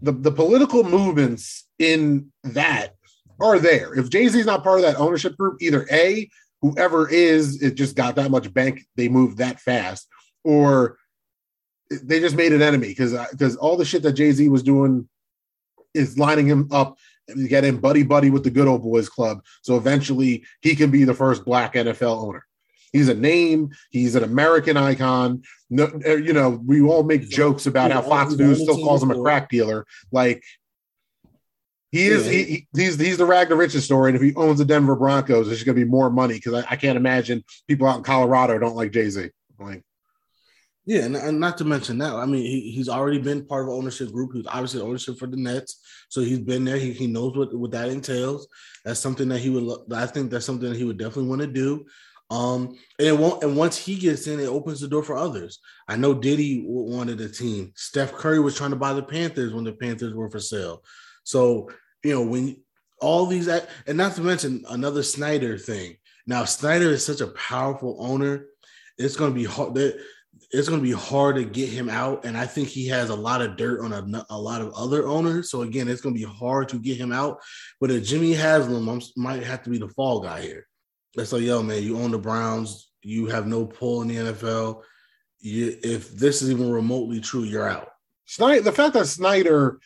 the 0.00 0.12
the 0.12 0.32
political 0.32 0.82
movements 0.82 1.66
in 1.78 2.32
that 2.44 2.94
are 3.40 3.58
there 3.58 3.94
if 3.94 4.08
jay-z's 4.08 4.46
not 4.46 4.64
part 4.64 4.78
of 4.78 4.82
that 4.84 4.96
ownership 4.96 5.36
group 5.36 5.60
either 5.60 5.86
a 5.90 6.28
whoever 6.62 7.08
is 7.08 7.62
it 7.62 7.74
just 7.74 7.96
got 7.96 8.16
that 8.16 8.30
much 8.30 8.52
bank 8.54 8.86
they 8.96 9.08
moved 9.08 9.38
that 9.38 9.60
fast 9.60 10.08
or 10.44 10.96
they 11.90 12.18
just 12.18 12.36
made 12.36 12.52
an 12.52 12.62
enemy 12.62 12.88
because 12.88 13.14
because 13.30 13.56
all 13.56 13.76
the 13.76 13.84
shit 13.84 14.02
that 14.02 14.12
jay-z 14.12 14.48
was 14.48 14.62
doing 14.62 15.08
is 15.94 16.18
lining 16.18 16.46
him 16.46 16.68
up 16.70 16.96
and 17.28 17.48
get 17.48 17.80
buddy 17.80 18.02
buddy 18.02 18.30
with 18.30 18.44
the 18.44 18.50
good 18.50 18.68
old 18.68 18.82
boys 18.82 19.08
club. 19.08 19.42
So 19.62 19.76
eventually 19.76 20.44
he 20.60 20.76
can 20.76 20.90
be 20.90 21.04
the 21.04 21.14
first 21.14 21.44
black 21.44 21.74
NFL 21.74 22.22
owner. 22.22 22.46
He's 22.96 23.08
a 23.08 23.14
name. 23.14 23.70
He's 23.90 24.14
an 24.14 24.24
American 24.24 24.76
icon. 24.76 25.42
No, 25.70 25.84
uh, 26.06 26.14
you 26.16 26.32
know, 26.32 26.60
we 26.64 26.80
all 26.80 27.02
make 27.02 27.28
jokes 27.28 27.66
about 27.66 27.90
how 27.92 28.02
Fox 28.02 28.34
News 28.34 28.58
he's 28.58 28.60
on 28.60 28.66
the 28.66 28.72
still 28.72 28.84
calls 28.86 29.02
him 29.02 29.10
a 29.10 29.20
crack 29.20 29.48
dealer. 29.50 29.84
Like 30.10 30.42
he 31.92 32.06
is. 32.06 32.26
Yeah. 32.26 32.32
He, 32.32 32.42
he- 32.44 32.68
he's 32.74 32.98
he's 32.98 33.18
the 33.18 33.26
rag 33.26 33.48
to 33.48 33.56
riches 33.56 33.84
story. 33.84 34.10
And 34.10 34.16
if 34.16 34.22
he 34.22 34.34
owns 34.34 34.58
the 34.58 34.64
Denver 34.64 34.96
Broncos, 34.96 35.46
there's 35.46 35.62
going 35.62 35.76
to 35.76 35.84
be 35.84 35.90
more 35.90 36.10
money 36.10 36.34
because 36.34 36.54
I, 36.64 36.72
I 36.72 36.76
can't 36.76 36.96
imagine 36.96 37.44
people 37.68 37.86
out 37.86 37.98
in 37.98 38.02
Colorado 38.02 38.58
don't 38.58 38.76
like 38.76 38.92
Jay 38.92 39.08
Z. 39.08 39.30
Like 39.58 39.82
Yeah, 40.84 41.04
and, 41.04 41.16
and 41.16 41.40
not 41.40 41.58
to 41.58 41.64
mention 41.64 41.98
that, 41.98 42.14
I 42.14 42.26
mean, 42.26 42.42
he, 42.44 42.70
he's 42.72 42.88
already 42.88 43.18
been 43.18 43.46
part 43.46 43.62
of 43.64 43.68
an 43.68 43.74
ownership 43.74 44.12
group. 44.12 44.32
He's 44.34 44.46
obviously 44.46 44.80
ownership 44.82 45.18
for 45.18 45.26
the 45.26 45.36
Nets, 45.36 45.80
so 46.08 46.20
he's 46.20 46.38
been 46.40 46.64
there. 46.64 46.76
He, 46.76 46.92
he 46.92 47.06
knows 47.06 47.36
what, 47.36 47.52
what 47.54 47.70
that 47.72 47.88
entails. 47.88 48.46
That's 48.84 49.00
something 49.00 49.28
that 49.30 49.38
he 49.40 49.50
would. 49.50 49.92
I 49.92 50.06
think 50.06 50.30
that's 50.30 50.46
something 50.46 50.68
that 50.68 50.78
he 50.78 50.84
would 50.84 50.98
definitely 50.98 51.28
want 51.28 51.40
to 51.42 51.46
do. 51.48 51.86
Um, 52.28 52.76
and 52.98 53.08
it 53.08 53.18
won't. 53.18 53.42
And 53.42 53.56
once 53.56 53.76
he 53.76 53.96
gets 53.96 54.26
in, 54.26 54.40
it 54.40 54.46
opens 54.46 54.80
the 54.80 54.88
door 54.88 55.02
for 55.02 55.16
others. 55.16 55.60
I 55.88 55.96
know 55.96 56.12
Diddy 56.14 56.64
wanted 56.66 57.20
a 57.20 57.28
team. 57.28 57.72
Steph 57.76 58.12
Curry 58.12 58.40
was 58.40 58.56
trying 58.56 58.70
to 58.70 58.76
buy 58.76 58.92
the 58.92 59.02
Panthers 59.02 59.52
when 59.52 59.64
the 59.64 59.72
Panthers 59.72 60.14
were 60.14 60.30
for 60.30 60.40
sale. 60.40 60.82
So 61.22 61.70
you 62.02 62.12
know 62.12 62.22
when 62.22 62.56
all 63.00 63.26
these, 63.26 63.46
and 63.48 63.96
not 63.96 64.14
to 64.14 64.22
mention 64.22 64.64
another 64.70 65.02
Snyder 65.02 65.58
thing. 65.58 65.96
Now 66.26 66.44
Snyder 66.44 66.90
is 66.90 67.04
such 67.04 67.20
a 67.20 67.28
powerful 67.28 67.96
owner. 68.00 68.46
It's 68.98 69.16
going 69.16 69.32
to 69.32 69.38
be 69.38 69.44
hard. 69.44 69.76
it's 69.76 70.68
going 70.68 70.80
to 70.80 70.86
be 70.86 70.92
hard 70.92 71.36
to 71.36 71.44
get 71.44 71.68
him 71.68 71.88
out, 71.88 72.24
and 72.24 72.36
I 72.36 72.46
think 72.46 72.68
he 72.68 72.88
has 72.88 73.10
a 73.10 73.14
lot 73.14 73.42
of 73.42 73.56
dirt 73.56 73.82
on 73.82 73.92
a, 73.92 74.26
a 74.30 74.38
lot 74.38 74.62
of 74.62 74.72
other 74.74 75.06
owners. 75.06 75.50
So 75.50 75.62
again, 75.62 75.88
it's 75.88 76.00
going 76.00 76.14
to 76.14 76.18
be 76.18 76.26
hard 76.26 76.68
to 76.70 76.78
get 76.78 76.96
him 76.96 77.12
out. 77.12 77.40
But 77.80 77.90
if 77.90 78.04
Jimmy 78.04 78.32
Haslam 78.32 78.88
I'm, 78.88 79.02
might 79.16 79.42
have 79.42 79.62
to 79.64 79.70
be 79.70 79.78
the 79.78 79.88
fall 79.88 80.20
guy 80.20 80.40
here. 80.40 80.65
It's 81.16 81.32
like, 81.32 81.42
yo, 81.42 81.62
man, 81.62 81.82
you 81.82 81.98
own 81.98 82.10
the 82.10 82.18
Browns, 82.18 82.90
you 83.02 83.26
have 83.26 83.46
no 83.46 83.64
pull 83.64 84.02
in 84.02 84.08
the 84.08 84.16
NFL. 84.16 84.82
You, 85.40 85.76
if 85.82 86.10
this 86.12 86.42
is 86.42 86.50
even 86.50 86.70
remotely 86.70 87.20
true, 87.20 87.44
you're 87.44 87.68
out. 87.68 87.88
Snyder, 88.26 88.60
the 88.60 88.72
fact 88.72 88.94
that 88.94 89.06
Snyder 89.06 89.78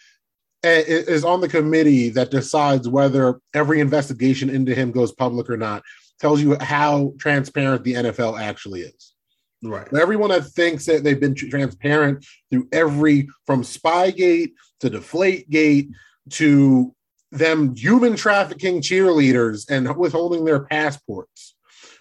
eh, 0.62 0.82
is 0.86 1.24
on 1.24 1.40
the 1.40 1.48
committee 1.48 2.08
that 2.10 2.30
decides 2.30 2.88
whether 2.88 3.40
every 3.54 3.80
investigation 3.80 4.50
into 4.50 4.74
him 4.74 4.90
goes 4.90 5.12
public 5.12 5.50
or 5.50 5.56
not 5.56 5.82
tells 6.20 6.40
you 6.40 6.56
how 6.60 7.14
transparent 7.18 7.84
the 7.84 7.94
NFL 7.94 8.40
actually 8.40 8.82
is. 8.82 9.14
Right. 9.62 9.86
Everyone 9.92 10.30
that 10.30 10.46
thinks 10.46 10.86
that 10.86 11.04
they've 11.04 11.20
been 11.20 11.34
transparent 11.34 12.24
through 12.50 12.68
every 12.72 13.28
from 13.44 13.62
Spygate 13.62 14.52
to 14.80 14.90
Deflategate 14.90 15.90
to 16.30 16.94
them 17.32 17.74
human 17.74 18.16
trafficking 18.16 18.80
cheerleaders 18.80 19.68
and 19.70 19.96
withholding 19.96 20.44
their 20.44 20.60
passports 20.60 21.54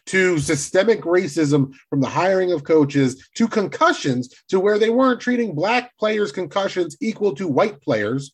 to 0.08 0.39
systemic 0.39 1.02
racism 1.02 1.74
from 1.89 2.02
the 2.02 2.10
hiring 2.10 2.52
of 2.52 2.63
coaches 2.63 3.30
to 3.36 3.48
concussions 3.48 4.34
to 4.48 4.60
where 4.60 4.80
they 4.80 4.89
weren't 4.89 5.22
treating 5.22 5.54
black 5.54 5.96
players 5.98 6.32
concussions 6.32 6.98
equal 7.00 7.36
to 7.36 7.48
white 7.48 7.80
players. 7.82 8.32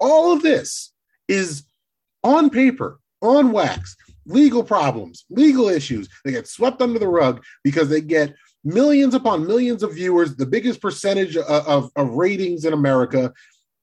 All 0.00 0.32
of 0.32 0.42
this 0.42 0.92
is 1.28 1.64
on 2.22 2.50
paper 2.50 3.00
on 3.22 3.52
wax 3.52 3.96
legal 4.26 4.62
problems 4.62 5.24
legal 5.30 5.68
issues. 5.68 6.08
They 6.24 6.32
get 6.32 6.46
swept 6.46 6.82
under 6.82 6.98
the 6.98 7.08
rug 7.08 7.42
because 7.64 7.88
they 7.88 8.02
get 8.02 8.34
millions 8.64 9.14
upon 9.14 9.46
millions 9.46 9.82
of 9.82 9.94
viewers 9.94 10.36
the 10.36 10.46
biggest 10.46 10.80
percentage 10.82 11.36
of, 11.36 11.46
of, 11.46 11.90
of 11.96 12.10
ratings 12.10 12.64
in 12.64 12.72
america 12.72 13.32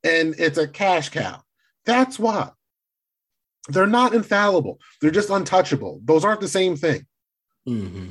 and 0.04 0.36
it's 0.38 0.58
a 0.58 0.68
cash 0.68 1.10
cow 1.10 1.42
that's 1.86 2.20
why 2.20 2.50
they're 3.70 3.88
not 3.88 4.14
infallible 4.14 4.80
they're 5.02 5.12
just 5.12 5.30
untouchable 5.30 6.00
those 6.04 6.24
aren't 6.26 6.42
the 6.42 6.48
same 6.48 6.76
thing 6.76 7.06
Mm-hmm. 7.68 8.10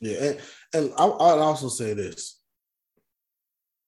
Yeah, 0.00 0.18
and, 0.18 0.40
and 0.74 0.92
I, 0.96 1.04
I'll 1.04 1.42
also 1.42 1.68
say 1.68 1.92
this. 1.92 2.40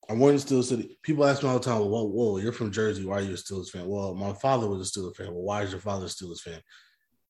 I 0.08 0.14
wanted 0.14 0.40
Steelers 0.40 0.64
City. 0.64 0.98
People 1.02 1.24
ask 1.24 1.42
me 1.42 1.48
all 1.48 1.58
the 1.58 1.64
time, 1.64 1.78
"Well, 1.88 2.08
whoa, 2.08 2.38
you're 2.38 2.52
from 2.52 2.72
Jersey. 2.72 3.04
Why 3.04 3.18
are 3.18 3.22
you 3.22 3.30
a 3.30 3.36
Steelers 3.36 3.70
fan?" 3.70 3.86
Well, 3.86 4.14
my 4.14 4.32
father 4.34 4.68
was 4.68 4.80
a 4.80 5.00
Steelers 5.00 5.16
fan. 5.16 5.28
Well, 5.28 5.42
why 5.42 5.62
is 5.62 5.70
your 5.70 5.80
father 5.80 6.06
a 6.06 6.08
Steelers 6.08 6.40
fan? 6.40 6.60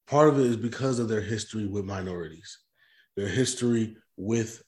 Part 0.06 0.28
of 0.28 0.40
it 0.40 0.46
is 0.46 0.56
because 0.56 0.98
of 0.98 1.08
their 1.08 1.20
history 1.20 1.66
with 1.66 1.84
minorities, 1.84 2.58
their 3.16 3.28
history 3.28 3.96
with 4.16 4.62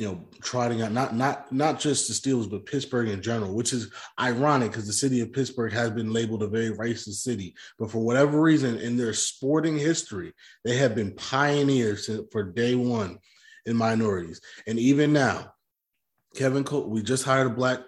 you 0.00 0.06
know, 0.06 0.18
trotting 0.40 0.80
out 0.80 0.92
not 0.92 1.14
not 1.14 1.52
not 1.52 1.78
just 1.78 2.08
the 2.08 2.14
Steelers, 2.14 2.50
but 2.50 2.64
Pittsburgh 2.64 3.10
in 3.10 3.20
general, 3.20 3.54
which 3.54 3.74
is 3.74 3.92
ironic 4.18 4.70
because 4.70 4.86
the 4.86 4.94
city 4.94 5.20
of 5.20 5.30
Pittsburgh 5.30 5.74
has 5.74 5.90
been 5.90 6.10
labeled 6.10 6.42
a 6.42 6.46
very 6.46 6.70
racist 6.70 7.20
city. 7.20 7.54
But 7.78 7.90
for 7.90 7.98
whatever 7.98 8.40
reason, 8.40 8.78
in 8.78 8.96
their 8.96 9.12
sporting 9.12 9.76
history, 9.76 10.32
they 10.64 10.76
have 10.76 10.94
been 10.94 11.12
pioneers 11.12 12.08
for 12.32 12.42
day 12.44 12.74
one 12.74 13.18
in 13.66 13.76
minorities. 13.76 14.40
And 14.66 14.78
even 14.78 15.12
now, 15.12 15.52
Kevin 16.34 16.64
Col- 16.64 16.88
we 16.88 17.02
just 17.02 17.24
hired 17.24 17.48
a 17.48 17.50
black 17.50 17.80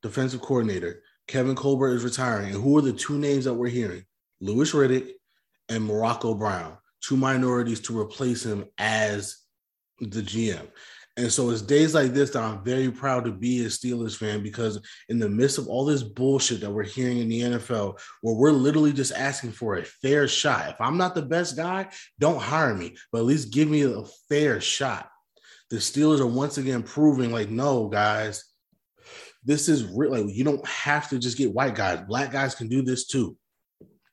defensive 0.00 0.40
coordinator. 0.40 1.02
Kevin 1.26 1.54
Colbert 1.54 1.96
is 1.96 2.02
retiring. 2.02 2.54
And 2.54 2.62
who 2.62 2.78
are 2.78 2.82
the 2.82 2.94
two 2.94 3.18
names 3.18 3.44
that 3.44 3.52
we're 3.52 3.68
hearing? 3.68 4.06
Louis 4.40 4.72
Riddick 4.72 5.10
and 5.68 5.84
Morocco 5.84 6.32
Brown, 6.32 6.78
two 7.02 7.18
minorities 7.18 7.80
to 7.80 7.98
replace 7.98 8.42
him 8.42 8.64
as 8.78 9.36
the 10.00 10.22
GM. 10.22 10.66
And 11.18 11.32
so 11.32 11.50
it's 11.50 11.62
days 11.62 11.96
like 11.96 12.12
this 12.12 12.30
that 12.30 12.44
I'm 12.44 12.62
very 12.62 12.92
proud 12.92 13.24
to 13.24 13.32
be 13.32 13.64
a 13.64 13.66
Steelers 13.66 14.16
fan 14.16 14.40
because 14.40 14.80
in 15.08 15.18
the 15.18 15.28
midst 15.28 15.58
of 15.58 15.66
all 15.66 15.84
this 15.84 16.04
bullshit 16.04 16.60
that 16.60 16.70
we're 16.70 16.84
hearing 16.84 17.18
in 17.18 17.28
the 17.28 17.40
NFL, 17.40 17.98
where 18.22 18.36
we're 18.36 18.52
literally 18.52 18.92
just 18.92 19.12
asking 19.12 19.50
for 19.50 19.76
a 19.76 19.84
fair 19.84 20.28
shot. 20.28 20.70
If 20.70 20.80
I'm 20.80 20.96
not 20.96 21.16
the 21.16 21.22
best 21.22 21.56
guy, 21.56 21.88
don't 22.20 22.40
hire 22.40 22.72
me, 22.72 22.96
but 23.10 23.18
at 23.18 23.24
least 23.24 23.52
give 23.52 23.68
me 23.68 23.82
a 23.82 24.04
fair 24.28 24.60
shot. 24.60 25.10
The 25.70 25.78
Steelers 25.78 26.20
are 26.20 26.26
once 26.26 26.56
again 26.56 26.84
proving 26.84 27.32
like, 27.32 27.50
no, 27.50 27.88
guys, 27.88 28.44
this 29.44 29.68
is 29.68 29.86
real. 29.92 30.12
Like, 30.12 30.32
you 30.32 30.44
don't 30.44 30.64
have 30.68 31.10
to 31.10 31.18
just 31.18 31.36
get 31.36 31.52
white 31.52 31.74
guys. 31.74 32.00
Black 32.06 32.30
guys 32.30 32.54
can 32.54 32.68
do 32.68 32.80
this 32.80 33.08
too. 33.08 33.36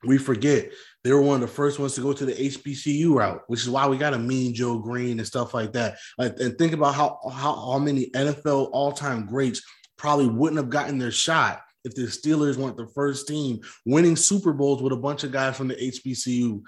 We 0.04 0.18
forget 0.18 0.72
they 1.06 1.14
were 1.14 1.22
one 1.22 1.36
of 1.36 1.42
the 1.42 1.56
first 1.56 1.78
ones 1.78 1.94
to 1.94 2.02
go 2.02 2.14
to 2.14 2.26
the 2.26 2.34
HBCU 2.34 3.14
route, 3.14 3.44
which 3.46 3.62
is 3.62 3.70
why 3.70 3.88
we 3.88 3.96
got 3.96 4.16
a 4.16 4.18
mean 4.18 4.56
Joe 4.56 4.80
Greene 4.80 5.20
and 5.20 5.28
stuff 5.28 5.54
like 5.54 5.72
that. 5.74 6.00
Like, 6.18 6.40
and 6.40 6.58
think 6.58 6.74
about 6.74 6.96
how, 6.96 7.20
how 7.32 7.56
how 7.56 7.78
many 7.78 8.10
NFL 8.10 8.72
all-time 8.74 9.28
greats 9.28 9.62
probably 10.00 10.28
wouldn't 10.28 10.58
have 10.58 10.72
gotten 10.72 10.98
their 10.98 11.12
shot 11.12 11.62
if 11.84 11.94
the 11.94 12.08
Steelers 12.08 12.58
weren't 12.58 12.76
the 12.76 12.88
first 12.88 13.28
team 13.28 13.62
winning 13.86 14.16
Super 14.16 14.52
Bowls 14.52 14.82
with 14.82 14.94
a 14.94 14.98
bunch 14.98 15.24
of 15.24 15.32
guys 15.32 15.56
from 15.56 15.68
the 15.68 15.76
HBCU 15.76 16.64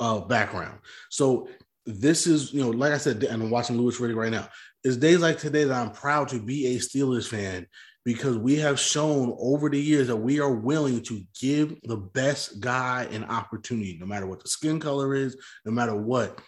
uh, 0.00 0.20
background. 0.20 0.80
So 1.08 1.48
this 1.86 2.26
is, 2.26 2.52
you 2.52 2.60
know, 2.60 2.68
like 2.68 2.92
I 2.92 2.98
said, 2.98 3.24
and 3.24 3.42
I'm 3.42 3.48
watching 3.48 3.78
Louis 3.78 3.98
Riddick 3.98 4.16
right 4.16 4.30
now. 4.30 4.50
It's 4.84 4.98
days 4.98 5.20
like 5.20 5.38
today 5.38 5.64
that 5.64 5.74
I'm 5.74 5.92
proud 5.92 6.28
to 6.28 6.38
be 6.38 6.76
a 6.76 6.78
Steelers 6.78 7.26
fan 7.26 7.66
because 8.04 8.38
we 8.38 8.56
have 8.56 8.80
shown 8.80 9.36
over 9.38 9.68
the 9.68 9.80
years 9.80 10.06
that 10.06 10.16
we 10.16 10.40
are 10.40 10.52
willing 10.52 11.02
to 11.02 11.22
give 11.38 11.76
the 11.82 11.96
best 11.96 12.60
guy 12.60 13.06
an 13.10 13.24
opportunity, 13.24 13.98
no 14.00 14.06
matter 14.06 14.26
what 14.26 14.42
the 14.42 14.48
skin 14.48 14.80
color 14.80 15.14
is, 15.14 15.36
no 15.64 15.72
matter 15.72 15.94
what. 15.94 16.38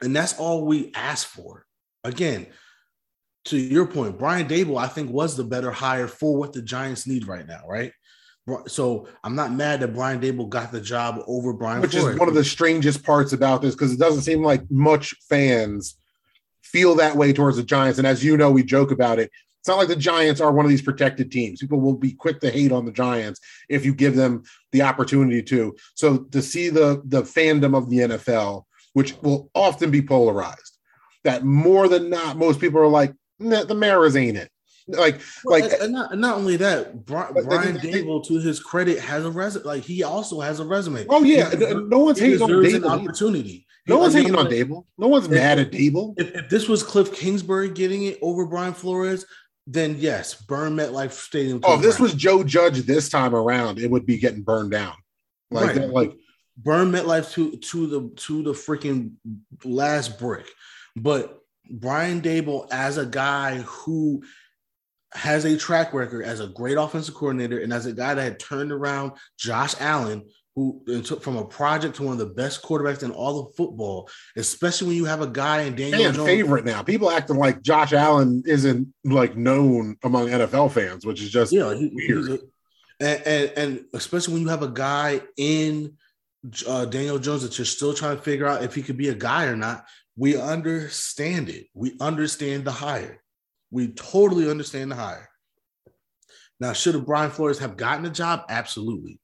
And 0.00 0.14
that's 0.14 0.38
all 0.38 0.64
we 0.64 0.92
ask 0.94 1.26
for. 1.26 1.64
Again, 2.04 2.46
to 3.46 3.56
your 3.56 3.86
point, 3.86 4.18
Brian 4.18 4.46
Daboll, 4.46 4.78
I 4.78 4.88
think, 4.88 5.10
was 5.10 5.36
the 5.36 5.44
better 5.44 5.70
hire 5.70 6.08
for 6.08 6.36
what 6.36 6.52
the 6.52 6.62
Giants 6.62 7.06
need 7.06 7.26
right 7.26 7.46
now, 7.46 7.62
right? 7.66 7.92
So 8.68 9.08
I'm 9.24 9.34
not 9.34 9.52
mad 9.52 9.80
that 9.80 9.94
Brian 9.94 10.20
Daboll 10.20 10.48
got 10.48 10.70
the 10.70 10.80
job 10.80 11.20
over 11.26 11.52
Brian. 11.52 11.80
Which 11.80 11.96
is 11.96 12.16
one 12.16 12.28
of 12.28 12.34
the 12.34 12.44
strangest 12.44 13.02
parts 13.02 13.32
about 13.32 13.62
this 13.62 13.74
because 13.74 13.92
it 13.92 13.98
doesn't 13.98 14.22
seem 14.22 14.42
like 14.42 14.70
much 14.70 15.14
fans 15.28 15.96
feel 16.62 16.94
that 16.96 17.16
way 17.16 17.32
towards 17.32 17.56
the 17.56 17.64
Giants. 17.64 17.98
And 17.98 18.06
as 18.06 18.22
you 18.22 18.36
know, 18.36 18.50
we 18.50 18.62
joke 18.62 18.90
about 18.92 19.18
it. 19.18 19.30
It's 19.66 19.68
not 19.68 19.78
like 19.78 19.88
the 19.88 19.96
Giants 19.96 20.40
are 20.40 20.52
one 20.52 20.64
of 20.64 20.68
these 20.68 20.80
protected 20.80 21.32
teams. 21.32 21.58
People 21.58 21.80
will 21.80 21.96
be 21.96 22.12
quick 22.12 22.38
to 22.38 22.52
hate 22.52 22.70
on 22.70 22.84
the 22.84 22.92
Giants 22.92 23.40
if 23.68 23.84
you 23.84 23.92
give 23.92 24.14
them 24.14 24.44
the 24.70 24.82
opportunity 24.82 25.42
to. 25.42 25.74
So 25.96 26.18
to 26.18 26.40
see 26.40 26.68
the 26.68 27.02
the 27.04 27.22
fandom 27.22 27.76
of 27.76 27.90
the 27.90 27.98
NFL, 27.98 28.62
which 28.92 29.20
will 29.22 29.50
often 29.56 29.90
be 29.90 30.00
polarized, 30.00 30.78
that 31.24 31.42
more 31.42 31.88
than 31.88 32.10
not, 32.10 32.36
most 32.36 32.60
people 32.60 32.78
are 32.80 32.86
like, 32.86 33.12
nah, 33.40 33.64
the 33.64 33.74
Maras 33.74 34.14
ain't 34.14 34.36
it. 34.36 34.52
Like, 34.86 35.20
well, 35.44 35.58
like, 35.58 35.72
and 35.80 35.92
not, 35.92 36.16
not 36.16 36.36
only 36.36 36.56
that, 36.58 37.04
Brian, 37.04 37.34
Brian 37.34 37.76
Daboll, 37.78 38.24
to 38.28 38.38
his 38.38 38.60
credit, 38.60 39.00
has 39.00 39.24
a 39.24 39.32
resume. 39.32 39.64
Like, 39.64 39.82
he 39.82 40.04
also 40.04 40.38
has 40.38 40.60
a 40.60 40.64
resume. 40.64 41.06
Oh 41.08 41.24
yeah, 41.24 41.50
he, 41.50 41.74
no 41.74 41.98
one's 41.98 42.20
hating 42.20 42.40
on 42.40 42.50
Daboll. 42.50 42.76
An 42.76 42.84
opportunity. 42.84 43.66
No 43.88 43.98
one's 43.98 44.14
hating 44.14 44.34
on 44.34 44.46
Daboll. 44.46 44.84
No 44.98 45.08
one's 45.08 45.26
if, 45.26 45.32
mad 45.32 45.58
at 45.58 45.70
Daboll. 45.70 46.14
If, 46.16 46.34
if, 46.34 46.48
this 46.48 46.68
was 46.68 46.82
Cliff 46.82 47.12
Kingsbury 47.12 47.68
getting 47.68 48.04
it 48.04 48.18
over 48.22 48.46
Brian 48.46 48.74
Flores, 48.74 49.26
then 49.66 49.96
yes, 49.98 50.34
burn 50.34 50.76
MetLife 50.76 51.12
Stadium. 51.12 51.60
Oh, 51.64 51.76
if 51.76 51.82
this 51.82 51.98
was 51.98 52.14
Joe 52.14 52.44
Judge 52.44 52.80
this 52.82 53.08
time 53.08 53.34
around, 53.34 53.78
it 53.78 53.90
would 53.90 54.06
be 54.06 54.18
getting 54.18 54.42
burned 54.42 54.70
down. 54.70 54.94
Like 55.50 55.66
right. 55.66 55.74
that, 55.76 55.90
like 55.90 56.16
burn 56.56 56.92
MetLife 56.92 57.32
to 57.32 57.56
to 57.56 57.86
the 57.86 58.10
to 58.16 58.42
the 58.42 58.52
freaking 58.52 59.14
last 59.64 60.18
brick. 60.18 60.46
But 60.94 61.40
Brian 61.68 62.22
Daboll, 62.22 62.68
as 62.70 62.96
a 62.96 63.06
guy 63.06 63.58
who 63.58 64.22
has 65.12 65.44
a 65.44 65.56
track 65.56 65.94
record 65.94 66.24
as 66.24 66.40
a 66.40 66.48
great 66.48 66.76
offensive 66.76 67.14
coordinator 67.14 67.58
and 67.58 67.72
as 67.72 67.86
a 67.86 67.92
guy 67.92 68.14
that 68.14 68.22
had 68.22 68.38
turned 68.38 68.70
around 68.70 69.12
Josh 69.38 69.74
Allen 69.80 70.28
who 70.56 70.82
took 71.02 71.22
from 71.22 71.36
a 71.36 71.44
project 71.44 71.96
to 71.96 72.02
one 72.02 72.14
of 72.14 72.18
the 72.18 72.34
best 72.34 72.62
quarterbacks 72.62 73.02
in 73.02 73.10
all 73.10 73.38
of 73.38 73.54
football, 73.54 74.08
especially 74.36 74.88
when 74.88 74.96
you 74.96 75.04
have 75.04 75.20
a 75.20 75.26
guy 75.26 75.62
in 75.62 75.76
Daniel 75.76 76.00
Fan 76.00 76.14
Jones. 76.14 76.26
favorite 76.26 76.64
now. 76.64 76.82
People 76.82 77.10
acting 77.10 77.36
like 77.36 77.62
Josh 77.62 77.92
Allen 77.92 78.42
isn't 78.46 78.88
like 79.04 79.36
known 79.36 79.96
among 80.02 80.28
NFL 80.28 80.72
fans, 80.72 81.04
which 81.04 81.22
is 81.22 81.30
just 81.30 81.52
yeah, 81.52 81.74
he, 81.74 81.90
weird. 81.92 82.30
A, 82.30 82.38
and, 82.98 83.22
and, 83.26 83.52
and 83.56 83.84
especially 83.92 84.32
when 84.32 84.42
you 84.42 84.48
have 84.48 84.62
a 84.62 84.68
guy 84.68 85.20
in 85.36 85.92
uh, 86.66 86.86
Daniel 86.86 87.18
Jones 87.18 87.42
that 87.42 87.58
you're 87.58 87.66
still 87.66 87.92
trying 87.92 88.16
to 88.16 88.22
figure 88.22 88.46
out 88.46 88.64
if 88.64 88.74
he 88.74 88.82
could 88.82 88.96
be 88.96 89.10
a 89.10 89.14
guy 89.14 89.44
or 89.44 89.56
not. 89.56 89.84
We 90.16 90.40
understand 90.40 91.50
it. 91.50 91.66
We 91.74 91.94
understand 92.00 92.64
the 92.64 92.72
hire. 92.72 93.22
We 93.70 93.88
totally 93.88 94.50
understand 94.50 94.90
the 94.90 94.96
hire. 94.96 95.28
Now, 96.58 96.72
should 96.72 97.04
Brian 97.04 97.30
Flores 97.30 97.58
have 97.58 97.76
gotten 97.76 98.06
a 98.06 98.10
job? 98.10 98.44
Absolutely. 98.48 99.20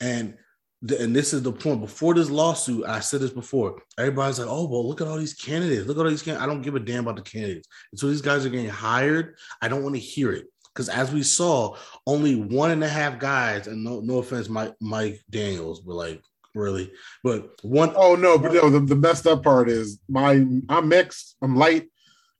And 0.00 0.38
and 0.82 1.14
this 1.14 1.32
is 1.32 1.42
the 1.42 1.52
point. 1.52 1.80
Before 1.80 2.14
this 2.14 2.30
lawsuit 2.30 2.84
i 2.86 3.00
said 3.00 3.20
this 3.20 3.30
before. 3.30 3.80
Everybody's 3.98 4.38
like 4.38 4.48
oh 4.48 4.66
well 4.66 4.86
look 4.86 5.00
at 5.00 5.08
all 5.08 5.18
these 5.18 5.34
candidates. 5.34 5.86
Look 5.86 5.98
at 5.98 6.04
all 6.04 6.10
these 6.10 6.22
candidates 6.22 6.44
i 6.44 6.46
don't 6.46 6.62
give 6.62 6.74
a 6.74 6.80
damn 6.80 7.04
about 7.04 7.16
the 7.16 7.22
candidates. 7.22 7.68
And 7.92 7.98
so 8.00 8.08
these 8.08 8.22
guys 8.22 8.44
are 8.44 8.50
getting 8.50 8.68
hired. 8.68 9.36
I 9.60 9.68
don't 9.68 9.82
want 9.82 9.94
to 9.94 10.00
hear 10.00 10.32
it. 10.32 10.46
Because 10.74 10.88
as 10.88 11.12
we 11.12 11.22
saw 11.22 11.76
only 12.06 12.34
one 12.34 12.70
and 12.70 12.82
a 12.82 12.88
half 12.88 13.18
guys 13.18 13.66
and 13.66 13.84
no, 13.84 14.00
no 14.00 14.18
offense 14.18 14.48
mike 14.48 14.74
mike 14.80 15.20
daniels 15.28 15.80
but 15.80 15.94
like 15.94 16.22
really 16.54 16.90
but 17.22 17.50
one 17.62 17.92
oh 17.94 18.14
no 18.14 18.38
but 18.38 18.52
no 18.52 18.70
the, 18.70 18.80
the 18.80 18.96
messed 18.96 19.26
up 19.26 19.42
part 19.42 19.68
is 19.68 20.00
my 20.08 20.44
i'm 20.68 20.88
mixed 20.88 21.36
i'm 21.42 21.56
light 21.56 21.88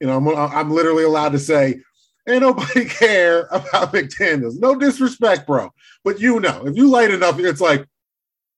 You 0.03 0.09
know, 0.09 0.17
I'm, 0.17 0.29
I'm 0.29 0.71
literally 0.73 1.05
allowed 1.05 1.31
to 1.31 1.39
say, 1.39 1.81
ain't 2.29 2.43
nobody 2.43 2.85
care 3.03 3.47
about 3.53 3.93
McDaniels. 3.93 4.59
No 4.59 4.75
disrespect, 4.75 5.47
bro. 5.47 5.71
But 6.03 6.19
you 6.19 6.41
know, 6.41 6.67
if 6.67 6.77
you 6.77 6.89
light 6.89 7.13
enough, 7.13 7.39
it's 7.39 7.61
like, 7.61 7.87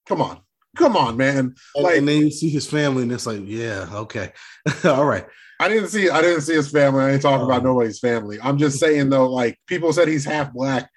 come 0.07 0.21
on, 0.21 0.41
come 0.77 0.97
on, 0.97 1.17
man. 1.17 1.37
And, 1.39 1.57
Like, 1.77 1.99
and 1.99 2.09
then 2.09 2.23
you 2.23 2.31
see 2.31 2.49
his 2.49 2.67
family, 2.69 3.03
and 3.05 3.13
it's 3.13 3.27
like, 3.27 3.41
yeah, 3.45 3.87
okay, 3.93 4.33
all 4.85 5.05
right. 5.07 5.27
I 5.61 5.69
didn't 5.69 5.89
see, 5.89 6.11
I 6.11 6.21
didn't 6.21 6.43
see 6.43 6.55
his 6.55 6.71
family. 6.71 7.05
I 7.05 7.13
ain't 7.13 7.23
talking 7.23 7.45
about 7.47 7.61
Oh. 7.63 7.65
nobody's 7.73 8.01
family. 8.01 8.39
I'm 8.43 8.59
just 8.59 8.79
saying 8.81 9.09
though, 9.11 9.31
like 9.31 9.59
people 9.67 9.93
said 9.93 10.09
he's 10.09 10.25
half 10.25 10.53
black, 10.53 10.91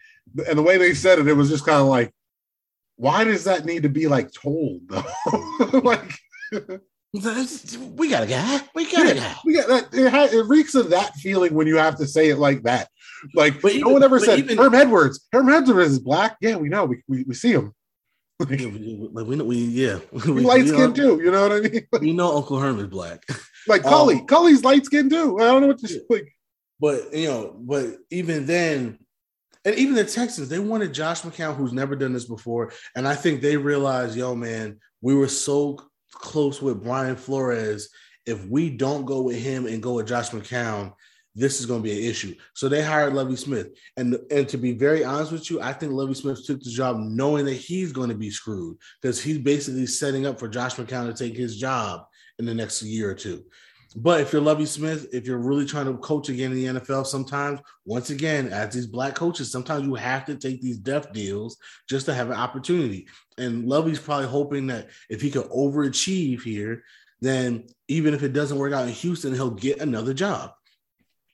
and 0.49 0.57
the 0.57 0.63
way 0.63 0.77
they 0.77 0.93
said 0.95 1.19
it, 1.19 1.27
it 1.27 1.33
was 1.33 1.49
just 1.49 1.65
kind 1.65 1.79
of 1.79 1.87
like, 1.87 2.11
why 2.95 3.23
does 3.23 3.43
that 3.43 3.65
need 3.65 3.83
to 3.83 3.89
be 3.89 4.07
like 4.07 4.31
told 4.33 4.81
though? 4.89 5.03
like, 5.83 6.11
We 7.13 8.09
got 8.09 8.23
a 8.23 8.27
guy. 8.27 8.59
We 8.75 8.91
got 8.91 9.09
a 9.09 9.15
guy. 9.15 9.35
we 9.45 9.53
got 9.53 9.67
that. 9.69 9.93
It, 9.93 10.11
ha- 10.11 10.27
it 10.31 10.45
reeks 10.45 10.75
of 10.75 10.89
that 10.89 11.15
feeling 11.15 11.53
when 11.53 11.65
you 11.65 11.77
have 11.77 11.95
to 11.97 12.05
say 12.07 12.29
it 12.29 12.37
like 12.37 12.63
that. 12.63 12.89
Like 13.33 13.61
But 13.61 13.73
no 13.73 13.77
even- 13.79 13.93
one 13.93 14.03
ever 14.03 14.19
said 14.19 14.39
even- 14.39 14.57
Herm 14.57 14.75
Edwards. 14.75 15.25
Herm 15.31 15.49
Edwards 15.49 15.91
is 15.93 15.99
black. 15.99 16.37
Yeah, 16.41 16.57
we 16.57 16.69
know. 16.69 16.85
We 16.85 17.01
we, 17.07 17.23
we 17.23 17.33
see 17.33 17.51
him. 17.53 17.73
Like, 18.39 18.59
Yeah, 18.59 18.67
we, 18.67 19.09
like, 19.11 19.25
we 19.25 19.35
know, 19.35 19.43
we 19.45 19.57
yeah, 19.57 19.99
we, 20.11 20.41
light 20.41 20.67
skin 20.67 20.93
too. 20.93 21.19
You 21.23 21.31
know 21.31 21.47
what 21.47 21.51
I 21.51 21.59
mean? 21.61 21.87
We 22.01 22.13
know 22.13 22.37
Uncle 22.37 22.59
Herman's 22.59 22.89
black. 22.89 23.23
Like 23.67 23.83
Um, 23.85 23.91
Cully, 23.91 24.25
Cully's 24.25 24.63
light 24.63 24.85
skin 24.85 25.09
too. 25.09 25.37
I 25.39 25.45
don't 25.45 25.61
know 25.61 25.67
what 25.67 25.79
to 25.79 26.05
like. 26.09 26.33
But 26.79 27.13
you 27.13 27.27
know, 27.27 27.55
but 27.59 27.97
even 28.11 28.45
then, 28.45 28.99
and 29.65 29.75
even 29.75 29.95
the 29.95 30.05
Texans, 30.05 30.49
they 30.49 30.59
wanted 30.59 30.93
Josh 30.93 31.21
McCown, 31.21 31.55
who's 31.55 31.73
never 31.73 31.95
done 31.95 32.13
this 32.13 32.25
before, 32.25 32.71
and 32.95 33.07
I 33.07 33.15
think 33.15 33.41
they 33.41 33.57
realized, 33.57 34.15
yo, 34.15 34.35
man, 34.35 34.79
we 35.01 35.15
were 35.15 35.27
so 35.27 35.79
close 36.13 36.61
with 36.61 36.83
Brian 36.83 37.15
Flores. 37.15 37.89
If 38.25 38.45
we 38.45 38.69
don't 38.69 39.05
go 39.05 39.21
with 39.21 39.37
him 39.37 39.65
and 39.65 39.81
go 39.81 39.93
with 39.93 40.07
Josh 40.07 40.29
McCown, 40.29 40.93
this 41.37 41.59
is 41.59 41.67
going 41.67 41.83
to 41.83 41.89
be 41.89 41.91
an 41.91 42.09
issue. 42.09 42.35
So 42.55 42.67
they 42.67 42.81
hired 42.81 43.13
Lovie 43.13 43.35
Smith, 43.35 43.67
and 43.95 44.17
and 44.31 44.49
to 44.49 44.57
be 44.57 44.73
very 44.73 45.05
honest 45.05 45.31
with 45.31 45.49
you, 45.51 45.61
I 45.61 45.71
think 45.71 45.93
Lovie 45.93 46.15
Smith 46.15 46.45
took 46.45 46.61
the 46.61 46.71
job 46.71 46.97
knowing 46.97 47.45
that 47.45 47.53
he's 47.53 47.91
going 47.91 48.09
to 48.09 48.15
be 48.15 48.31
screwed 48.31 48.77
because 49.01 49.21
he's 49.21 49.37
basically 49.37 49.85
setting 49.85 50.25
up 50.25 50.39
for 50.39 50.47
Josh 50.47 50.75
McCown 50.75 51.05
to 51.05 51.13
take 51.13 51.37
his 51.37 51.57
job 51.57 52.05
in 52.39 52.45
the 52.45 52.55
next 52.55 52.81
year 52.81 53.11
or 53.11 53.13
two. 53.13 53.43
But 53.95 54.21
if 54.21 54.33
you're 54.33 54.41
Lovie 54.41 54.65
Smith, 54.65 55.07
if 55.13 55.25
you're 55.25 55.37
really 55.37 55.65
trying 55.65 55.85
to 55.85 55.97
coach 55.97 56.29
again 56.29 56.51
in 56.51 56.57
the 56.57 56.79
NFL, 56.79 57.05
sometimes, 57.05 57.61
once 57.85 58.09
again, 58.09 58.49
as 58.49 58.73
these 58.73 58.87
black 58.87 59.15
coaches, 59.15 59.51
sometimes 59.51 59.85
you 59.85 59.95
have 59.95 60.25
to 60.25 60.35
take 60.35 60.61
these 60.61 60.77
death 60.77 61.13
deals 61.13 61.57
just 61.87 62.05
to 62.07 62.13
have 62.13 62.29
an 62.29 62.35
opportunity. 62.35 63.07
And 63.37 63.65
Lovie's 63.65 63.99
probably 63.99 64.27
hoping 64.27 64.67
that 64.67 64.89
if 65.09 65.21
he 65.21 65.31
could 65.31 65.49
overachieve 65.49 66.43
here, 66.43 66.83
then 67.21 67.65
even 67.87 68.13
if 68.13 68.23
it 68.23 68.33
doesn't 68.33 68.57
work 68.57 68.73
out 68.73 68.87
in 68.87 68.93
Houston, 68.93 69.33
he'll 69.33 69.51
get 69.51 69.79
another 69.79 70.13
job. 70.13 70.51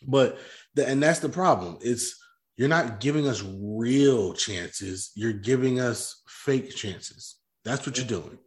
But 0.07 0.37
the, 0.75 0.87
and 0.87 1.01
that's 1.01 1.19
the 1.19 1.29
problem. 1.29 1.77
It's 1.81 2.19
you're 2.57 2.69
not 2.69 2.99
giving 2.99 3.27
us 3.27 3.43
real 3.43 4.33
chances. 4.33 5.11
You're 5.15 5.33
giving 5.33 5.79
us 5.79 6.21
fake 6.27 6.75
chances. 6.75 7.37
That's 7.65 7.85
what 7.85 7.97
you're 7.97 8.05
doing. 8.05 8.37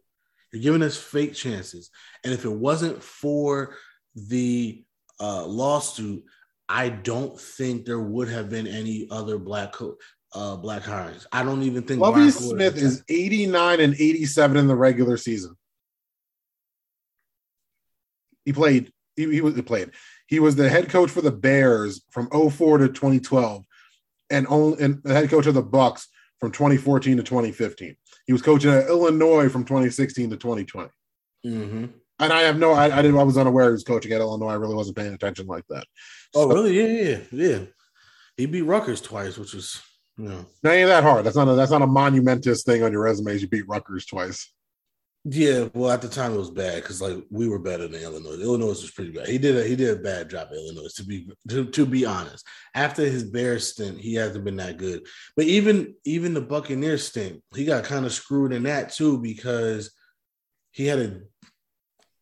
You're 0.53 0.61
giving 0.61 0.83
us 0.83 0.97
fake 0.97 1.33
chances. 1.33 1.89
And 2.23 2.33
if 2.33 2.45
it 2.45 2.51
wasn't 2.51 3.03
for 3.03 3.75
the 4.15 4.83
uh, 5.19 5.45
lawsuit, 5.45 6.23
I 6.69 6.89
don't 6.89 7.39
think 7.39 7.85
there 7.85 7.99
would 7.99 8.29
have 8.29 8.49
been 8.49 8.67
any 8.67 9.07
other 9.11 9.37
black 9.37 9.73
co- 9.73 9.97
uh, 10.33 10.55
black 10.55 10.83
hires. 10.83 11.25
I 11.31 11.43
don't 11.43 11.63
even 11.63 11.83
think 11.83 12.01
Lovie 12.01 12.29
Flores- 12.29 12.49
Smith 12.49 12.77
is 12.77 13.03
89 13.09 13.79
and 13.79 13.93
87 13.93 14.57
in 14.57 14.67
the 14.67 14.75
regular 14.75 15.17
season. 15.17 15.55
He 18.45 18.53
played. 18.53 18.91
He, 19.15 19.29
he 19.31 19.41
was 19.41 19.55
he 19.55 19.61
played. 19.61 19.91
He 20.27 20.39
was 20.39 20.55
the 20.55 20.69
head 20.69 20.89
coach 20.89 21.09
for 21.09 21.21
the 21.21 21.31
Bears 21.31 22.03
from 22.11 22.29
04 22.29 22.79
to 22.79 22.87
2012, 22.89 23.63
and 24.29 24.45
only 24.49 24.83
and 24.83 25.01
the 25.03 25.13
head 25.13 25.29
coach 25.29 25.47
of 25.47 25.53
the 25.53 25.61
Bucks 25.61 26.07
from 26.39 26.51
2014 26.51 27.17
to 27.17 27.23
2015. 27.23 27.95
He 28.25 28.33
was 28.33 28.41
coaching 28.41 28.71
at 28.71 28.87
Illinois 28.87 29.49
from 29.49 29.63
2016 29.63 30.29
to 30.29 30.37
2020. 30.37 30.89
Mhm. 31.45 31.93
And 32.19 32.33
I 32.33 32.41
have 32.41 32.57
no, 32.57 32.71
I, 32.73 32.85
I 32.85 33.01
didn't, 33.03 33.19
I 33.19 33.23
was 33.23 33.37
unaware 33.37 33.67
he 33.67 33.71
was 33.73 33.83
coaching 33.83 34.11
at 34.11 34.21
Illinois. 34.21 34.49
I 34.49 34.55
really 34.55 34.75
wasn't 34.75 34.97
paying 34.97 35.13
attention 35.13 35.45
like 35.45 35.63
that. 35.69 35.85
Oh, 36.35 36.49
So, 36.49 36.55
really? 36.55 36.75
Yeah, 36.77 37.19
yeah, 37.31 37.47
yeah. 37.49 37.59
He 38.37 38.47
beat 38.47 38.63
Rutgers 38.63 39.01
twice, 39.01 39.37
which 39.37 39.53
was 39.53 39.81
you 40.17 40.25
know. 40.25 40.45
Not 40.63 40.73
ain't 40.73 40.89
that 40.89 41.03
hard. 41.03 41.25
That's 41.25 41.35
not 41.35 41.47
a 41.47 41.53
that's 41.53 41.71
not 41.71 41.83
a 41.83 41.87
monumentous 41.87 42.63
thing 42.63 42.83
on 42.83 42.91
your 42.91 43.03
resume. 43.03 43.37
You 43.37 43.47
beat 43.47 43.67
Rutgers 43.67 44.05
twice. 44.05 44.51
Yeah, 45.29 45.67
well, 45.73 45.91
at 45.91 46.01
the 46.01 46.07
time 46.07 46.33
it 46.33 46.37
was 46.37 46.51
bad 46.51 46.81
because 46.81 47.01
like 47.01 47.21
we 47.29 47.49
were 47.49 47.59
better 47.59 47.85
than 47.89 48.01
Illinois. 48.01 48.41
Illinois 48.41 48.67
was 48.67 48.91
pretty 48.91 49.11
bad. 49.11 49.27
He 49.27 49.37
did 49.37 49.57
a 49.57 49.63
he 49.67 49.75
did 49.75 49.97
a 49.97 50.01
bad 50.01 50.29
job 50.29 50.47
at 50.51 50.57
Illinois 50.57 50.93
to 50.95 51.03
be 51.03 51.27
to, 51.49 51.65
to 51.65 51.85
be 51.85 52.05
honest. 52.05 52.47
After 52.73 53.03
his 53.03 53.25
Bears 53.25 53.67
stint, 53.67 53.99
he 53.99 54.13
hasn't 54.13 54.45
been 54.45 54.55
that 54.55 54.77
good. 54.77 55.05
But 55.35 55.45
even 55.47 55.95
even 56.05 56.33
the 56.33 56.39
Buccaneers 56.39 57.05
stint, 57.05 57.43
he 57.53 57.65
got 57.65 57.83
kind 57.83 58.05
of 58.05 58.13
screwed 58.13 58.53
in 58.53 58.63
that 58.63 58.93
too 58.93 59.17
because 59.17 59.91
he 60.71 60.85
had 60.85 60.99
a. 60.99 61.19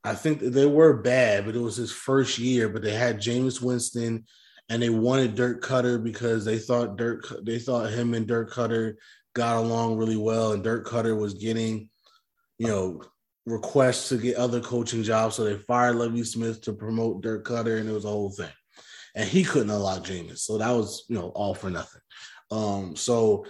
I 0.03 0.15
think 0.15 0.39
they 0.39 0.65
were 0.65 0.97
bad, 0.97 1.45
but 1.45 1.55
it 1.55 1.61
was 1.61 1.75
his 1.75 1.91
first 1.91 2.39
year. 2.39 2.69
But 2.69 2.81
they 2.81 2.93
had 2.93 3.21
Jameis 3.21 3.61
Winston, 3.61 4.25
and 4.69 4.81
they 4.81 4.89
wanted 4.89 5.35
Dirk 5.35 5.63
Koetter 5.63 6.03
because 6.03 6.43
they 6.43 6.57
thought 6.57 6.97
Dirk 6.97 7.31
they 7.43 7.59
thought 7.59 7.91
him 7.91 8.15
and 8.15 8.25
Dirk 8.25 8.51
Koetter 8.51 8.95
got 9.35 9.57
along 9.57 9.97
really 9.97 10.17
well, 10.17 10.53
and 10.53 10.63
Dirk 10.63 10.87
Koetter 10.87 11.15
was 11.15 11.35
getting 11.35 11.91
you 12.57 12.67
know, 12.67 13.01
requests 13.45 14.09
to 14.09 14.17
get 14.17 14.37
other 14.37 14.59
coaching 14.59 15.03
jobs. 15.03 15.35
So 15.35 15.43
they 15.43 15.57
fired 15.57 15.95
Lovie 15.95 16.23
Smith 16.23 16.61
to 16.61 16.73
promote 16.73 17.21
Dirk 17.21 17.45
Koetter, 17.45 17.79
and 17.79 17.89
it 17.89 17.93
was 17.93 18.05
a 18.05 18.09
whole 18.09 18.31
thing. 18.31 18.49
And 19.15 19.27
he 19.27 19.43
couldn't 19.43 19.69
unlock 19.69 20.03
Jameis. 20.03 20.39
So 20.39 20.57
that 20.57 20.71
was, 20.71 21.05
you 21.07 21.15
know, 21.15 21.29
all 21.29 21.53
for 21.53 21.69
nothing. 21.69 22.01
Um, 22.51 22.95
so, 22.95 23.45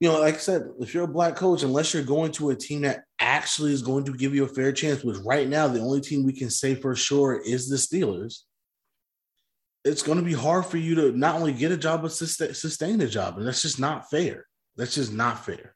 you 0.00 0.08
know, 0.08 0.18
like 0.20 0.34
I 0.34 0.38
said, 0.38 0.62
if 0.80 0.94
you're 0.94 1.04
a 1.04 1.08
black 1.08 1.36
coach, 1.36 1.62
unless 1.62 1.92
you're 1.92 2.02
going 2.02 2.32
to 2.32 2.50
a 2.50 2.56
team 2.56 2.82
that 2.82 3.04
actually 3.20 3.72
is 3.72 3.82
going 3.82 4.04
to 4.04 4.14
give 4.14 4.34
you 4.34 4.44
a 4.44 4.48
fair 4.48 4.72
chance, 4.72 5.04
which 5.04 5.18
right 5.18 5.46
now 5.46 5.68
the 5.68 5.80
only 5.80 6.00
team 6.00 6.24
we 6.24 6.32
can 6.32 6.50
say 6.50 6.74
for 6.74 6.96
sure 6.96 7.40
is 7.44 7.68
the 7.68 7.76
Steelers, 7.76 8.40
it's 9.84 10.02
going 10.02 10.18
to 10.18 10.24
be 10.24 10.32
hard 10.32 10.64
for 10.66 10.78
you 10.78 10.94
to 10.94 11.12
not 11.12 11.36
only 11.36 11.52
get 11.52 11.72
a 11.72 11.76
job, 11.76 12.02
but 12.02 12.12
sustain, 12.12 12.54
sustain 12.54 13.00
a 13.00 13.06
job. 13.06 13.36
And 13.36 13.46
that's 13.46 13.62
just 13.62 13.78
not 13.78 14.08
fair. 14.10 14.46
That's 14.76 14.94
just 14.94 15.12
not 15.12 15.44
fair. 15.44 15.74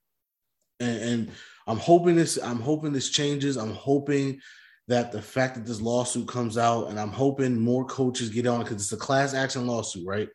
And, 0.81 1.03
and 1.03 1.31
I'm 1.67 1.79
hoping 1.79 2.17
this. 2.17 2.39
I'm 2.43 2.61
hoping 2.61 2.93
this 2.93 3.11
changes. 3.11 3.57
I'm 3.57 3.75
hoping 3.75 4.41
that 4.89 5.11
the 5.11 5.21
fact 5.21 5.57
that 5.57 5.67
this 5.67 5.81
lawsuit 5.81 6.29
comes 6.29 6.57
out, 6.57 6.89
and 6.89 6.99
I'm 6.99 7.11
hoping 7.11 7.61
more 7.61 7.85
coaches 7.85 8.29
get 8.29 8.47
on 8.47 8.63
because 8.63 8.77
it's 8.77 8.93
a 8.93 8.97
class 8.97 9.35
action 9.35 9.67
lawsuit, 9.67 10.07
right? 10.07 10.29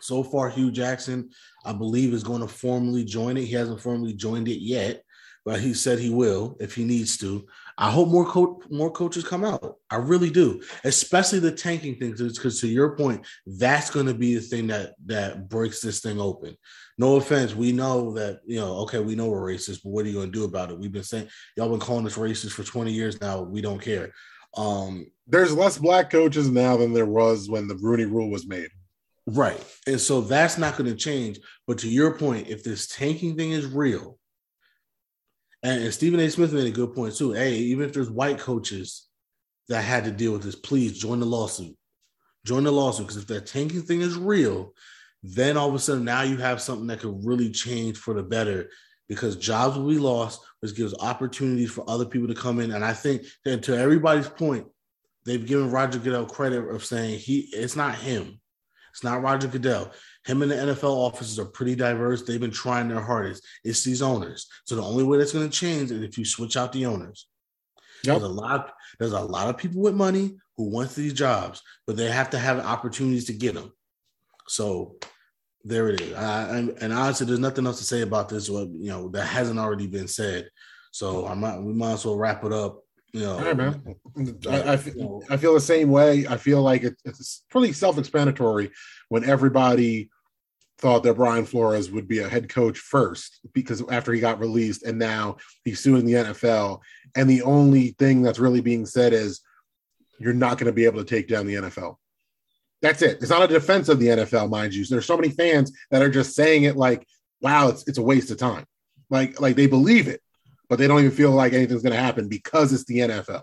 So 0.00 0.22
far, 0.22 0.48
Hue 0.48 0.70
Jackson, 0.70 1.30
I 1.64 1.72
believe, 1.72 2.14
is 2.14 2.22
going 2.22 2.40
to 2.40 2.48
formally 2.48 3.04
join 3.04 3.36
it. 3.36 3.44
He 3.44 3.52
hasn't 3.52 3.80
formally 3.80 4.14
joined 4.14 4.48
it 4.48 4.60
yet, 4.62 5.02
but 5.48 5.60
he 5.60 5.72
said 5.72 5.98
he 5.98 6.10
will 6.10 6.58
if 6.60 6.74
he 6.74 6.84
needs 6.84 7.16
to. 7.16 7.46
I 7.78 7.90
hope 7.90 8.08
more 8.08 8.26
co- 8.26 8.60
more 8.68 8.90
coaches 8.90 9.24
come 9.24 9.46
out. 9.46 9.76
I 9.88 9.96
really 9.96 10.28
do, 10.28 10.60
especially 10.84 11.38
the 11.38 11.52
tanking 11.52 11.96
thing, 11.96 12.14
because 12.18 12.60
to 12.60 12.68
your 12.68 12.98
point, 12.98 13.26
that's 13.46 13.88
going 13.88 14.04
to 14.04 14.12
be 14.12 14.34
the 14.34 14.42
thing 14.42 14.66
that 14.66 14.92
that 15.06 15.48
breaks 15.48 15.80
this 15.80 16.00
thing 16.00 16.20
open. 16.20 16.54
No 16.98 17.16
offense, 17.16 17.54
we 17.54 17.72
know 17.72 18.12
that 18.12 18.40
you 18.44 18.60
know. 18.60 18.76
Okay, 18.80 18.98
we 18.98 19.14
know 19.14 19.30
we're 19.30 19.40
racist, 19.40 19.80
but 19.82 19.88
what 19.88 20.04
are 20.04 20.08
you 20.08 20.16
going 20.16 20.30
to 20.30 20.38
do 20.38 20.44
about 20.44 20.70
it? 20.70 20.78
We've 20.78 20.92
been 20.92 21.02
saying 21.02 21.28
y'all 21.56 21.70
been 21.70 21.80
calling 21.80 22.04
us 22.04 22.16
racist 22.18 22.52
for 22.52 22.62
twenty 22.62 22.92
years 22.92 23.18
now. 23.18 23.40
We 23.40 23.62
don't 23.62 23.80
care. 23.80 24.12
Um, 24.54 25.06
There's 25.26 25.56
less 25.56 25.78
black 25.78 26.10
coaches 26.10 26.50
now 26.50 26.76
than 26.76 26.92
there 26.92 27.06
was 27.06 27.48
when 27.48 27.68
the 27.68 27.76
Rooney 27.76 28.04
Rule 28.04 28.30
was 28.30 28.46
made. 28.46 28.68
Right. 29.26 29.64
And 29.86 29.98
so 29.98 30.20
that's 30.20 30.58
not 30.58 30.76
going 30.76 30.90
to 30.90 30.96
change. 30.96 31.38
But 31.66 31.78
to 31.78 31.88
your 31.88 32.18
point, 32.18 32.48
if 32.48 32.64
this 32.64 32.86
tanking 32.86 33.34
thing 33.36 33.52
is 33.52 33.64
real, 33.64 34.17
and, 35.62 35.92
Stephen 35.92 36.20
A. 36.20 36.30
Smith 36.30 36.52
made 36.52 36.66
a 36.66 36.70
good 36.70 36.94
point 36.94 37.16
too. 37.16 37.32
Hey, 37.32 37.54
even 37.54 37.86
if 37.86 37.92
there's 37.92 38.10
white 38.10 38.38
coaches 38.38 39.08
that 39.68 39.82
had 39.82 40.04
to 40.04 40.10
deal 40.10 40.32
with 40.32 40.42
this, 40.42 40.54
please 40.54 40.98
join 40.98 41.20
the 41.20 41.26
lawsuit. 41.26 41.76
Join 42.44 42.64
the 42.64 42.72
lawsuit 42.72 43.06
because 43.06 43.22
if 43.22 43.26
that 43.28 43.46
tanking 43.46 43.82
thing 43.82 44.00
is 44.00 44.16
real, 44.16 44.72
then 45.22 45.56
all 45.56 45.68
of 45.68 45.74
a 45.74 45.78
sudden 45.78 46.04
now 46.04 46.22
you 46.22 46.36
have 46.36 46.62
something 46.62 46.86
that 46.86 47.00
could 47.00 47.24
really 47.24 47.50
change 47.50 47.98
for 47.98 48.14
the 48.14 48.22
better 48.22 48.70
because 49.08 49.36
jobs 49.36 49.76
will 49.76 49.88
be 49.88 49.98
lost, 49.98 50.40
which 50.60 50.76
gives 50.76 50.94
opportunities 51.00 51.70
for 51.70 51.84
other 51.88 52.04
people 52.04 52.28
to 52.28 52.34
come 52.34 52.60
in. 52.60 52.72
And 52.72 52.84
I 52.84 52.92
think 52.92 53.24
that 53.44 53.62
to 53.64 53.76
everybody's 53.76 54.28
point, 54.28 54.66
they've 55.24 55.44
given 55.44 55.70
Roger 55.70 55.98
Goodell 55.98 56.26
credit 56.26 56.68
of 56.68 56.84
saying 56.84 57.18
he 57.18 57.48
it's 57.52 57.76
not 57.76 57.96
him. 57.96 58.40
It's 58.92 59.04
not 59.04 59.22
Roger 59.22 59.48
Goodell. 59.48 59.92
Him 60.26 60.42
and 60.42 60.50
the 60.50 60.56
NFL 60.56 60.94
offices 60.94 61.38
are 61.38 61.46
pretty 61.46 61.74
diverse. 61.74 62.22
They've 62.22 62.40
been 62.40 62.50
trying 62.50 62.88
their 62.88 63.00
hardest. 63.00 63.44
It's 63.64 63.84
these 63.84 64.02
owners. 64.02 64.46
So 64.66 64.76
the 64.76 64.82
only 64.82 65.04
way 65.04 65.18
that's 65.18 65.32
going 65.32 65.48
to 65.48 65.56
change 65.56 65.90
is 65.90 66.02
if 66.02 66.18
you 66.18 66.24
switch 66.24 66.56
out 66.56 66.72
the 66.72 66.86
owners. 66.86 67.26
Yep. 68.04 68.18
There's 68.18 68.30
a 68.30 68.32
lot. 68.32 68.72
There's 68.98 69.12
a 69.12 69.20
lot 69.20 69.48
of 69.48 69.58
people 69.58 69.80
with 69.80 69.94
money 69.94 70.36
who 70.56 70.70
want 70.70 70.94
these 70.94 71.12
jobs, 71.12 71.62
but 71.86 71.96
they 71.96 72.10
have 72.10 72.30
to 72.30 72.38
have 72.38 72.58
opportunities 72.58 73.24
to 73.26 73.32
get 73.32 73.54
them. 73.54 73.72
So 74.46 74.96
there 75.64 75.88
it 75.88 76.00
is. 76.00 76.14
I, 76.14 76.56
and, 76.56 76.70
and 76.80 76.92
honestly, 76.92 77.26
there's 77.26 77.38
nothing 77.38 77.66
else 77.66 77.78
to 77.78 77.84
say 77.84 78.02
about 78.02 78.28
this. 78.28 78.48
What 78.48 78.68
you 78.68 78.90
know 78.90 79.08
that 79.10 79.26
hasn't 79.26 79.58
already 79.58 79.86
been 79.86 80.08
said. 80.08 80.48
So 80.90 81.26
I 81.26 81.34
might 81.34 81.58
we 81.58 81.72
might 81.72 81.92
as 81.92 82.04
well 82.04 82.16
wrap 82.16 82.44
it 82.44 82.52
up. 82.52 82.82
You 83.12 83.20
know, 83.20 83.38
All 83.38 83.44
right, 83.44 83.56
man. 83.56 83.94
I, 84.48 84.72
I, 84.74 84.76
feel, 84.76 85.22
I 85.30 85.36
feel 85.38 85.54
the 85.54 85.60
same 85.60 85.90
way. 85.90 86.26
I 86.26 86.36
feel 86.36 86.62
like 86.62 86.82
it, 86.82 86.94
it's 87.04 87.44
pretty 87.48 87.72
self-explanatory 87.72 88.70
when 89.08 89.24
everybody 89.24 90.10
thought 90.78 91.02
that 91.02 91.14
Brian 91.14 91.44
Flores 91.44 91.90
would 91.90 92.06
be 92.06 92.20
a 92.20 92.28
head 92.28 92.48
coach 92.48 92.78
first 92.78 93.40
because 93.52 93.82
after 93.90 94.12
he 94.12 94.20
got 94.20 94.38
released, 94.38 94.84
and 94.84 94.98
now 94.98 95.36
he's 95.64 95.80
suing 95.80 96.04
the 96.04 96.12
NFL. 96.12 96.80
And 97.16 97.28
the 97.28 97.42
only 97.42 97.96
thing 97.98 98.22
that's 98.22 98.38
really 98.38 98.60
being 98.60 98.86
said 98.86 99.12
is 99.12 99.40
you're 100.20 100.32
not 100.32 100.58
going 100.58 100.66
to 100.66 100.72
be 100.72 100.84
able 100.84 101.02
to 101.02 101.08
take 101.08 101.28
down 101.28 101.46
the 101.46 101.54
NFL. 101.54 101.96
That's 102.80 103.02
it. 103.02 103.18
It's 103.20 103.30
not 103.30 103.42
a 103.42 103.52
defense 103.52 103.88
of 103.88 103.98
the 103.98 104.08
NFL, 104.08 104.50
mind 104.50 104.74
you. 104.74 104.84
There's 104.84 105.06
so 105.06 105.16
many 105.16 105.30
fans 105.30 105.72
that 105.90 106.02
are 106.02 106.10
just 106.10 106.36
saying 106.36 106.62
it 106.62 106.76
like, 106.76 107.04
"Wow, 107.40 107.68
it's 107.68 107.88
it's 107.88 107.98
a 107.98 108.02
waste 108.02 108.30
of 108.30 108.38
time." 108.38 108.66
Like 109.10 109.40
like 109.40 109.56
they 109.56 109.66
believe 109.66 110.06
it, 110.06 110.20
but 110.68 110.78
they 110.78 110.86
don't 110.86 111.00
even 111.00 111.10
feel 111.10 111.30
like 111.30 111.52
anything's 111.52 111.82
going 111.82 111.94
to 111.94 112.00
happen 112.00 112.28
because 112.28 112.72
it's 112.72 112.84
the 112.84 112.98
NFL. 112.98 113.42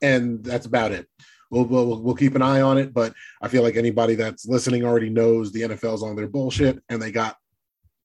And 0.00 0.44
that's 0.44 0.66
about 0.66 0.92
it. 0.92 1.06
We'll, 1.50 1.64
we'll 1.64 2.00
we'll 2.00 2.14
keep 2.14 2.34
an 2.34 2.40
eye 2.40 2.62
on 2.62 2.78
it, 2.78 2.94
but 2.94 3.12
I 3.42 3.48
feel 3.48 3.62
like 3.62 3.76
anybody 3.76 4.14
that's 4.14 4.46
listening 4.46 4.84
already 4.84 5.10
knows 5.10 5.52
the 5.52 5.60
NFL's 5.60 6.02
on 6.02 6.16
their 6.16 6.26
bullshit, 6.26 6.82
and 6.88 7.00
they 7.00 7.12
got 7.12 7.36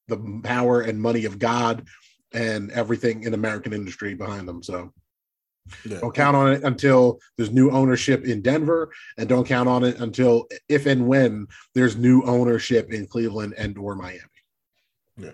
the 0.06 0.40
power 0.44 0.82
and 0.82 1.00
money 1.00 1.24
of 1.24 1.38
God 1.38 1.86
and 2.34 2.70
everything 2.72 3.22
in 3.22 3.32
American 3.32 3.72
industry 3.72 4.12
behind 4.12 4.46
them. 4.46 4.62
So 4.62 4.92
yeah. 5.86 6.00
don't 6.00 6.14
count 6.14 6.36
on 6.36 6.52
it 6.52 6.62
until 6.62 7.20
there's 7.36 7.50
new 7.50 7.70
ownership 7.70 8.26
in 8.26 8.42
Denver, 8.42 8.92
and 9.16 9.26
don't 9.26 9.46
count 9.46 9.68
on 9.68 9.82
it 9.82 9.98
until 9.98 10.46
if 10.68 10.84
and 10.84 11.06
when 11.06 11.46
there's 11.74 11.96
new 11.96 12.22
ownership 12.24 12.92
in 12.92 13.06
Cleveland 13.06 13.54
and 13.56 13.78
or 13.78 13.94
Miami. 13.94 14.20
Yeah. 15.16 15.30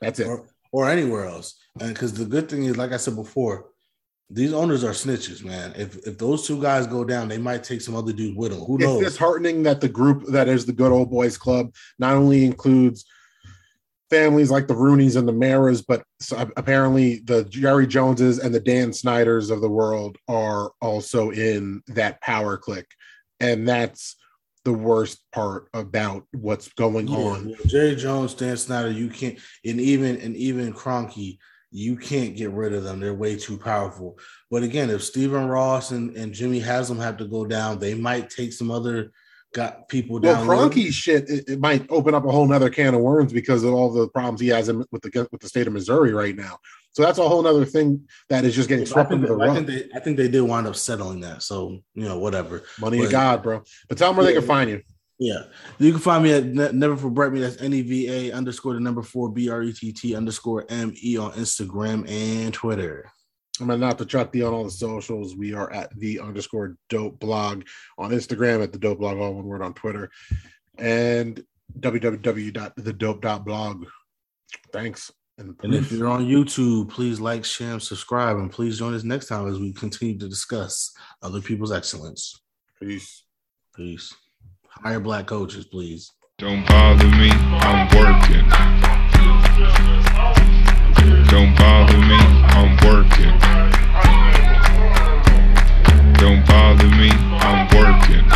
That's 0.00 0.20
it. 0.20 0.28
or, 0.28 0.46
or 0.70 0.88
anywhere 0.88 1.26
else. 1.26 1.56
And 1.80 1.94
because 1.94 2.12
the 2.12 2.24
good 2.24 2.48
thing 2.48 2.64
is, 2.64 2.76
like 2.76 2.92
I 2.92 2.96
said 2.96 3.16
before, 3.16 3.66
these 4.28 4.52
owners 4.52 4.84
are 4.84 4.92
snitches, 4.92 5.44
man. 5.44 5.74
If 5.76 5.96
if 6.06 6.18
those 6.18 6.46
two 6.46 6.60
guys 6.60 6.86
go 6.86 7.04
down, 7.04 7.28
they 7.28 7.38
might 7.38 7.64
take 7.64 7.80
some 7.80 7.94
other 7.94 8.12
dude 8.12 8.36
with 8.36 8.52
them. 8.52 8.60
Who 8.60 8.78
knows? 8.78 9.02
It's 9.02 9.12
disheartening 9.12 9.62
that 9.64 9.80
the 9.80 9.88
group 9.88 10.24
that 10.28 10.48
is 10.48 10.64
the 10.64 10.72
Good 10.72 10.92
Old 10.92 11.10
Boys 11.10 11.36
Club 11.36 11.74
not 11.98 12.14
only 12.14 12.44
includes 12.44 13.04
families 14.08 14.50
like 14.50 14.68
the 14.68 14.74
Rooneys 14.74 15.16
and 15.16 15.26
the 15.26 15.32
Maras, 15.32 15.82
but 15.82 16.04
apparently 16.56 17.20
the 17.24 17.44
Jerry 17.44 17.86
Joneses 17.86 18.38
and 18.38 18.54
the 18.54 18.60
Dan 18.60 18.92
Snyders 18.92 19.50
of 19.50 19.62
the 19.62 19.70
world 19.70 20.18
are 20.28 20.72
also 20.82 21.30
in 21.30 21.82
that 21.88 22.20
power 22.20 22.56
clique, 22.56 22.92
and 23.40 23.66
that's 23.66 24.16
the 24.64 24.72
worst 24.72 25.24
part 25.32 25.68
about 25.74 26.24
what's 26.32 26.68
going 26.74 27.08
Yeah, 27.08 27.16
on. 27.16 27.54
Jerry 27.66 27.96
Jones, 27.96 28.34
Dan 28.34 28.56
Snyder, 28.56 28.90
you 28.90 29.08
can't, 29.08 29.38
and 29.64 29.80
even 29.80 30.20
and 30.20 30.36
even 30.36 30.72
Kroenke, 30.72 31.38
you 31.72 31.96
can't 31.96 32.36
get 32.36 32.50
rid 32.50 32.74
of 32.74 32.84
them. 32.84 33.00
They're 33.00 33.14
way 33.14 33.36
too 33.36 33.58
powerful. 33.58 34.18
But 34.50 34.62
again, 34.62 34.90
if 34.90 35.02
Stephen 35.02 35.48
Ross 35.48 35.90
and, 35.90 36.14
and 36.16 36.32
Jimmy 36.32 36.60
Haslam 36.60 37.00
have 37.00 37.16
to 37.16 37.24
go 37.24 37.46
down, 37.46 37.78
they 37.78 37.94
might 37.94 38.30
take 38.30 38.52
some 38.52 38.70
other 38.70 39.10
got 39.52 39.88
people 39.88 40.18
down. 40.18 40.46
Well, 40.46 40.68
down. 40.68 40.90
Shit 40.90 41.28
it, 41.28 41.48
it 41.48 41.60
might 41.60 41.86
open 41.90 42.14
up 42.14 42.24
a 42.24 42.30
whole 42.30 42.46
nother 42.46 42.70
can 42.70 42.94
of 42.94 43.00
worms 43.00 43.32
because 43.32 43.64
of 43.64 43.72
all 43.72 43.90
the 43.90 44.08
problems 44.08 44.40
he 44.40 44.48
has 44.48 44.68
in, 44.68 44.84
with 44.90 45.02
the 45.02 45.28
with 45.30 45.40
the 45.40 45.48
state 45.48 45.66
of 45.66 45.72
Missouri 45.72 46.12
right 46.12 46.36
now. 46.36 46.58
So 46.92 47.02
that's 47.02 47.18
a 47.18 47.26
whole 47.26 47.46
other 47.46 47.64
thing 47.64 48.06
that 48.28 48.44
is 48.44 48.54
just 48.54 48.68
getting 48.68 48.84
swept 48.84 49.12
under 49.12 49.26
the 49.26 49.42
I 49.42 49.54
think 49.54 49.66
they 49.66 49.88
I 49.94 50.00
think 50.00 50.16
they 50.16 50.28
did 50.28 50.42
wind 50.42 50.66
up 50.66 50.76
settling 50.76 51.20
that. 51.20 51.42
So 51.42 51.78
you 51.94 52.04
know, 52.04 52.18
whatever. 52.18 52.62
Money 52.80 52.98
but- 52.98 53.06
of 53.06 53.10
God, 53.12 53.42
bro. 53.42 53.62
But 53.88 53.98
tell 53.98 54.10
them 54.10 54.16
where 54.16 54.26
they 54.26 54.34
can 54.34 54.42
find 54.42 54.70
you. 54.70 54.82
Yeah. 55.22 55.44
You 55.78 55.92
can 55.92 56.00
find 56.00 56.24
me 56.24 56.32
at 56.32 56.46
Ne- 56.46 56.72
Never 56.72 56.96
For 56.96 57.08
Brett 57.08 57.32
Me. 57.32 57.38
That's 57.40 57.62
N 57.62 57.72
E 57.72 57.82
V 57.82 58.10
A 58.10 58.32
underscore 58.32 58.74
the 58.74 58.80
number 58.80 59.02
four 59.02 59.30
B 59.30 59.48
R 59.48 59.62
E 59.62 59.72
T 59.72 59.92
T 59.92 60.16
underscore 60.16 60.66
M 60.68 60.92
E 61.00 61.16
on 61.16 61.30
Instagram 61.32 62.10
and 62.10 62.52
Twitter. 62.52 63.08
I'm 63.60 63.68
gonna 63.68 63.78
not 63.78 63.98
the 63.98 64.04
Chuck 64.04 64.32
D 64.32 64.42
on 64.42 64.52
all 64.52 64.64
the 64.64 64.70
socials. 64.70 65.36
We 65.36 65.54
are 65.54 65.72
at 65.72 65.96
the 65.96 66.18
underscore 66.18 66.76
dope 66.88 67.20
blog 67.20 67.62
on 67.98 68.10
Instagram, 68.10 68.64
at 68.64 68.72
the 68.72 68.80
dope 68.80 68.98
blog, 68.98 69.18
all 69.18 69.34
one 69.34 69.44
word 69.44 69.62
on 69.62 69.74
Twitter, 69.74 70.10
and 70.76 71.40
www.thedope.blog. 71.78 73.86
Thanks. 74.72 75.12
And, 75.38 75.54
And 75.62 75.72
if 75.74 75.92
you're 75.92 76.08
on 76.08 76.26
YouTube, 76.26 76.90
please 76.90 77.20
like, 77.20 77.44
share, 77.44 77.74
and 77.74 77.82
subscribe. 77.82 78.38
And 78.38 78.50
please 78.50 78.76
join 78.78 78.94
us 78.94 79.04
next 79.04 79.28
time 79.28 79.46
as 79.48 79.60
we 79.60 79.72
continue 79.72 80.18
to 80.18 80.28
discuss 80.28 80.92
other 81.22 81.40
people's 81.40 81.70
excellence. 81.72 82.40
peace. 82.80 83.22
Peace. 83.76 84.12
Hire 84.82 84.98
black 84.98 85.26
coaches, 85.26 85.64
please. 85.64 86.10
Don't 86.38 86.66
bother 86.66 87.06
me, 87.06 87.30
I'm 87.30 87.86
working. 87.94 88.48
Don't 91.30 91.56
bother 91.56 91.98
me, 91.98 92.18
I'm 92.50 92.76
working. 92.82 93.38
Don't 96.14 96.44
bother 96.44 96.88
me, 96.98 97.10
I'm 97.38 97.68
working. 97.70 98.26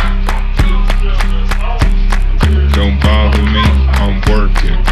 Don't 2.71 2.97
bother 3.01 3.43
me, 3.43 3.63
I'm 3.99 4.21
working. 4.31 4.86